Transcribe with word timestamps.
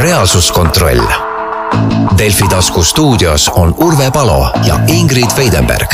reaalsuskontroll. 0.00 1.00
Delfi 2.18 2.48
tasku 2.48 2.82
stuudios 2.82 3.48
on 3.48 3.74
Urve 3.78 4.10
Palo 4.10 4.52
ja 4.66 4.80
Ingrid 4.86 5.36
Veidenberg. 5.36 5.90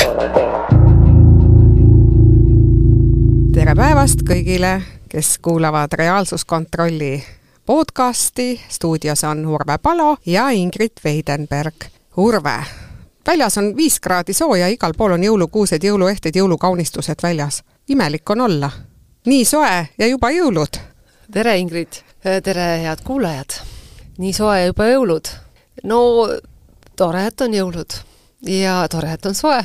tere 3.55 3.75
päevast 3.75 4.23
kõigile, 4.23 4.83
kes 5.09 5.39
kuulavad 5.43 5.93
Reaalsuskontrolli 5.93 7.25
podcasti. 7.67 8.61
stuudios 8.69 9.25
on 9.25 9.47
Urve 9.47 9.79
Palo 9.83 10.17
ja 10.27 10.49
Ingrid 10.51 11.03
Veidenberg. 11.05 11.75
Urve, 12.17 12.65
väljas 13.27 13.59
on 13.59 13.77
viis 13.77 14.01
kraadi 14.01 14.33
sooja, 14.33 14.69
igal 14.69 14.95
pool 14.95 15.13
on 15.13 15.25
jõulukuused, 15.25 15.83
jõuluehted, 15.83 16.37
jõulukaunistused 16.37 17.23
väljas. 17.23 17.63
imelik 17.89 18.31
on 18.31 18.41
olla. 18.41 18.71
nii 19.27 19.45
soe 19.45 19.89
ja 19.99 20.07
juba 20.07 20.31
jõulud. 20.31 20.79
tere, 21.33 21.59
Ingrid! 21.59 21.93
tere, 22.23 22.83
head 22.83 23.03
kuulajad! 23.05 23.76
Nii 24.23 24.35
soe 24.37 24.67
juba 24.67 24.91
jõulud. 24.91 25.33
no 25.85 26.01
tore, 26.97 27.27
et 27.29 27.41
on 27.41 27.55
jõulud 27.55 27.99
ja 28.47 28.79
tore, 28.93 29.13
et 29.17 29.27
on 29.27 29.35
soe 29.35 29.59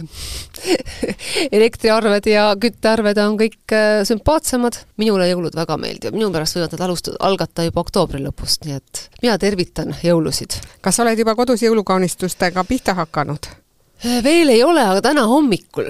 elektriarved 1.57 2.27
ja 2.31 2.45
küttearved 2.59 3.19
on 3.23 3.37
kõik 3.39 3.75
äh, 3.75 4.01
sümpaatsemad. 4.07 4.81
minule 5.01 5.27
jõulud 5.29 5.55
väga 5.55 5.77
meeldivad, 5.77 6.17
minu 6.17 6.31
pärast 6.33 6.57
võivad 6.57 6.75
nad 6.75 6.85
alustada, 6.87 7.19
algata 7.19 7.65
juba 7.67 7.83
oktoobri 7.83 8.23
lõpust, 8.23 8.65
nii 8.65 8.77
et 8.79 9.07
mina 9.21 9.37
tervitan 9.41 9.95
jõulusid. 10.03 10.59
kas 10.81 10.95
sa 10.95 11.05
oled 11.05 11.19
juba 11.19 11.35
kodus 11.35 11.63
jõulukaunistustega 11.65 12.63
pihta 12.67 12.95
hakanud? 12.97 13.51
Veel 14.01 14.49
ei 14.49 14.63
ole, 14.65 14.81
aga 14.81 15.01
täna 15.05 15.27
hommikul, 15.29 15.85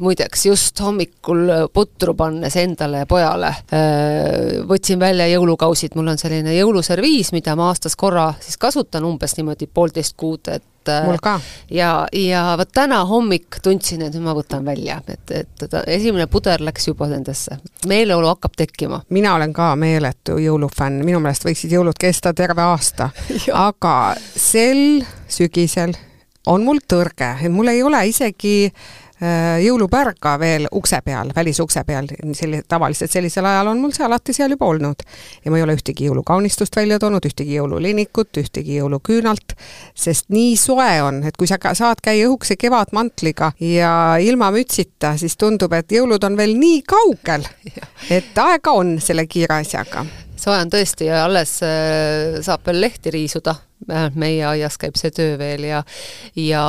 muideks 0.00 0.46
just 0.46 0.80
hommikul 0.80 1.42
putru 1.74 2.14
pannes 2.16 2.56
endale 2.56 3.02
ja 3.02 3.08
pojale, 3.08 3.50
äh, 3.76 4.62
võtsin 4.68 5.00
välja 5.00 5.26
jõulukausid, 5.28 5.92
mul 5.98 6.08
on 6.14 6.20
selline 6.20 6.54
jõuluserviis, 6.56 7.34
mida 7.36 7.52
ma 7.60 7.68
aastas 7.68 7.98
korra 8.00 8.30
siis 8.40 8.56
kasutan, 8.56 9.04
umbes 9.04 9.36
niimoodi 9.36 9.68
poolteist 9.68 10.16
kuud, 10.16 10.48
et 10.48 10.88
äh, 10.88 11.04
mul 11.04 11.20
ka. 11.20 11.36
ja, 11.68 11.92
ja 12.16 12.48
vot 12.56 12.72
täna 12.72 13.04
hommik 13.04 13.60
tundsin, 13.60 14.08
et 14.08 14.16
nüüd 14.16 14.24
ma 14.24 14.38
võtan 14.40 14.64
välja, 14.64 15.02
et, 15.12 15.36
et 15.44 15.80
esimene 15.84 16.30
puder 16.32 16.64
läks 16.64 16.88
juba 16.88 17.12
nendesse, 17.12 17.60
meeleolu 17.84 18.32
hakkab 18.32 18.56
tekkima. 18.56 19.04
mina 19.12 19.36
olen 19.36 19.52
ka 19.52 19.74
meeletu 19.76 20.40
jõulufänn, 20.40 21.04
minu 21.04 21.20
meelest 21.20 21.44
võiksid 21.44 21.76
jõulud 21.76 22.00
kesta 22.00 22.32
terve 22.32 22.64
aasta. 22.72 23.12
Aga 23.68 24.14
sel 24.32 25.02
sügisel 25.28 25.92
on 26.50 26.66
mul 26.66 26.82
tõrge, 26.88 27.36
et 27.40 27.52
mul 27.52 27.70
ei 27.70 27.82
ole 27.86 28.00
isegi 28.10 28.54
äh, 28.66 29.60
jõulupärga 29.62 30.34
veel 30.40 30.66
ukse 30.76 31.00
peal, 31.04 31.30
välisukse 31.36 31.84
peal, 31.86 32.08
selli-, 32.36 32.62
tavaliselt 32.68 33.12
sellisel 33.12 33.46
ajal 33.46 33.70
on 33.72 33.82
mul 33.82 33.94
see 33.94 34.06
alati 34.06 34.34
seal 34.36 34.56
juba 34.56 34.66
olnud. 34.70 35.04
ja 35.44 35.52
ma 35.52 35.60
ei 35.60 35.64
ole 35.66 35.76
ühtegi 35.78 36.08
jõulukaunistust 36.08 36.76
välja 36.76 36.98
toonud, 37.02 37.26
ühtegi 37.26 37.58
jõululinikut, 37.58 38.42
ühtegi 38.42 38.80
jõuluküünalt, 38.80 39.54
sest 39.94 40.30
nii 40.34 40.56
soe 40.58 40.90
on, 41.04 41.22
et 41.28 41.38
kui 41.38 41.50
sa 41.50 41.60
ka 41.62 41.74
saad 41.78 42.02
käia 42.02 42.26
õhukese 42.28 42.58
kevadmantliga 42.60 43.52
ja 43.60 43.94
ilma 44.20 44.50
mütsita, 44.54 45.14
siis 45.20 45.38
tundub, 45.40 45.72
et 45.76 45.92
jõulud 45.92 46.24
on 46.26 46.38
veel 46.40 46.56
nii 46.58 46.82
kaugel, 46.88 47.46
et 48.18 48.44
aega 48.46 48.74
on 48.74 48.98
selle 49.02 49.28
kiire 49.30 49.60
asjaga. 49.62 50.06
Soe 50.40 50.56
on 50.56 50.70
tõesti 50.72 51.10
ja 51.10 51.26
alles 51.26 51.58
äh, 51.62 52.40
saab 52.42 52.64
veel 52.66 52.80
lehti 52.88 53.12
riisuda 53.12 53.54
vähemalt 53.88 54.16
meie 54.20 54.44
aias 54.46 54.76
käib 54.80 54.98
see 55.00 55.12
töö 55.14 55.38
veel 55.40 55.64
ja 55.64 55.82
ja, 56.36 56.64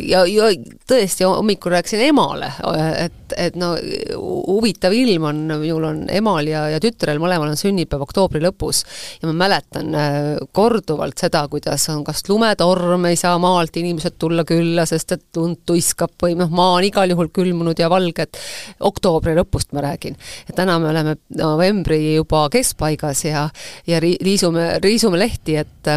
ja, 0.00 0.24
ja 0.28 0.48
tõesti, 0.88 1.26
hommikul 1.28 1.74
rääkisin 1.74 2.06
emale, 2.08 2.50
et, 2.98 3.34
et 3.36 3.56
no 3.60 3.74
huvitav 4.16 4.94
ilm 4.96 5.28
on, 5.28 5.42
minul 5.60 5.84
on 5.88 6.00
emal 6.12 6.48
ja, 6.48 6.66
ja 6.72 6.80
tütrel 6.82 7.20
mõlemal 7.22 7.52
on 7.52 7.60
sünnipäev 7.60 8.04
oktoobri 8.06 8.42
lõpus 8.44 8.82
ja 9.20 9.28
ma 9.28 9.34
mäletan 9.44 9.94
äh, 9.98 10.18
korduvalt 10.56 11.20
seda, 11.20 11.44
kuidas 11.52 11.86
on 11.92 12.04
kas 12.06 12.24
lumetorm, 12.28 13.08
ei 13.10 13.18
saa 13.20 13.36
maalt 13.42 13.76
inimesed 13.80 14.18
tulla 14.20 14.46
külla, 14.48 14.86
sest 14.88 15.16
et 15.18 15.40
lund 15.40 15.62
tuiskab 15.68 16.16
või 16.22 16.38
noh, 16.38 16.52
maa 16.52 16.78
on 16.78 16.88
igal 16.88 17.12
juhul 17.12 17.30
külmunud 17.34 17.80
ja 17.80 17.90
valge, 17.92 18.28
et 18.28 18.40
oktoobri 18.84 19.36
lõpust 19.38 19.74
ma 19.76 19.84
räägin. 19.84 20.16
ja 20.48 20.56
täna 20.62 20.78
me 20.80 20.90
oleme 20.92 21.16
novembri 21.36 22.00
juba 22.14 22.46
keskpaigas 22.52 23.24
ja, 23.28 23.48
ja 23.86 24.00
riisume, 24.00 24.78
riisume 24.82 25.20
lehti, 25.20 25.60
et 25.60 25.92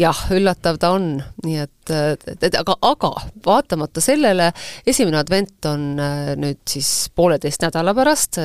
jah, 0.00 0.22
üllatav 0.34 0.78
ta 0.82 0.90
on, 0.96 1.12
nii 1.44 1.58
et, 1.62 1.92
et, 1.92 2.56
aga, 2.58 2.74
aga 2.82 3.10
vaatamata 3.46 4.02
sellele, 4.02 4.50
esimene 4.90 5.20
advent 5.20 5.68
on 5.70 5.84
äh, 6.02 6.32
nüüd 6.40 6.62
siis 6.68 7.10
pooleteist 7.14 7.62
nädala 7.62 7.94
pärast, 7.94 8.40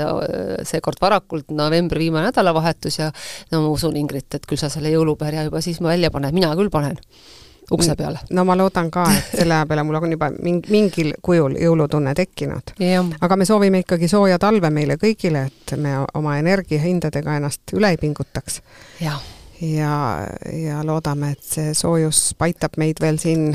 seekord 0.70 1.02
varakult, 1.02 1.50
novembri 1.56 2.06
viimane 2.06 2.30
nädalavahetus 2.30 3.00
ja 3.02 3.10
no 3.52 3.64
ma 3.64 3.74
usun, 3.74 3.98
Ingrid, 3.98 4.30
et 4.38 4.46
küll 4.46 4.62
sa 4.62 4.70
selle 4.74 4.94
jõulupärja 4.94 5.48
juba 5.48 5.64
siis 5.66 5.82
välja 5.82 6.14
paned, 6.14 6.38
mina 6.38 6.54
küll 6.60 6.70
panen 6.74 7.02
ukse 7.72 7.96
peale. 7.96 8.20
no 8.30 8.46
ma 8.46 8.58
loodan 8.58 8.92
ka, 8.92 9.06
et 9.10 9.40
selle 9.40 9.56
aja 9.58 9.66
peale 9.70 9.84
mul 9.84 9.98
on 10.00 10.12
juba 10.16 10.30
mingi, 10.36 10.72
mingil 10.74 11.14
kujul 11.22 11.58
jõulutunne 11.62 12.14
tekkinud. 12.18 12.76
aga 13.22 13.40
me 13.40 13.48
soovime 13.50 13.82
ikkagi 13.86 14.10
sooja 14.12 14.40
talve 14.42 14.70
meile 14.70 15.00
kõigile, 15.02 15.48
et 15.50 15.78
me 15.82 15.98
oma 16.14 16.38
energiahindadega 16.42 17.40
ennast 17.40 17.76
üle 17.78 17.96
ei 17.96 18.02
pingutaks. 18.02 18.62
Ja, 19.62 20.28
ja 20.52 20.84
loodame, 20.86 21.32
et 21.36 21.44
see 21.44 21.74
soojus 21.74 22.34
paitab 22.38 22.78
meid 22.78 23.00
veel 23.02 23.18
siin 23.22 23.52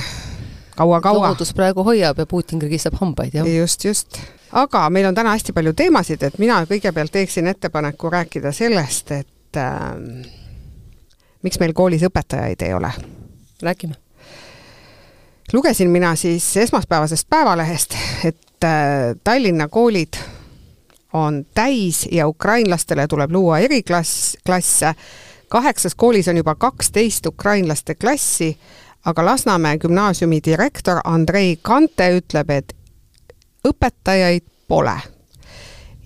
kaua-kaua. 0.76 1.28
loodus 1.28 1.52
praegu 1.54 1.84
hoiab 1.84 2.18
ja 2.18 2.26
Putin 2.26 2.58
krigistab 2.58 2.96
hambaid, 3.00 3.34
jah. 3.34 3.48
just, 3.48 3.84
just. 3.84 4.20
aga 4.52 4.90
meil 4.90 5.06
on 5.06 5.14
täna 5.14 5.34
hästi 5.36 5.52
palju 5.52 5.72
teemasid, 5.76 6.22
et 6.22 6.38
mina 6.38 6.62
kõigepealt 6.68 7.12
teeksin 7.12 7.50
ettepaneku 7.52 8.10
rääkida 8.10 8.52
sellest, 8.52 9.12
et 9.12 9.60
äh, 9.60 9.90
miks 11.42 11.60
meil 11.60 11.74
koolis 11.76 12.04
õpetajaid 12.08 12.66
ei 12.66 12.74
ole. 12.74 12.92
räägime. 13.62 13.94
lugesin 15.52 15.90
mina 15.90 16.16
siis 16.16 16.56
esmaspäevasest 16.56 17.28
Päevalehest, 17.30 17.96
et 18.24 18.64
äh, 18.64 19.16
Tallinna 19.24 19.68
koolid 19.68 20.16
on 21.12 21.46
täis 21.54 22.06
ja 22.12 22.28
ukrainlastele 22.28 23.06
tuleb 23.08 23.30
luua 23.30 23.58
eriklass, 23.58 24.36
klasse 24.46 24.94
kaheksas 25.50 25.94
koolis 25.94 26.28
on 26.28 26.36
juba 26.36 26.54
kaksteist 26.54 27.26
ukrainlaste 27.26 27.94
klassi, 27.94 28.58
aga 29.04 29.24
Lasnamäe 29.24 29.78
gümnaasiumi 29.78 30.38
direktor 30.44 31.00
Andrei 31.04 31.58
Kante 31.62 32.10
ütleb, 32.18 32.50
et 32.50 32.76
õpetajaid 33.68 34.44
pole. 34.68 34.96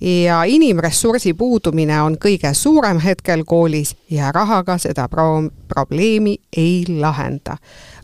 ja 0.01 0.43
inimressursi 0.45 1.35
puudumine 1.35 2.03
on 2.03 2.17
kõige 2.25 2.51
suurem 2.55 2.99
hetkel 3.01 3.45
koolis 3.45 3.97
ja 4.11 4.33
rahaga 4.33 4.79
seda 4.79 5.09
pro-, 5.09 5.51
probleemi 5.69 6.37
ei 6.57 6.85
lahenda. 6.89 7.57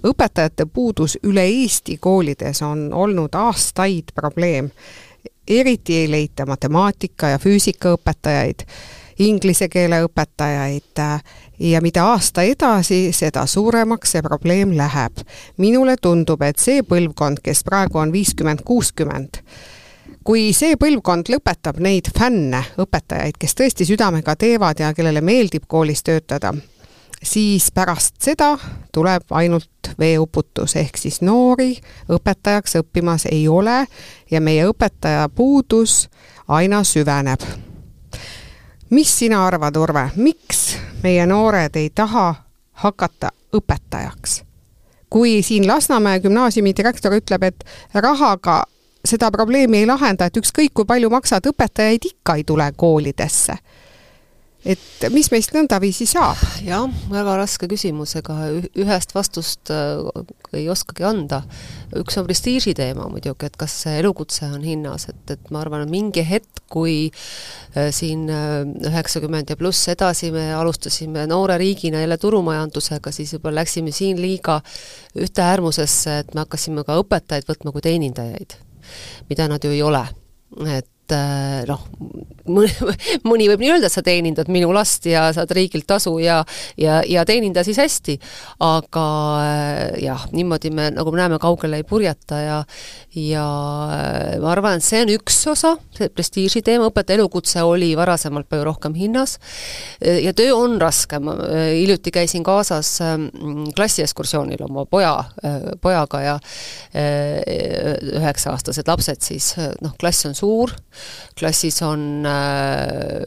õpetajate 0.07 0.67
puudus 0.73 1.19
üle 1.23 1.45
Eesti 1.45 1.99
koolides 1.99 2.63
on 2.63 2.93
olnud 2.93 3.35
aastaid 3.35 4.13
probleem. 4.15 4.71
eriti 5.49 5.97
ei 5.97 6.11
leita 6.11 6.47
matemaatika- 6.47 7.29
ja 7.29 7.39
füüsikaõpetajaid 7.39 8.67
inglise 9.21 9.69
keele 9.69 10.01
õpetajaid 10.07 11.03
ja 11.61 11.81
mida 11.85 12.05
aasta 12.13 12.43
edasi, 12.47 13.11
seda 13.13 13.45
suuremaks 13.47 14.17
see 14.17 14.23
probleem 14.23 14.73
läheb. 14.77 15.21
minule 15.57 15.97
tundub, 15.97 16.43
et 16.43 16.59
see 16.59 16.83
põlvkond, 16.83 17.43
kes 17.43 17.65
praegu 17.65 17.99
on 17.99 18.13
viiskümmend, 18.13 18.65
kuuskümmend, 18.65 19.43
kui 20.25 20.53
see 20.57 20.77
põlvkond 20.81 21.29
lõpetab 21.33 21.81
neid 21.81 22.11
fänne, 22.19 22.63
õpetajaid, 22.81 23.37
kes 23.39 23.55
tõesti 23.55 23.87
südamega 23.89 24.37
teevad 24.37 24.81
ja 24.81 24.93
kellele 24.95 25.21
meeldib 25.21 25.69
koolis 25.69 26.03
töötada, 26.03 26.55
siis 27.23 27.71
pärast 27.75 28.17
seda 28.25 28.55
tuleb 28.93 29.29
ainult 29.31 29.93
veeuputus, 29.99 30.77
ehk 30.77 30.97
siis 30.97 31.21
noori 31.21 31.75
õpetajaks 32.09 32.81
õppimas 32.81 33.29
ei 33.31 33.49
ole 33.49 33.85
ja 34.31 34.41
meie 34.41 34.69
õpetaja 34.71 35.29
puudus 35.29 36.07
aina 36.49 36.85
süveneb 36.85 37.70
mis 38.91 39.19
sina 39.19 39.47
arvad, 39.47 39.77
Urve, 39.77 40.11
miks 40.17 40.77
meie 41.03 41.27
noored 41.27 41.77
ei 41.77 41.91
taha 41.95 42.35
hakata 42.73 43.31
õpetajaks? 43.57 44.43
kui 45.11 45.43
siin 45.43 45.67
Lasnamäe 45.67 46.21
gümnaasiumi 46.21 46.71
direktor 46.77 47.17
ütleb, 47.17 47.43
et 47.43 47.65
rahaga 47.95 48.63
seda 49.05 49.31
probleemi 49.31 49.81
ei 49.83 49.87
lahenda, 49.87 50.27
et 50.27 50.37
ükskõik 50.37 50.71
kui 50.75 50.87
palju 50.87 51.11
maksad, 51.11 51.49
õpetajaid 51.51 52.07
ikka 52.07 52.37
ei 52.39 52.45
tule 52.47 52.69
koolidesse 52.77 53.57
et 54.69 55.07
mis 55.15 55.31
meist 55.33 55.55
nõndaviisi 55.57 56.05
saab? 56.09 56.41
jah, 56.65 56.85
väga 57.09 57.37
raske 57.41 57.69
küsimus, 57.71 58.13
ega 58.19 58.37
ühest 58.79 59.15
vastust 59.17 59.73
äh, 59.73 60.03
ei 60.57 60.67
oskagi 60.73 61.07
anda. 61.09 61.41
üks 61.97 62.19
on 62.21 62.27
prestiiži 62.29 62.75
teema 62.77 63.09
muidugi, 63.09 63.49
et 63.49 63.57
kas 63.61 63.79
see 63.87 63.97
elukutse 64.03 64.51
on 64.51 64.61
hinnas, 64.65 65.09
et, 65.13 65.23
et 65.33 65.51
ma 65.55 65.63
arvan, 65.65 65.87
et 65.87 65.93
mingi 65.93 66.25
hetk, 66.27 66.63
kui 66.71 67.09
äh, 67.09 67.89
siin 67.95 68.29
äh, 68.31 68.61
üheksakümmend 68.91 69.51
ja 69.51 69.59
pluss 69.61 69.89
edasi 69.91 70.31
me 70.35 70.51
alustasime 70.55 71.25
noore 71.31 71.57
riigina 71.61 72.05
jälle 72.05 72.21
turumajandusega, 72.21 73.15
siis 73.17 73.33
juba 73.39 73.55
läksime 73.55 73.95
siin 73.97 74.21
liiga 74.21 74.61
ühte 75.17 75.45
äärmusesse, 75.47 76.21
et 76.25 76.35
me 76.35 76.45
hakkasime 76.45 76.85
ka 76.85 77.01
õpetajaid 77.01 77.49
võtma 77.49 77.73
kui 77.73 77.89
teenindajaid, 77.89 78.59
mida 79.33 79.49
nad 79.49 79.65
ju 79.65 79.73
ei 79.73 79.83
ole. 79.83 80.05
et 80.69 81.15
noh, 81.67 81.83
mõni 83.31 83.49
võib 83.51 83.63
nii 83.63 83.73
öelda, 83.75 83.91
et 83.91 83.95
sa 83.95 84.03
teenindad 84.05 84.51
minu 84.53 84.73
last 84.75 85.07
ja 85.09 85.29
saad 85.37 85.53
riigilt 85.57 85.89
tasu 85.91 86.17
ja 86.23 86.41
ja, 86.81 87.01
ja 87.07 87.25
teeninda 87.29 87.65
siis 87.67 87.79
hästi. 87.81 88.19
aga 88.65 89.07
jah, 90.01 90.27
niimoodi 90.33 90.71
me, 90.75 90.91
nagu 90.95 91.13
me 91.13 91.21
näeme, 91.23 91.39
kaugele 91.43 91.81
ei 91.81 91.87
purjeta 91.87 92.41
ja 92.41 92.59
ja 93.17 93.45
ma 94.41 94.53
arvan, 94.53 94.79
et 94.79 94.87
see 94.87 95.03
on 95.03 95.11
üks 95.17 95.41
osa, 95.51 95.75
see 95.97 96.11
prestiiži 96.15 96.63
teema, 96.67 96.89
õpetaja 96.91 97.19
elukutse 97.19 97.63
oli 97.67 97.91
varasemalt 97.99 98.49
palju 98.51 98.67
rohkem 98.69 98.95
hinnas. 98.95 99.37
Ja 100.01 100.33
töö 100.37 100.55
on 100.55 100.77
raske, 100.81 101.19
ma 101.23 101.35
hiljuti 101.75 102.13
käisin 102.15 102.45
kaasas 102.47 102.93
klassiekskursioonil 103.75 104.63
oma 104.69 104.87
poja, 104.91 105.17
pojaga 105.83 106.23
ja 106.23 106.37
üheksa-aastased 108.21 108.89
lapsed 108.91 109.27
siis, 109.27 109.53
noh, 109.83 109.97
klass 110.01 110.29
on 110.29 110.39
suur, 110.39 110.73
klassis 111.39 111.81
on 111.87 112.27
äh, 112.29 112.40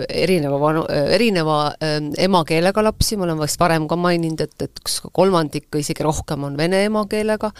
erineva 0.09 0.59
vanu, 0.61 0.83
erineva 0.89 1.57
äh, 1.77 1.99
emakeelega 2.25 2.83
lapsi, 2.85 3.17
ma 3.17 3.27
olen 3.27 3.41
vist 3.41 3.59
varem 3.61 3.87
ka 3.89 3.97
maininud, 3.99 4.43
et, 4.43 4.55
et 4.65 4.83
üks 4.83 4.99
kolmandik 5.13 5.69
või 5.73 5.85
isegi 5.85 6.05
rohkem 6.05 6.45
on 6.49 6.57
vene 6.59 6.83
emakeelega. 6.87 7.53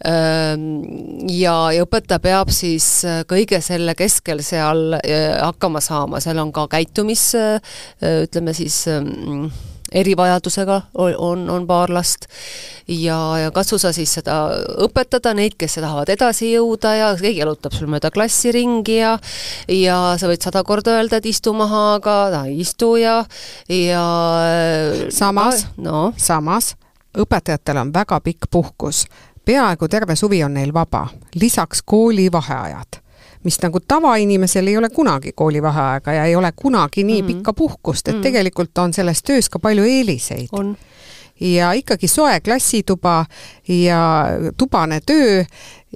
Ähm,, 0.00 1.26
ja, 1.28 1.54
ja 1.74 1.84
õpetaja 1.84 2.22
peab 2.24 2.52
siis 2.56 2.86
äh, 3.04 3.20
kõige 3.28 3.60
selle 3.64 3.92
keskel 3.98 4.40
seal 4.44 4.96
äh, 4.96 5.34
hakkama 5.36 5.82
saama, 5.84 6.22
seal 6.24 6.40
on 6.40 6.54
ka 6.56 6.64
käitumis, 6.72 7.26
äh, 7.36 7.58
ütleme 8.24 8.56
siis 8.56 8.86
ähm, 8.88 9.50
erivajadusega 9.92 10.80
on, 10.94 11.50
on 11.50 11.66
paar 11.66 11.90
last. 11.92 12.26
Ja, 12.88 13.38
ja 13.38 13.50
katsu 13.54 13.78
sa 13.78 13.92
siis 13.94 14.12
seda 14.18 14.36
õpetada, 14.82 15.34
neid, 15.36 15.54
kes 15.58 15.78
tahavad 15.78 16.10
edasi 16.10 16.52
jõuda 16.54 16.94
ja 16.96 17.10
keegi 17.18 17.42
jalutab 17.42 17.74
sul 17.76 17.90
mööda 17.90 18.10
klassi 18.14 18.52
ringi 18.54 18.98
ja 18.98 19.16
ja 19.68 19.98
sa 20.18 20.30
võid 20.30 20.42
sada 20.42 20.64
korda 20.66 20.96
öelda, 20.98 21.20
et 21.20 21.28
istu 21.30 21.54
maha, 21.56 21.84
aga 21.98 22.16
ta 22.34 22.44
ei 22.50 22.60
istu 22.64 22.94
ja, 23.00 23.20
ja 23.70 24.04
samas 25.14 25.66
no., 25.78 26.10
samas 26.18 26.74
õpetajatel 27.18 27.82
on 27.84 27.92
väga 27.94 28.20
pikk 28.24 28.50
puhkus, 28.50 29.04
peaaegu 29.44 29.88
terve 29.90 30.16
suvi 30.16 30.42
on 30.46 30.54
neil 30.54 30.74
vaba, 30.74 31.06
lisaks 31.34 31.82
koolivaheajad 31.86 33.00
mis 33.44 33.58
nagu 33.62 33.80
tavainimesel 33.80 34.66
ei 34.66 34.76
ole 34.76 34.90
kunagi 34.90 35.32
koolivaheaega 35.32 36.12
ja 36.12 36.24
ei 36.24 36.36
ole 36.36 36.52
kunagi 36.56 37.04
nii 37.04 37.22
mm 37.22 37.28
-hmm. 37.28 37.34
pikka 37.34 37.52
puhkust, 37.52 38.08
et 38.08 38.14
mm 38.14 38.18
-hmm. 38.18 38.22
tegelikult 38.22 38.78
on 38.78 38.92
selles 38.92 39.22
töös 39.22 39.48
ka 39.48 39.58
palju 39.58 39.84
eeliseid. 39.84 40.48
ja 41.40 41.72
ikkagi 41.72 42.08
soe 42.08 42.40
klassituba 42.40 43.26
ja 43.68 44.26
tubane 44.56 45.00
töö 45.06 45.44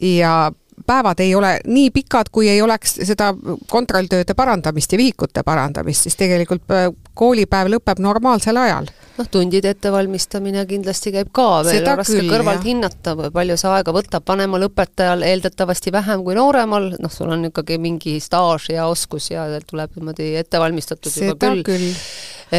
ja 0.02 0.52
päevad 0.86 1.20
ei 1.20 1.34
ole 1.34 1.58
nii 1.66 1.90
pikad, 1.94 2.30
kui 2.32 2.48
ei 2.48 2.62
oleks 2.62 2.98
seda 3.02 3.32
kontrolltööde 3.70 4.34
parandamist 4.34 4.92
ja 4.92 4.98
vihikute 4.98 5.42
parandamist, 5.46 6.06
siis 6.06 6.18
tegelikult 6.20 6.70
äh, 6.74 6.88
koolipäev 7.14 7.70
lõpeb 7.76 8.02
normaalsel 8.02 8.58
ajal. 8.60 8.90
Noh, 9.14 9.28
tundide 9.30 9.70
ettevalmistamine 9.70 10.64
kindlasti 10.66 11.12
käib 11.14 11.30
ka, 11.34 11.48
veel 11.66 11.86
raske 11.86 12.18
küll, 12.18 12.30
kõrvalt 12.32 12.60
jah. 12.60 12.66
hinnata, 12.66 13.16
palju 13.34 13.58
see 13.60 13.70
aega 13.70 13.94
võtab, 13.94 14.26
vanemal 14.28 14.66
õpetajal 14.68 15.22
eeldatavasti 15.26 15.94
vähem 15.94 16.24
kui 16.26 16.34
nooremal, 16.38 16.90
noh, 16.98 17.12
sul 17.14 17.30
on 17.30 17.48
ikkagi 17.50 17.78
mingi 17.82 18.16
staaž 18.22 18.70
ja 18.74 18.88
oskus 18.90 19.30
ja 19.30 19.46
tuleb 19.66 19.94
niimoodi 19.98 20.32
ette 20.40 20.62
valmistatud 20.62 21.12
seda 21.14 21.34
juba 21.34 21.46
küll, 21.46 21.62
küll.. 21.68 21.92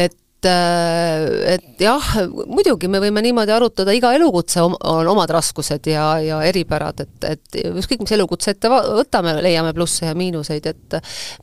et 0.04 0.16
äh, 0.48 1.54
et 1.56 1.82
jah, 1.82 2.06
muidugi 2.48 2.88
me 2.90 3.00
võime 3.02 3.22
niimoodi 3.24 3.52
arutada, 3.54 3.94
iga 3.96 4.12
elukutse 4.16 4.62
on 4.64 5.10
omad 5.12 5.32
raskused 5.34 5.86
ja, 5.90 6.08
ja 6.24 6.40
eripärad, 6.46 7.04
et, 7.04 7.28
et 7.28 7.58
ükskõik, 7.72 8.04
mis 8.04 8.14
elukutse 8.16 8.54
ette 8.54 8.70
võtame, 8.70 9.36
leiame 9.44 9.74
plusse 9.76 10.08
ja 10.08 10.16
miinuseid, 10.18 10.70
et 10.72 10.98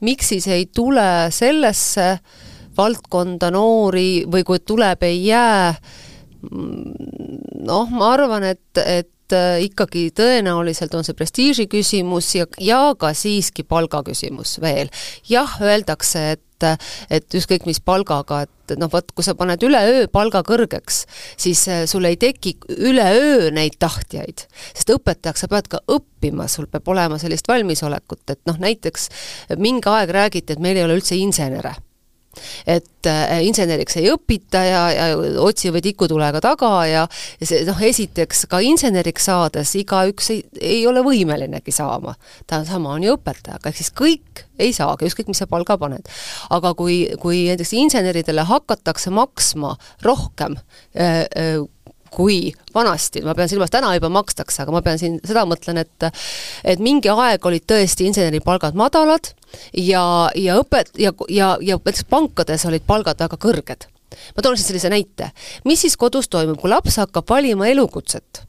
miks 0.05 0.33
siis 0.33 0.47
ei 0.51 0.67
tule 0.73 1.07
sellesse 1.33 2.07
valdkonda 2.77 3.51
noori 3.53 4.23
või 4.31 4.45
kui 4.47 4.63
tuleb, 4.65 5.05
ei 5.05 5.19
jää, 5.27 5.73
noh, 6.51 7.93
ma 7.93 8.13
arvan, 8.15 8.47
et, 8.49 8.81
et 8.81 9.12
äh, 9.31 9.61
ikkagi 9.69 10.09
tõenäoliselt 10.15 10.93
on 10.97 11.05
see 11.07 11.15
prestiiži 11.17 11.67
küsimus 11.71 12.33
ja, 12.35 12.47
ja 12.59 12.81
ka 12.99 13.13
siiski 13.15 13.63
palga 13.63 14.03
küsimus 14.03 14.57
veel. 14.63 14.91
jah, 15.29 15.59
öeldakse, 15.61 16.31
et 16.37 16.41
et 17.11 17.35
ükskõik 17.35 17.65
mis 17.67 17.81
palgaga, 17.83 18.43
et 18.45 18.75
noh, 18.79 18.87
vot 18.87 19.09
kui 19.11 19.25
sa 19.25 19.33
paned 19.35 19.59
üleöö 19.67 20.05
palga 20.11 20.43
kõrgeks, 20.47 21.01
siis 21.35 21.63
äh, 21.67 21.83
sul 21.89 22.07
ei 22.07 22.15
teki 22.19 22.55
üleöö 22.77 23.49
neid 23.51 23.75
tahtjaid. 23.79 24.45
sest 24.73 24.93
õpetajaks 24.95 25.43
sa 25.43 25.51
pead 25.51 25.67
ka 25.71 25.81
õppima, 25.91 26.47
sul 26.47 26.69
peab 26.71 26.87
olema 26.87 27.19
sellist 27.19 27.47
valmisolekut, 27.51 28.23
et 28.29 28.43
noh, 28.47 28.59
näiteks 28.59 29.09
mingi 29.59 29.91
aeg 29.91 30.13
räägiti, 30.15 30.55
et 30.55 30.63
meil 30.63 30.79
ei 30.79 30.87
ole 30.87 31.01
üldse 31.01 31.19
insenere 31.19 31.75
et 32.65 33.09
äh, 33.09 33.35
inseneriks 33.47 33.97
ei 33.99 34.09
õpita 34.13 34.63
ja, 34.65 34.81
ja 34.93 35.07
otsi 35.43 35.71
või 35.73 35.83
tikutulega 35.85 36.41
taga 36.43 36.71
ja, 36.89 37.03
ja 37.39 37.49
see 37.49 37.63
noh, 37.67 37.79
esiteks 37.83 38.45
ka 38.51 38.61
inseneriks 38.63 39.29
saades 39.29 39.75
igaüks 39.79 40.31
ei, 40.33 40.41
ei 40.61 40.81
ole 40.89 41.03
võimelinegi 41.05 41.73
saama. 41.75 42.15
ta 42.47 42.63
sama 42.67 42.95
on 42.97 43.05
ju 43.05 43.17
õpetajaga, 43.17 43.69
ehk 43.69 43.81
siis 43.81 43.93
kõik 43.95 44.45
ei 44.61 44.73
saagi, 44.75 45.09
ükskõik 45.09 45.31
mis 45.31 45.41
sa 45.41 45.49
palga 45.49 45.77
paned. 45.81 46.09
aga 46.53 46.73
kui, 46.77 47.05
kui 47.21 47.45
näiteks 47.51 47.73
inseneridele 47.77 48.45
hakatakse 48.49 49.13
maksma 49.13 49.75
rohkem 50.05 50.57
äh, 50.95 51.23
äh, 51.37 51.63
kui 52.13 52.53
vanasti, 52.75 53.23
ma 53.25 53.35
pean 53.37 53.49
silmas, 53.49 53.71
täna 53.73 53.93
juba 53.97 54.09
makstakse, 54.13 54.61
aga 54.63 54.75
ma 54.75 54.83
pean 54.85 54.99
siin 55.01 55.19
seda 55.25 55.45
mõtlen, 55.49 55.81
et 55.81 56.09
et 56.63 56.83
mingi 56.83 57.09
aeg 57.09 57.45
olid 57.45 57.65
tõesti 57.69 58.07
inseneripalgad 58.09 58.77
madalad 58.77 59.33
ja, 59.73 60.29
ja 60.35 60.59
õpet- 60.61 60.95
ja, 60.99 61.13
ja, 61.29 61.55
ja 61.61 61.79
näiteks 61.79 62.07
pankades 62.09 62.65
olid 62.69 62.85
palgad 62.87 63.19
väga 63.19 63.37
kõrged. 63.37 63.89
ma 64.35 64.41
toon 64.41 64.53
lihtsalt 64.53 64.67
sellise 64.67 64.89
näite. 64.89 65.31
mis 65.65 65.81
siis 65.81 65.97
kodus 65.97 66.29
toimub, 66.29 66.59
kui 66.61 66.69
laps 66.69 66.97
hakkab 66.97 67.29
valima 67.29 67.67
elukutset 67.67 68.45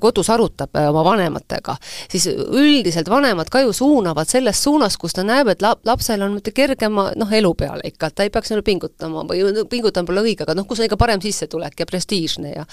kodus 0.00 0.30
arutab 0.30 0.76
äh, 0.76 0.88
oma 0.90 1.04
vanematega, 1.06 1.76
siis 2.10 2.26
üldiselt 2.28 3.08
vanemad 3.10 3.50
ka 3.52 3.64
ju 3.64 3.72
suunavad 3.76 4.30
selles 4.30 4.62
suunas, 4.62 4.96
kus 5.00 5.16
ta 5.16 5.24
näeb, 5.26 5.50
et 5.52 5.64
lap-, 5.64 5.82
lapsel 5.86 6.22
on 6.24 6.36
mitte 6.36 6.54
kergema 6.54 7.10
noh, 7.16 7.32
elu 7.32 7.52
peale 7.58 7.84
ikka, 7.90 8.10
et 8.10 8.18
ta 8.18 8.26
ei 8.26 8.32
peaks 8.34 8.54
nagu 8.54 8.64
pingutama 8.66 9.24
või 9.28 9.64
pingutama 9.70 10.10
pole 10.10 10.24
õige, 10.24 10.46
aga 10.46 10.56
noh, 10.58 10.68
kus 10.68 10.82
on 10.82 10.88
ikka 10.88 10.98
parem 11.00 11.22
sissetulek 11.24 11.80
ja 11.80 11.88
prestiižne 11.90 12.54
ja 12.54 12.66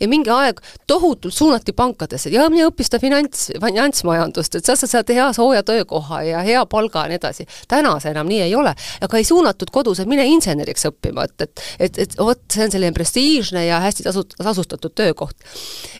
ja 0.00 0.08
mingi 0.10 0.30
aeg 0.32 0.60
tohutult 0.86 1.34
suunati 1.34 1.72
pankadesse 1.76 2.32
ja 2.34 2.48
mine 2.52 2.68
õppi 2.68 2.86
seda 2.86 3.00
finants, 3.02 3.48
finantsmajandust, 3.62 4.58
et 4.58 4.68
sa 4.68 4.76
saad 4.76 4.92
sealt 4.92 5.14
hea 5.14 5.30
sooja 5.36 5.62
töökoha 5.66 6.22
ja 6.26 6.42
hea 6.46 6.64
palga 6.66 7.06
ja 7.06 7.12
nii 7.12 7.20
edasi. 7.20 7.46
täna 7.68 7.96
see 8.00 8.12
enam 8.12 8.28
nii 8.28 8.42
ei 8.48 8.54
ole, 8.56 8.74
aga 9.04 9.20
ei 9.20 9.24
suunatud 9.24 9.70
kodus, 9.72 10.00
et 10.00 10.10
mine 10.10 10.26
inseneriks 10.26 10.88
õppima, 10.90 11.28
et, 11.28 11.46
et 11.46 11.58
et, 11.78 11.98
et 11.98 12.16
vot 12.18 12.40
see 12.52 12.64
on 12.66 12.72
selline 12.72 12.94
prestiižne 12.96 13.64
ja 13.66 13.80
hästi 13.84 14.06
tasu-, 14.06 14.26
tasustatud 14.36 14.94
töökoht. 14.98 15.36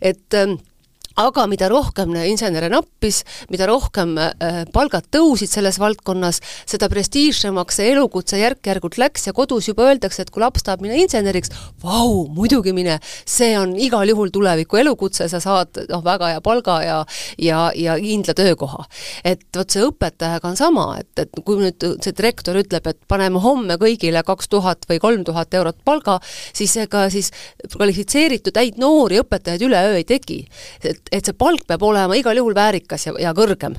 et 0.00 0.38
aga 1.18 1.46
mida 1.50 1.68
rohkem 1.70 2.14
insenere 2.28 2.70
nappis, 2.70 3.22
mida 3.50 3.66
rohkem 3.68 4.14
äh, 4.22 4.62
palgad 4.74 5.08
tõusid 5.14 5.50
selles 5.50 5.78
valdkonnas, 5.82 6.40
seda 6.68 6.88
prestiižsemaks 6.92 7.80
see 7.80 7.92
elukutse 7.92 8.38
järk-järgult 8.40 8.98
läks 9.00 9.28
ja 9.28 9.34
kodus 9.36 9.68
juba 9.70 9.88
öeldakse, 9.88 10.22
et 10.22 10.30
kui 10.34 10.42
laps 10.42 10.64
tahab 10.66 10.84
minna 10.84 10.98
inseneriks, 11.00 11.50
vau, 11.82 12.26
muidugi 12.34 12.74
mine, 12.76 12.98
see 13.26 13.52
on 13.58 13.74
igal 13.78 14.08
juhul 14.10 14.30
tuleviku 14.34 14.78
elukutse, 14.82 15.28
sa 15.30 15.40
saad 15.42 15.82
noh, 15.90 16.04
väga 16.06 16.34
hea 16.34 16.44
palga 16.44 16.78
ja 16.84 16.98
ja, 17.38 17.68
ja 17.74 17.96
kindla 17.98 18.34
töökoha. 18.38 18.84
et 19.24 19.42
vot 19.56 19.70
see 19.70 19.82
õpetajaga 19.84 20.52
on 20.52 20.58
sama, 20.58 20.86
et, 21.00 21.10
et 21.24 21.42
kui 21.44 21.58
nüüd 21.60 21.84
see 22.04 22.14
direktor 22.14 22.58
ütleb, 22.60 22.86
et 22.86 23.00
paneme 23.10 23.42
homme 23.42 23.78
kõigile 23.80 24.22
kaks 24.26 24.50
tuhat 24.52 24.86
või 24.90 25.00
kolm 25.02 25.24
tuhat 25.26 25.54
eurot 25.54 25.82
palga, 25.84 26.18
siis 26.54 26.76
ega 26.78 27.06
siis 27.12 27.32
kvalifitseeritud 27.74 28.56
häid 28.58 28.78
noori 28.80 29.20
õpetajaid 29.22 29.66
üleöö 29.66 29.98
ei 29.98 30.06
teki. 30.08 30.40
et 30.84 31.07
et 31.12 31.24
see 31.24 31.36
palk 31.36 31.66
peab 31.66 31.82
olema 31.82 32.16
igal 32.18 32.36
juhul 32.36 32.54
väärikas 32.54 33.08
ja, 33.08 33.16
ja 33.18 33.34
kõrgem. 33.36 33.76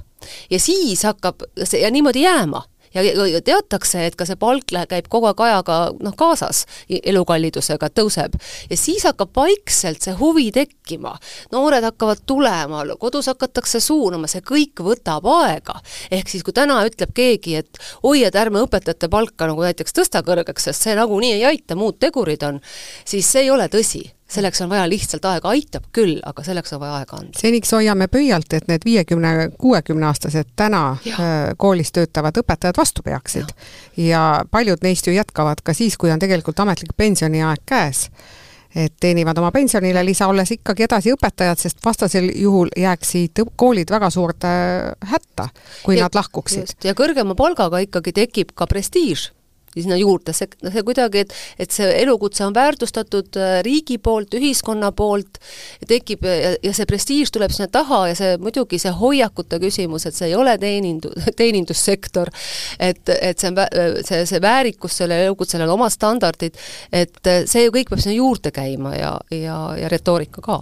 ja 0.50 0.60
siis 0.60 1.04
hakkab 1.04 1.46
see 1.64 1.82
ja 1.84 1.92
niimoodi 1.92 2.26
jääma 2.26 2.64
ja, 2.94 3.04
ja 3.28 3.42
teatakse, 3.42 4.02
et 4.08 4.18
ka 4.20 4.26
see 4.28 4.38
palk 4.40 4.70
käib 4.90 5.08
kogu 5.12 5.30
aeg 5.30 5.42
ajaga 5.46 5.78
noh, 6.04 6.16
kaasas, 6.18 6.66
elukallidusega 6.90 7.90
tõuseb. 7.96 8.36
ja 8.70 8.78
siis 8.78 9.06
hakkab 9.08 9.34
vaikselt 9.36 10.02
see 10.06 10.16
huvi 10.20 10.50
tekkima, 10.56 11.16
noored 11.52 11.86
hakkavad 11.86 12.24
tulema, 12.26 12.84
kodus 13.00 13.30
hakatakse 13.32 13.80
suunama, 13.84 14.28
see 14.28 14.42
kõik 14.42 14.84
võtab 14.86 15.26
aega. 15.40 15.80
ehk 16.12 16.30
siis, 16.30 16.44
kui 16.44 16.54
täna 16.54 16.82
ütleb 16.88 17.14
keegi, 17.16 17.56
et 17.64 17.82
oi, 18.04 18.24
et 18.24 18.36
ärme 18.36 18.64
õpetajate 18.66 19.10
palka 19.10 19.50
nagu 19.50 19.66
näiteks 19.66 19.96
tõsta 19.96 20.24
kõrgeks, 20.26 20.70
sest 20.70 20.88
see 20.88 20.96
nagunii 20.98 21.36
ei 21.40 21.46
aita, 21.54 21.76
muud 21.76 22.00
tegurid 22.00 22.44
on, 22.44 22.62
siis 23.06 23.28
see 23.30 23.48
ei 23.48 23.54
ole 23.54 23.70
tõsi 23.70 24.08
selleks 24.30 24.62
on 24.62 24.70
vaja 24.70 24.90
lihtsalt 24.90 25.26
aega, 25.26 25.50
aitab 25.50 25.88
küll, 25.96 26.20
aga 26.26 26.44
selleks 26.46 26.74
on 26.74 26.84
vaja 26.84 27.00
aega 27.02 27.18
anda. 27.18 27.40
seniks 27.40 27.72
hoiame 27.74 28.08
pöialt, 28.08 28.54
et 28.54 28.68
need 28.70 28.86
viiekümne, 28.86 29.50
kuuekümneaastased 29.60 30.54
täna 30.56 30.84
ja. 31.06 31.16
Äh, 31.16 31.38
koolis 31.58 31.92
töötavad 31.96 32.38
õpetajad 32.38 32.78
vastu 32.78 33.04
peaksid. 33.06 33.56
ja 33.98 34.44
paljud 34.52 34.86
neist 34.86 35.08
ju 35.08 35.14
jätkavad 35.14 35.64
ka 35.64 35.74
siis, 35.74 35.98
kui 35.98 36.12
on 36.12 36.20
tegelikult 36.20 36.60
ametlik 36.60 36.94
pensioniaeg 36.98 37.66
käes 37.66 38.10
et 38.76 38.94
teenivad 39.02 39.38
oma 39.42 39.50
pensionile 39.52 40.04
lisa, 40.06 40.28
olles 40.30 40.52
ikkagi 40.54 40.86
edasi 40.86 41.14
õpetajad, 41.16 41.58
sest 41.58 41.80
vastasel 41.86 42.30
juhul 42.36 42.70
jääksid 42.78 43.42
koolid 43.58 43.90
väga 43.90 44.12
suurde 44.14 44.52
hätta, 45.10 45.48
kui 45.84 45.98
ja, 45.98 46.06
nad 46.06 46.16
lahkuksid. 46.16 46.78
ja 46.84 46.94
kõrgema 46.94 47.36
palgaga 47.36 47.82
ikkagi 47.82 48.14
tekib 48.14 48.54
ka 48.54 48.70
prestiiž 48.70 49.32
sinna 49.76 49.98
juurde, 50.00 50.34
see, 50.36 50.50
see 50.74 50.84
kuidagi, 50.86 51.24
et, 51.26 51.34
et 51.60 51.74
see 51.74 51.88
elukutse 52.02 52.46
on 52.46 52.56
väärtustatud 52.56 53.38
äh, 53.40 53.60
riigi 53.66 54.00
poolt, 54.02 54.34
ühiskonna 54.38 54.92
poolt, 54.96 55.40
tekib 55.88 56.26
ja, 56.26 56.56
ja 56.64 56.74
see 56.76 56.88
prestiiž 56.90 57.32
tuleb 57.36 57.54
sinna 57.56 57.70
taha 57.72 58.06
ja 58.12 58.18
see 58.18 58.34
muidugi 58.42 58.80
see 58.82 58.94
hoiakute 58.96 59.60
küsimus, 59.62 60.08
et 60.10 60.18
see 60.18 60.32
ei 60.32 60.36
ole 60.40 60.58
teenindu-, 60.62 61.14
teenindussektor, 61.40 62.32
et, 62.80 63.04
et 63.20 63.40
see 63.40 63.52
on, 63.52 63.62
see, 64.06 64.26
see 64.30 64.42
väärikus 64.44 65.00
sellel 65.02 65.30
elukutsel 65.30 65.64
on 65.68 65.76
omad 65.78 65.94
standardid, 65.94 66.58
et 66.92 67.34
see 67.46 67.68
ju 67.68 67.76
kõik 67.76 67.94
peab 67.94 68.04
sinna 68.04 68.18
juurde 68.18 68.54
käima 68.56 68.96
ja, 68.98 69.16
ja, 69.36 69.62
ja 69.80 69.92
retoorika 69.92 70.44
ka. 70.46 70.62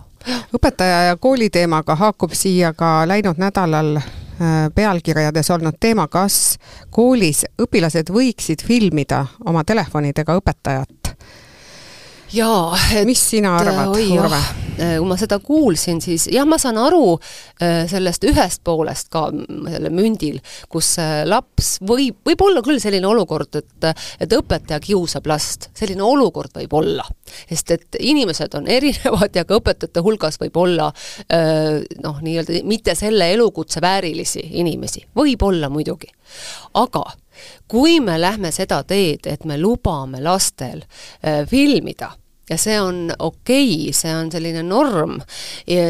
Õpetaja 0.56 1.04
ja 1.08 1.18
kooli 1.22 1.48
teemaga 1.54 1.96
haakub 1.96 2.34
siia 2.36 2.74
ka 2.76 3.00
läinud 3.08 3.40
nädalal 3.40 3.96
Äh, 3.98 4.27
pealkirjades 4.76 5.50
olnud 5.56 5.80
teema, 5.80 6.08
kas 6.08 6.58
koolis 6.94 7.46
õpilased 7.62 8.12
võiksid 8.14 8.62
filmida 8.66 9.26
oma 9.46 9.64
telefonidega 9.64 10.38
õpetajat? 10.38 11.14
jaa, 12.34 12.78
et 12.94 13.06
mis 13.08 13.30
sina 13.30 13.56
arvad, 13.58 13.96
Urve? 13.96 14.67
Äh, 14.78 14.98
kui 15.00 15.08
ma 15.10 15.18
seda 15.18 15.40
kuulsin, 15.42 16.02
siis 16.04 16.28
jah, 16.30 16.46
ma 16.46 16.60
saan 16.62 16.78
aru 16.78 17.16
äh, 17.18 17.86
sellest 17.90 18.26
ühest 18.30 18.62
poolest 18.68 19.10
ka 19.14 19.28
selle 19.34 19.90
mündil, 19.94 20.38
kus 20.70 20.96
laps 21.26 21.78
võib, 21.82 22.20
võib 22.28 22.44
olla 22.46 22.62
küll 22.66 22.82
selline 22.82 23.08
olukord, 23.10 23.58
et 23.58 23.88
et 24.22 24.34
õpetaja 24.34 24.80
kiusab 24.84 25.28
last, 25.30 25.70
selline 25.78 26.04
olukord 26.06 26.54
võib 26.58 26.74
olla. 26.78 27.06
sest 27.50 27.72
et 27.72 27.98
inimesed 28.00 28.54
on 28.60 28.68
erinevad 28.78 29.36
ja 29.36 29.46
ka 29.48 29.58
õpetajate 29.58 30.04
hulgas 30.06 30.38
võib 30.42 30.58
olla 30.62 30.92
äh, 31.34 31.82
noh, 32.04 32.22
nii-öelda 32.22 32.62
mitte 32.68 32.96
selle 32.96 33.32
elukutse 33.34 33.82
väärilisi 33.82 34.44
inimesi, 34.62 35.08
võib 35.16 35.42
olla 35.44 35.70
muidugi. 35.74 36.12
aga 36.74 37.04
kui 37.68 38.00
me 38.00 38.22
lähme 38.22 38.52
seda 38.52 38.84
teed, 38.84 39.26
et 39.26 39.46
me 39.46 39.58
lubame 39.58 40.22
lastel 40.22 40.84
äh, 40.86 41.46
filmida 41.50 42.14
ja 42.50 42.58
see 42.60 42.78
on 42.82 43.08
okei 43.20 43.72
okay,, 43.88 43.94
see 43.96 44.14
on 44.16 44.32
selline 44.32 44.64
norm, 44.68 45.18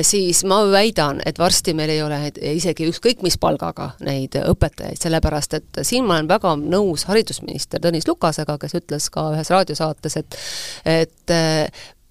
siis 0.02 0.44
ma 0.50 0.62
väidan, 0.72 1.22
et 1.26 1.40
varsti 1.40 1.76
meil 1.78 1.94
ei 1.94 2.02
ole 2.06 2.20
isegi 2.54 2.90
ükskõik 2.92 3.22
mis 3.26 3.38
palgaga 3.42 3.92
neid 4.06 4.38
õpetajaid, 4.42 5.00
sellepärast 5.02 5.60
et 5.60 5.84
siin 5.88 6.08
ma 6.08 6.18
olen 6.18 6.30
väga 6.30 6.56
nõus 6.62 7.08
haridusminister 7.10 7.84
Tõnis 7.84 8.08
Lukasega, 8.10 8.58
kes 8.62 8.78
ütles 8.80 9.12
ka 9.14 9.30
ühes 9.36 9.54
raadiosaates, 9.54 10.18
et 10.18 10.42
et 10.88 11.38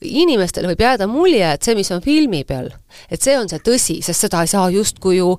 inimestele 0.04 0.68
võib 0.70 0.82
jääda 0.84 1.06
mulje, 1.08 1.46
et 1.48 1.64
see, 1.64 1.76
mis 1.78 1.90
on 1.94 2.02
filmi 2.04 2.42
peal, 2.48 2.68
et 3.10 3.22
see 3.22 3.36
on 3.38 3.48
see 3.48 3.62
tõsi, 3.64 3.98
sest 4.02 4.26
seda 4.26 4.42
ei 4.44 4.50
saa 4.50 4.68
justkui 4.70 5.18
ju 5.18 5.34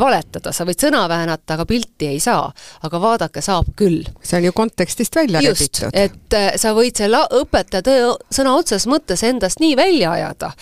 valetada, 0.00 0.52
sa 0.52 0.64
võid 0.68 0.80
sõna 0.80 1.04
väänata, 1.08 1.54
aga 1.54 1.66
pilti 1.66 2.10
ei 2.10 2.20
saa. 2.20 2.52
aga 2.82 3.00
vaadake, 3.00 3.40
saab 3.42 3.72
küll. 3.76 4.04
see 4.22 4.38
on 4.38 4.44
ju 4.44 4.52
kontekstist 4.52 5.16
välja 5.16 5.42
just, 5.42 5.82
rebitud. 5.82 6.00
et 6.00 6.34
äh, 6.34 6.52
sa 6.56 6.72
võid 6.76 6.96
selle 6.96 7.22
õpetaja 7.40 7.82
tõe 7.86 8.16
sõna 8.30 8.54
otseses 8.56 8.86
mõttes 8.90 9.22
endast 9.26 9.60
nii 9.60 9.76
välja 9.76 10.12
ajada 10.16 10.52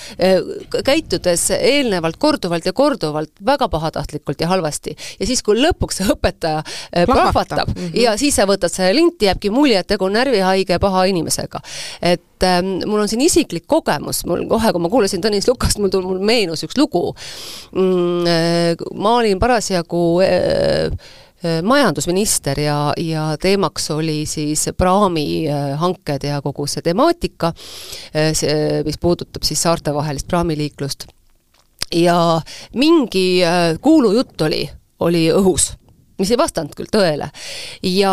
käitudes 0.85 1.49
eelnevalt 1.57 2.17
korduvalt 2.19 2.67
ja 2.67 2.73
korduvalt 2.73 3.33
väga 3.47 3.69
pahatahtlikult 3.69 4.41
ja 4.41 4.49
halvasti. 4.49 4.97
ja 5.21 5.27
siis, 5.27 5.43
kui 5.43 5.59
lõpuks 5.61 6.01
see 6.01 6.09
õpetaja 6.11 6.63
plahvatab 7.07 7.69
mm 7.69 7.75
-hmm. 7.75 8.01
ja 8.03 8.17
siis 8.19 8.37
sa 8.37 8.47
võtad 8.47 8.73
selle 8.73 8.95
linti, 8.95 9.27
jääbki 9.27 9.51
mulje, 9.51 9.79
et 9.79 9.87
tegu 9.87 10.05
on 10.05 10.13
närvihaige 10.13 10.79
paha 10.79 11.05
inimesega. 11.05 11.61
et 12.03 12.43
äh, 12.43 12.63
mul 12.87 13.01
on 13.01 13.09
siin 13.09 13.21
isiklik 13.21 13.67
kogemus, 13.67 14.25
mul 14.27 14.47
kohe, 14.49 14.73
kui 14.73 14.81
ma 14.81 14.89
kuulasin 14.89 15.23
Tõnis 15.25 15.49
Lukast, 15.49 15.79
mul 15.79 15.89
tuli, 15.89 16.07
mul 16.07 16.21
meenus 16.35 16.65
üks 16.67 16.79
lugu. 16.79 17.11
Mm, 17.75 18.27
äh, 18.29 18.87
ma 18.99 19.19
olin 19.21 19.41
parasjagu 19.43 20.05
äh, 20.25 20.91
äh, 21.45 21.61
majandusminister 21.63 22.61
ja, 22.61 22.79
ja 23.01 23.27
teemaks 23.41 23.91
oli 23.95 24.23
siis 24.31 24.69
praami 24.77 25.27
hanked 25.81 26.29
ja 26.29 26.41
kogu 26.45 26.67
see 26.71 26.85
temaatika, 26.85 27.53
see, 28.15 28.83
mis 28.87 28.99
puudutab 29.01 29.45
siis 29.47 29.63
saartevahelist 29.67 30.31
praamiliiklust. 30.31 31.09
ja 31.95 32.41
mingi 32.75 33.43
kuulujutt 33.85 34.41
oli, 34.43 34.65
oli 35.05 35.27
õhus 35.31 35.75
mis 36.19 36.31
ei 36.31 36.39
vastanud 36.39 36.75
küll 36.79 36.91
tõele. 36.93 37.29
ja 37.83 38.13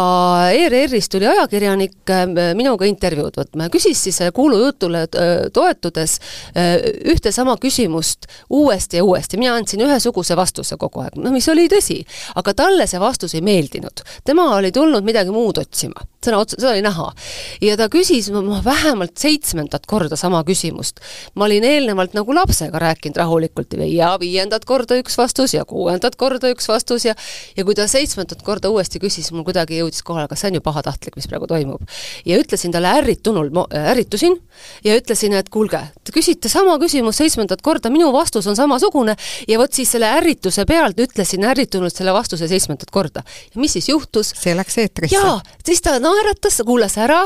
ERR-ist 0.55 1.11
tuli 1.13 1.27
ajakirjanik 1.29 2.09
äh, 2.09 2.25
minuga 2.57 2.87
intervjuud 2.89 3.37
võtma 3.37 3.67
ja 3.67 3.73
küsis 3.73 4.01
siis 4.07 4.21
äh, 4.25 4.31
kuulujutule 4.33 5.03
äh, 5.05 5.31
toetudes 5.53 6.17
ühte 7.11 7.31
sama 7.31 7.55
küsimust 7.61 8.27
uuesti 8.49 8.97
ja 8.99 9.05
uuesti, 9.05 9.37
mina 9.37 9.53
andsin 9.55 9.83
ühesuguse 9.85 10.35
vastuse 10.37 10.77
kogu 10.81 11.03
aeg, 11.03 11.17
no 11.21 11.31
mis 11.33 11.47
oli 11.51 11.67
tõsi, 11.71 11.99
aga 12.35 12.53
talle 12.57 12.87
see 12.89 12.99
vastus 13.01 13.35
ei 13.37 13.43
meeldinud. 13.45 14.03
tema 14.25 14.47
oli 14.55 14.71
tulnud 14.71 15.05
midagi 15.05 15.33
muud 15.33 15.61
otsima, 15.61 16.05
sõna 16.25 16.41
otsa, 16.41 16.57
seda 16.59 16.73
oli 16.73 16.83
näha. 16.85 17.07
ja 17.61 17.77
ta 17.77 17.87
küsis 17.93 18.31
no, 18.33 18.43
vähemalt 18.65 19.17
seitsmendat 19.21 19.85
korda 19.85 20.17
sama 20.17 20.43
küsimust. 20.47 20.99
ma 21.35 21.45
olin 21.45 21.63
eelnevalt 21.67 22.17
nagu 22.17 22.33
lapsega 22.35 22.81
rääkinud 22.81 23.21
rahulikult 23.21 23.77
ja 23.85 24.15
viiendat 24.19 24.65
korda 24.65 24.97
üks 25.01 25.17
vastus 25.17 25.53
ja 25.53 25.65
kuuendat 25.65 26.17
korda 26.17 26.49
üks 26.51 26.67
vastus 26.71 27.05
ja 27.05 27.15
ja 27.57 27.65
kui 27.65 27.75
ta 27.77 27.87
seitsmendat 27.91 28.41
korda 28.45 28.71
uuesti 28.71 29.01
küsis, 29.01 29.29
mul 29.35 29.45
kuidagi 29.47 29.81
jõudis 29.81 30.03
kohale, 30.05 30.29
kas 30.31 30.43
see 30.43 30.51
on 30.51 30.59
ju 30.59 30.63
pahatahtlik, 30.65 31.17
mis 31.19 31.27
praegu 31.29 31.49
toimub. 31.49 31.83
ja 32.25 32.39
ütlesin 32.41 32.73
talle 32.73 32.91
ärritunul, 33.01 33.51
ärritusin 33.91 34.37
ja 34.85 34.95
ütlesin, 34.97 35.35
et 35.37 35.49
kuulge, 35.53 35.81
te 36.03 36.13
küsite 36.15 36.49
sama 36.51 36.77
küsimust 36.81 37.21
seitsmendat 37.21 37.61
korda, 37.65 37.91
minu 37.93 38.11
vastus 38.13 38.47
on 38.47 38.57
samasugune 38.57 39.15
ja 39.47 39.59
vot 39.61 39.73
siis 39.73 39.91
selle 39.93 40.09
ärrituse 40.17 40.65
pealt 40.69 40.99
ütlesin 41.01 41.45
ärritunult 41.47 41.95
selle 41.95 42.13
vastuse 42.15 42.47
seitsmendat 42.51 42.91
korda. 42.91 43.23
ja 43.53 43.61
mis 43.61 43.75
siis 43.77 43.89
juhtus? 43.89 44.33
see 44.37 44.55
läks 44.57 44.77
eetrisse. 44.81 45.15
jaa, 45.15 45.39
siis 45.65 45.81
ta 45.83 45.97
naeratas, 46.01 46.61
kuulas 46.65 46.97
ära, 47.01 47.21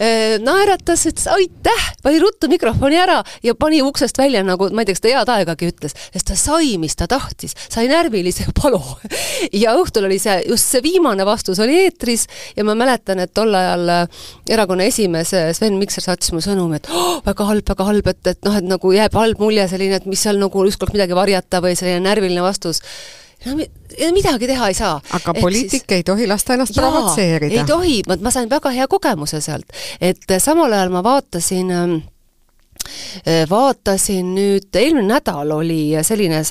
äh, 0.00 0.36
naeratas, 0.42 1.06
ütles 1.10 1.28
aitäh, 1.32 1.90
pani 2.02 2.20
ruttu 2.22 2.50
mikrofoni 2.52 2.98
ära 3.00 3.22
ja 3.42 3.54
pani 3.54 3.82
uksest 3.84 4.18
välja, 4.18 4.42
nagu 4.46 4.70
ma 4.72 4.84
ei 4.84 4.90
tea, 4.90 4.96
kas 4.96 5.04
ta 5.04 5.12
head 5.12 5.32
aegagi 5.36 5.70
ütles, 5.72 5.96
sest 6.14 6.30
ta 6.30 6.38
sai, 6.38 6.76
mis 6.82 6.96
ta 6.96 7.08
tahtis, 7.10 7.56
sai 7.68 7.88
närvilise 7.90 8.48
palu 8.56 8.80
ja 9.64 9.76
õhtul 9.78 10.05
oli 10.06 10.18
see, 10.22 10.38
just 10.50 10.72
see 10.72 10.82
viimane 10.84 11.26
vastus 11.28 11.60
oli 11.62 11.76
eetris 11.84 12.26
ja 12.56 12.64
ma 12.66 12.76
mäletan, 12.78 13.20
et 13.24 13.34
tol 13.36 13.54
ajal 13.54 13.92
äh, 13.92 14.24
erakonna 14.56 14.88
esimees 14.90 15.34
äh, 15.36 15.50
Sven 15.56 15.78
Mikser 15.80 16.04
saatis 16.04 16.32
mulle 16.32 16.46
sõnumi, 16.46 16.80
et 16.80 16.90
oh, 16.92 17.20
väga 17.26 17.50
halb, 17.50 17.68
väga 17.74 17.90
halb, 17.90 18.10
et, 18.14 18.32
et 18.32 18.42
noh, 18.48 18.56
et 18.58 18.66
nagu 18.66 18.94
jääb 18.94 19.20
halb 19.20 19.42
mulje 19.42 19.68
selline, 19.72 20.00
et 20.00 20.08
mis 20.10 20.24
seal 20.26 20.40
nagu 20.42 20.66
ükskord 20.70 20.96
midagi 20.96 21.16
varjata 21.18 21.62
või 21.64 21.76
selline 21.78 22.02
närviline 22.06 22.44
vastus 22.44 22.82
no 23.46 23.54
midagi 24.16 24.48
teha 24.48 24.72
ei 24.72 24.74
saa. 24.74 24.96
aga 24.98 25.34
Ehk 25.34 25.44
poliitik 25.44 25.84
siis... 25.84 25.94
ei 25.98 26.04
tohi 26.06 26.26
lasta 26.26 26.56
ennast 26.56 26.74
jaa, 26.76 26.88
provotseerida. 26.88 27.60
ei 27.60 27.68
tohi, 27.68 28.00
ma 28.08 28.32
sain 28.34 28.50
väga 28.50 28.72
hea 28.74 28.88
kogemuse 28.90 29.42
sealt, 29.44 29.68
et 30.00 30.38
samal 30.42 30.72
ajal 30.72 30.94
ma 30.94 31.04
vaatasin 31.06 31.72
äh, 31.74 31.96
Äh, 31.96 32.15
vaatasin 33.50 34.34
nüüd, 34.34 34.68
eelmine 34.76 35.08
nädal 35.16 35.50
oli 35.56 35.96
selline 36.06 36.42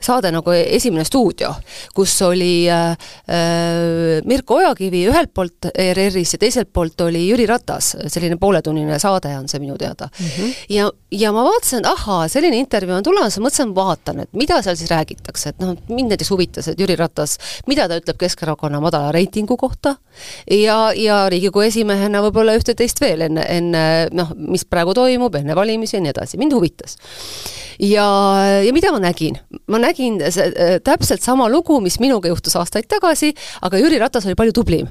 saade 0.00 0.30
nagu 0.34 0.52
Esimene 0.60 1.04
stuudio, 1.04 1.52
kus 1.94 2.14
oli 2.22 2.70
äh, 2.70 2.90
äh, 2.90 4.22
Mirko 4.24 4.54
Ojakivi 4.60 5.04
ühelt 5.10 5.32
poolt 5.34 5.70
ERR-is 5.74 6.34
ja 6.34 6.40
teiselt 6.40 6.70
poolt 6.72 7.00
oli 7.04 7.26
Jüri 7.28 7.46
Ratas, 7.48 7.94
selline 8.06 8.38
pooletunnine 8.40 8.98
saade 9.02 9.32
on 9.38 9.48
see 9.50 9.60
minu 9.62 9.76
teada 9.78 10.08
mm. 10.10 10.26
-hmm. 10.26 10.54
ja, 10.68 10.90
ja 11.10 11.32
ma 11.32 11.44
vaatasin, 11.44 11.78
et 11.78 11.90
ahaa, 11.90 12.28
selline 12.28 12.58
intervjuu 12.62 12.96
on 12.96 13.06
tulemas, 13.06 13.38
mõtlesin, 13.38 13.74
vaatan, 13.74 14.20
et 14.24 14.32
mida 14.32 14.62
seal 14.62 14.76
siis 14.76 14.90
räägitakse, 14.90 15.48
et 15.48 15.60
noh, 15.62 15.76
mind 15.88 16.14
näiteks 16.14 16.30
huvitas, 16.30 16.68
et 16.68 16.80
Jüri 16.80 16.96
Ratas, 16.96 17.38
mida 17.66 17.88
ta 17.88 17.98
ütleb 18.00 18.18
Keskerakonna 18.20 18.80
madala 18.80 19.12
reitingu 19.12 19.56
kohta 19.56 19.96
ja, 20.50 20.92
ja 20.94 21.28
Riigikogu 21.28 21.66
esimehena 21.66 22.22
võib-olla 22.22 22.54
ühte-teist 22.58 23.00
veel 23.00 23.26
enne, 23.28 23.46
enne 23.48 23.84
noh, 24.12 24.34
mis 24.36 24.64
praegu 24.64 24.94
toimub, 24.94 25.09
toimub 25.10 25.36
enne 25.40 25.58
valimisi 25.58 25.98
ja 25.98 26.04
nii 26.04 26.14
edasi, 26.14 26.38
mind 26.40 26.54
huvitas. 26.56 26.96
ja, 27.80 28.06
ja 28.64 28.72
mida 28.76 28.94
ma 28.94 29.02
nägin? 29.02 29.38
ma 29.70 29.82
nägin 29.82 30.20
see, 30.30 30.48
äh, 30.54 30.78
täpselt 30.84 31.22
sama 31.26 31.50
lugu, 31.50 31.80
mis 31.82 32.00
minuga 32.00 32.30
juhtus 32.30 32.56
aastaid 32.60 32.88
tagasi, 32.90 33.34
aga 33.62 33.82
Jüri 33.82 34.00
Ratas 34.00 34.26
oli 34.26 34.38
palju 34.38 34.56
tublim. 34.56 34.88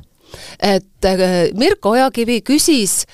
et 0.59 1.05
äh, 1.05 1.49
Mirko 1.57 1.95
Ojakivi 1.95 2.41
küsis 2.45 3.05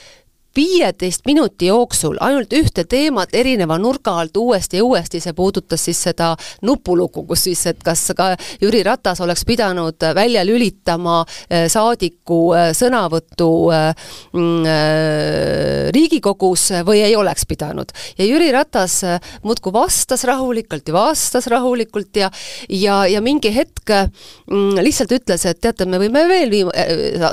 viieteist 0.55 1.25
minuti 1.25 1.67
jooksul 1.67 2.17
ainult 2.23 2.53
ühte 2.55 2.85
teemat 2.89 3.33
erineva 3.35 3.77
nurga 3.81 4.15
alt 4.21 4.37
uuesti 4.37 4.79
ja 4.79 4.85
uuesti, 4.85 5.19
see 5.19 5.33
puudutas 5.35 5.85
siis 5.85 6.01
seda 6.07 6.31
nupulugu, 6.65 7.25
kus 7.27 7.45
siis, 7.47 7.65
et 7.71 7.81
kas 7.83 8.07
ka 8.17 8.31
Jüri 8.61 8.83
Ratas 8.85 9.21
oleks 9.21 9.45
pidanud 9.45 10.05
välja 10.15 10.45
lülitama 10.45 11.21
eh, 11.49 11.67
saadiku 11.71 12.39
eh, 12.55 12.69
sõnavõttu 12.77 13.49
eh, 13.75 14.07
mm, 14.33 15.91
Riigikogus 15.95 16.69
või 16.87 17.01
ei 17.05 17.15
oleks 17.15 17.45
pidanud. 17.45 17.91
ja 18.17 18.25
Jüri 18.25 18.51
Ratas 18.51 19.01
muudkui 19.43 19.73
vastas 19.73 20.23
rahulikult 20.27 20.87
ja 20.87 20.93
vastas 20.95 21.47
rahulikult 21.51 22.15
ja 22.15 22.31
ja, 22.69 23.05
ja 23.07 23.21
mingi 23.21 23.51
hetk 23.55 23.91
mm, 23.91 24.79
lihtsalt 24.83 25.11
ütles, 25.19 25.45
et 25.45 25.59
teate, 25.61 25.85
me 25.85 25.99
võime 26.01 26.25
veel 26.29 26.51
viim-, 26.51 26.73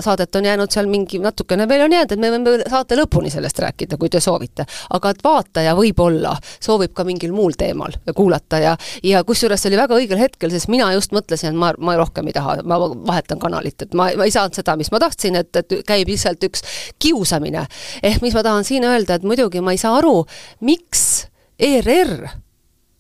saadet 0.03 0.37
on 0.37 0.45
jäänud 0.51 0.73
seal 0.73 0.91
mingi 0.91 1.21
natukene 1.23 1.69
veel 1.69 1.87
on 1.87 1.97
jäänud, 1.97 2.13
et 2.13 2.21
me 2.21 2.33
võime 2.35 2.59
saate 2.71 2.99
lõppu 2.99 3.12
lõpuni 3.13 3.31
sellest 3.31 3.59
rääkida, 3.59 3.97
kui 3.99 4.09
te 4.09 4.21
soovite. 4.21 4.65
aga 4.91 5.11
et 5.11 5.23
vaataja 5.25 5.75
võib-olla 5.77 6.37
soovib 6.61 6.93
ka 6.93 7.05
mingil 7.05 7.33
muul 7.33 7.53
teemal 7.59 7.93
kuulata 8.17 8.59
ja, 8.59 8.77
ja 9.03 9.25
kusjuures 9.25 9.61
see 9.63 9.71
oli 9.71 9.81
väga 9.81 9.95
õigel 9.95 10.19
hetkel, 10.19 10.51
sest 10.51 10.69
mina 10.69 10.93
just 10.93 11.13
mõtlesin, 11.13 11.53
et 11.53 11.59
ma, 11.59 11.73
ma 11.79 11.97
rohkem 11.97 12.27
ei 12.27 12.33
taha, 12.33 12.63
ma 12.65 12.79
vahetan 12.79 13.39
kanalit, 13.39 13.83
et 13.83 13.95
ma, 13.95 14.09
ma 14.17 14.25
ei 14.25 14.33
saanud 14.33 14.57
seda, 14.57 14.77
mis 14.77 14.91
ma 14.93 15.01
tahtsin, 15.03 15.37
et, 15.37 15.57
et 15.57 15.75
käib 15.87 16.09
lihtsalt 16.09 16.45
üks 16.49 16.65
kiusamine. 16.99 17.67
ehk 18.03 18.23
mis 18.23 18.35
ma 18.35 18.43
tahan 18.43 18.65
siin 18.65 18.85
öelda, 18.89 19.19
et 19.19 19.27
muidugi 19.29 19.61
ma 19.61 19.77
ei 19.77 19.81
saa 19.81 19.99
aru, 20.01 20.25
miks 20.61 21.27
ERR 21.59 22.31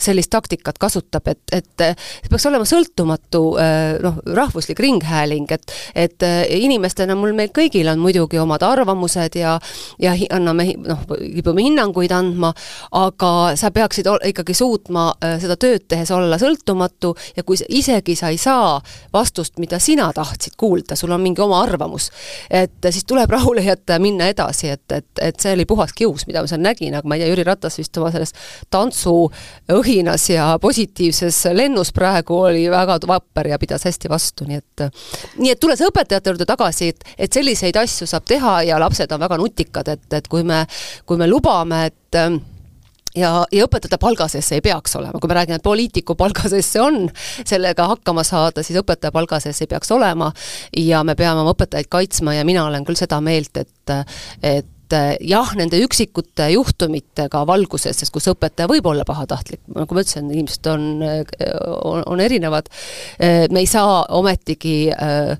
sellist 0.02 0.30
taktikat 0.32 0.78
kasutab, 0.82 1.28
et, 1.32 1.42
et 1.52 1.84
see 1.84 2.30
peaks 2.30 2.46
olema 2.50 2.66
sõltumatu 2.68 3.42
äh, 3.60 3.98
noh, 4.02 4.20
rahvuslik 4.36 4.80
ringhääling, 4.82 5.50
et 5.52 5.74
et 5.94 6.26
äh, 6.26 6.42
inimestena 6.62 7.16
mul, 7.18 7.34
meil 7.36 7.52
kõigil 7.54 7.88
on 7.92 8.02
muidugi 8.02 8.40
omad 8.42 8.64
arvamused 8.66 9.38
ja 9.38 9.58
ja 10.02 10.14
anname 10.30 10.72
noh, 10.80 11.04
kipume 11.06 11.64
hinnanguid 11.64 12.12
andma, 12.14 12.52
aga 12.98 13.32
sa 13.58 13.70
peaksid 13.74 14.08
ikkagi 14.32 14.54
suutma 14.56 15.10
seda 15.40 15.56
tööd 15.60 15.86
tehes 15.88 16.10
olla 16.14 16.38
sõltumatu 16.40 17.12
ja 17.36 17.44
kui 17.46 17.58
isegi 17.68 18.16
sa 18.18 18.30
ei 18.32 18.38
saa 18.40 18.80
vastust, 19.12 19.58
mida 19.62 19.78
sina 19.82 20.08
tahtsid 20.14 20.56
kuulda, 20.60 20.96
sul 20.98 21.12
on 21.14 21.22
mingi 21.22 21.42
oma 21.44 21.60
arvamus, 21.62 22.10
et 22.50 22.90
siis 22.90 23.06
tuleb 23.08 23.30
rahule 23.30 23.64
jätta 23.64 23.98
ja 23.98 24.02
minna 24.02 24.28
edasi, 24.32 24.72
et, 24.76 24.84
et, 24.92 25.08
et 25.20 25.40
see 25.40 25.54
oli 25.56 25.66
puhas 25.68 25.92
kius, 25.96 26.26
mida 26.28 26.42
ma 26.42 26.50
seal 26.50 26.62
nägin, 26.62 26.96
aga 26.98 27.08
ma 27.08 27.18
ei 27.18 27.24
tea, 27.24 27.32
Jüri 27.32 27.46
Ratas 27.46 27.78
vist 27.80 27.96
oma 28.00 28.12
selles 28.14 28.34
tantsuõhi 28.72 29.91
õhinas 29.92 30.28
ja 30.30 30.46
positiivses 30.60 31.44
lennus 31.52 31.92
praegu 31.92 32.38
oli 32.48 32.64
väga 32.70 32.98
vapper 33.06 33.52
ja 33.52 33.58
pidas 33.60 33.84
hästi 33.84 34.08
vastu, 34.08 34.46
nii 34.48 34.60
et 34.60 34.86
nii 35.38 35.52
et 35.52 35.60
tulles 35.60 35.80
õpetajate 35.84 36.32
juurde 36.32 36.48
tagasi, 36.48 36.92
et, 36.92 37.04
et 37.18 37.32
selliseid 37.32 37.76
asju 37.76 38.08
saab 38.08 38.24
teha 38.28 38.62
ja 38.68 38.80
lapsed 38.80 39.12
on 39.12 39.20
väga 39.20 39.38
nutikad, 39.40 39.92
et, 39.92 40.08
et 40.12 40.28
kui 40.28 40.44
me, 40.46 40.64
kui 41.06 41.20
me 41.20 41.28
lubame, 41.28 41.84
et 41.90 42.20
ja, 43.16 43.30
ja 43.52 43.66
õpetajate 43.66 43.98
palga 44.00 44.28
sees 44.32 44.48
see 44.48 44.60
ei 44.60 44.64
peaks 44.64 44.96
olema, 44.96 45.20
kui 45.20 45.30
me 45.30 45.36
räägime, 45.36 45.60
et 45.60 45.66
poliitiku 45.66 46.16
palga 46.18 46.48
sees 46.48 46.70
see 46.72 46.82
on, 46.82 47.04
sellega 47.44 47.88
hakkama 47.92 48.24
saada, 48.26 48.64
siis 48.64 48.80
õpetaja 48.80 49.12
palga 49.14 49.40
sees 49.42 49.60
ei 49.62 49.70
peaks 49.70 49.92
olema. 49.92 50.32
Ja 50.78 51.02
me 51.04 51.16
peame 51.18 51.44
oma 51.44 51.52
õpetajaid 51.56 51.90
kaitsma 51.92 52.36
ja 52.38 52.46
mina 52.48 52.64
olen 52.66 52.86
küll 52.88 52.98
seda 52.98 53.20
meelt, 53.24 53.56
et 53.56 53.68
et 54.42 54.68
et 54.92 55.20
eh, 55.20 55.28
jah, 55.32 55.52
nende 55.56 55.80
üksikute 55.82 56.48
juhtumitega 56.52 57.42
valguses, 57.48 57.96
sest 57.96 58.12
kus 58.12 58.28
õpetaja 58.32 58.68
võib 58.70 58.86
olla 58.90 59.06
pahatahtlik, 59.08 59.62
nagu 59.72 59.96
ma 59.96 60.04
ütlesin, 60.04 60.28
inimesed 60.32 60.68
on, 60.72 60.86
on, 61.88 62.04
on 62.12 62.22
erinevad, 62.22 62.68
eh, 63.18 63.46
me 63.52 63.64
ei 63.64 63.70
saa 63.70 64.02
ometigi 64.18 64.76
eh, 64.92 65.32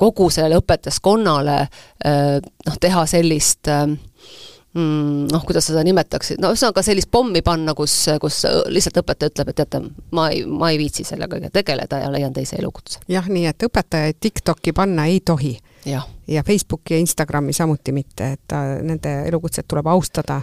kogu 0.00 0.30
sellele 0.32 0.58
õpetajaskonnale 0.62 1.58
noh, 2.04 2.76
teha 2.80 3.04
sellist 3.08 3.68
mm, 3.68 5.26
noh, 5.30 5.44
kuidas 5.46 5.68
seda 5.70 5.84
nimetaksid, 5.86 6.40
no 6.42 6.52
ühesõnaga 6.52 6.84
sellist 6.84 7.10
pommi 7.12 7.42
panna, 7.44 7.74
kus, 7.76 7.94
kus 8.22 8.42
lihtsalt 8.72 9.02
õpetaja 9.04 9.32
ütleb, 9.32 9.52
et 9.52 9.60
teate, 9.60 9.82
ma 10.16 10.28
ei, 10.32 10.44
ma 10.48 10.72
ei 10.72 10.80
viitsi 10.80 11.06
sellega 11.06 11.40
tegeleda 11.52 12.02
ja 12.04 12.10
leian 12.12 12.34
teise 12.36 12.58
elukutse. 12.60 13.04
jah, 13.12 13.28
nii 13.28 13.46
et 13.52 13.68
õpetajaid 13.68 14.20
TikTok'i 14.20 14.74
panna 14.76 15.08
ei 15.12 15.20
tohi 15.24 15.56
ja, 15.84 16.02
ja 16.28 16.42
Facebooki 16.42 16.94
ja 16.94 17.00
Instagrami 17.00 17.52
samuti 17.52 17.92
mitte, 17.92 18.32
et 18.32 18.40
ta, 18.48 18.62
nende 18.82 19.22
elukutset 19.28 19.68
tuleb 19.68 19.86
austada 19.86 20.42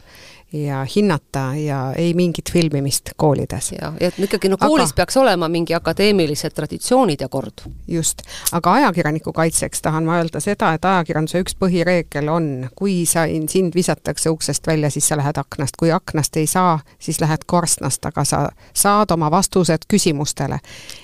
ja 0.53 0.85
hinnata 0.95 1.55
ja 1.55 1.93
ei 1.97 2.13
mingit 2.13 2.51
filmimist 2.51 3.09
koolides. 3.15 3.71
ja, 3.71 3.93
ja 3.99 4.07
et 4.07 4.19
ikkagi 4.19 4.49
no 4.49 4.57
koolis 4.57 4.89
aga, 4.89 4.95
peaks 4.95 5.17
olema 5.17 5.47
mingi 5.47 5.73
akadeemilised 5.73 6.51
traditsioonid 6.51 7.21
ja 7.21 7.29
kord. 7.29 7.63
just, 7.87 8.21
aga 8.51 8.73
ajakirjaniku 8.73 9.33
kaitseks 9.33 9.81
tahan 9.81 10.03
ma 10.03 10.17
öelda 10.17 10.39
seda, 10.39 10.73
et 10.73 10.85
ajakirjanduse 10.85 11.39
üks 11.39 11.55
põhireegel 11.55 12.27
on, 12.29 12.49
kui 12.75 13.05
sa, 13.05 13.23
sind 13.47 13.75
visatakse 13.75 14.29
uksest 14.29 14.67
välja, 14.67 14.89
siis 14.89 15.07
sa 15.07 15.17
lähed 15.17 15.39
aknast, 15.39 15.79
kui 15.79 15.91
aknast 15.91 16.35
ei 16.37 16.47
saa, 16.47 16.79
siis 16.99 17.21
lähed 17.21 17.47
korstnast, 17.47 18.05
aga 18.05 18.25
sa 18.27 18.41
saad 18.73 19.11
oma 19.11 19.31
vastused 19.31 19.87
küsimustele. 19.87 20.59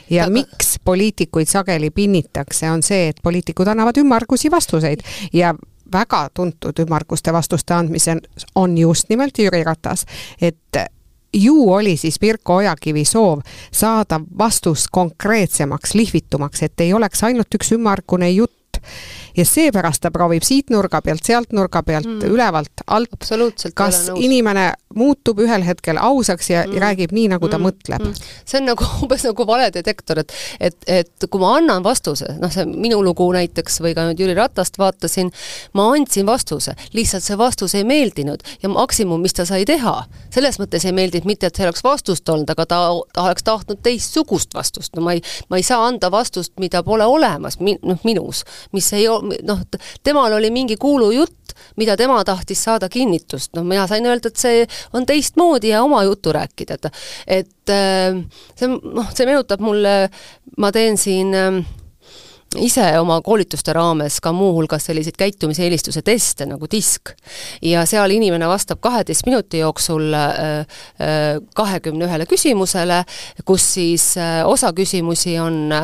ja 0.09 0.23
aga... 0.23 0.33
miks 0.33 0.75
poliitikuid 0.83 1.47
sageli 1.47 1.89
pinnitakse, 1.89 2.71
on 2.71 2.83
see, 2.83 3.07
et 3.07 3.23
poliitikud 3.23 3.67
annavad 3.67 3.97
ümmargusi 4.27 4.51
vastuseid. 4.51 4.99
Ja 5.33 5.55
väga 5.91 6.29
tuntud 6.33 6.79
ümmarguste 6.79 7.33
vastuste 7.33 7.73
andmisel 7.73 8.19
on 8.55 8.77
just 8.77 9.09
nimelt 9.09 9.37
Jüri 9.39 9.63
Ratas, 9.63 10.05
et 10.41 10.77
ju 11.33 11.71
oli 11.71 11.97
siis 11.97 12.19
Mirko 12.21 12.55
Ojakivi 12.55 13.05
soov 13.05 13.41
saada 13.71 14.19
vastus 14.37 14.87
konkreetsemaks, 14.91 15.93
lihvitumaks, 15.93 16.63
et 16.63 16.79
ei 16.79 16.93
oleks 16.93 17.23
ainult 17.23 17.55
üks 17.55 17.71
ümmargune 17.71 18.29
jutt, 18.29 18.81
ja 19.37 19.45
seepärast 19.45 20.01
ta 20.01 20.11
proovib 20.13 20.45
siit 20.45 20.71
nurga 20.73 21.01
pealt, 21.05 21.23
sealt 21.25 21.53
nurga 21.55 21.83
pealt 21.85 22.07
mm., 22.07 22.33
ülevalt, 22.33 22.83
alt, 22.87 23.29
kas 23.77 24.07
inimene 24.15 24.71
muutub 24.97 25.39
ühel 25.43 25.63
hetkel 25.67 25.99
ausaks 26.01 26.49
ja 26.49 26.63
mm. 26.65 26.77
räägib 26.81 27.13
nii, 27.13 27.27
nagu 27.35 27.49
ta 27.51 27.59
mm. 27.59 27.67
mõtleb 27.67 28.03
mm.. 28.03 28.29
see 28.47 28.61
on 28.61 28.69
nagu 28.71 28.87
umbes 29.03 29.25
nagu 29.27 29.47
valedetektor, 29.47 30.23
et 30.23 30.33
et, 30.59 30.77
et 30.87 31.27
kui 31.29 31.41
ma 31.41 31.53
annan 31.57 31.85
vastuse, 31.85 32.29
noh, 32.41 32.51
see 32.53 32.65
minu 32.67 32.99
lugu 33.05 33.27
näiteks 33.33 33.81
või 33.83 33.93
ka 33.97 34.07
nüüd 34.07 34.21
Jüri 34.23 34.35
Ratast 34.37 34.79
vaatasin, 34.81 35.31
ma 35.77 35.89
andsin 35.93 36.27
vastuse, 36.27 36.73
lihtsalt 36.97 37.25
see 37.25 37.37
vastus 37.39 37.75
ei 37.77 37.85
meeldinud 37.87 38.43
ja 38.63 38.71
maksimum, 38.73 39.21
mis 39.21 39.35
ta 39.37 39.45
sai 39.47 39.65
teha, 39.69 39.95
selles 40.33 40.59
mõttes 40.61 40.85
ei 40.87 40.95
meeldinud 40.97 41.29
mitte, 41.29 41.49
et 41.49 41.59
see 41.59 41.67
oleks 41.67 41.83
vastust 41.85 42.29
olnud, 42.29 42.49
aga 42.53 42.65
ta, 42.65 42.81
ta 43.13 43.27
oleks 43.27 43.45
tahtnud 43.47 43.81
teistsugust 43.85 44.57
vastust, 44.57 44.95
no 44.97 45.05
ma 45.05 45.17
ei, 45.17 45.23
ma 45.51 45.61
ei 45.61 45.65
saa 45.67 45.85
anda 45.87 46.11
vastust, 46.13 46.55
mida 46.61 46.83
pole 46.87 47.05
olemas 47.05 47.59
min-, 47.61 47.79
noh, 47.85 48.01
minus, 48.07 48.43
mis 48.75 48.89
ei 48.97 49.07
noh, 49.47 49.63
temal 50.03 50.37
oli 50.37 50.51
mingi 50.53 50.77
kuulujutt, 50.79 51.55
mida 51.77 51.97
tema 51.97 52.19
tahtis 52.25 52.63
saada 52.63 52.89
kinnitust, 52.89 53.53
noh 53.57 53.65
mina 53.67 53.87
sain 53.89 54.05
öelda, 54.05 54.31
et 54.31 54.41
see 54.41 54.67
on 54.93 55.05
teistmoodi 55.07 55.73
ja 55.73 55.83
oma 55.85 56.03
juttu 56.07 56.33
rääkida, 56.35 56.77
et 56.77 56.87
et 57.27 57.73
äh, 57.73 58.21
see 58.55 58.69
noh, 58.69 59.11
see 59.13 59.27
meenutab 59.27 59.63
mulle, 59.63 59.97
ma 60.57 60.71
teen 60.75 60.97
siin 60.99 61.33
äh, 61.35 61.59
ise 62.55 62.85
oma 62.99 63.19
koolituste 63.21 63.73
raames 63.75 64.21
ka 64.23 64.31
muuhulgas 64.35 64.87
selliseid 64.87 65.17
käitumiseelistuse 65.19 66.01
teste 66.01 66.45
nagu 66.47 66.69
disk. 66.71 67.11
ja 67.61 67.85
seal 67.85 68.11
inimene 68.11 68.47
vastab 68.47 68.79
kaheteist 68.81 69.25
minuti 69.25 69.59
jooksul 69.59 70.13
äh, 70.13 70.65
kahekümne 71.55 72.07
ühele 72.07 72.25
küsimusele, 72.25 73.03
kus 73.45 73.73
siis 73.73 74.13
osa 74.45 74.71
küsimusi 74.73 75.37
on 75.39 75.75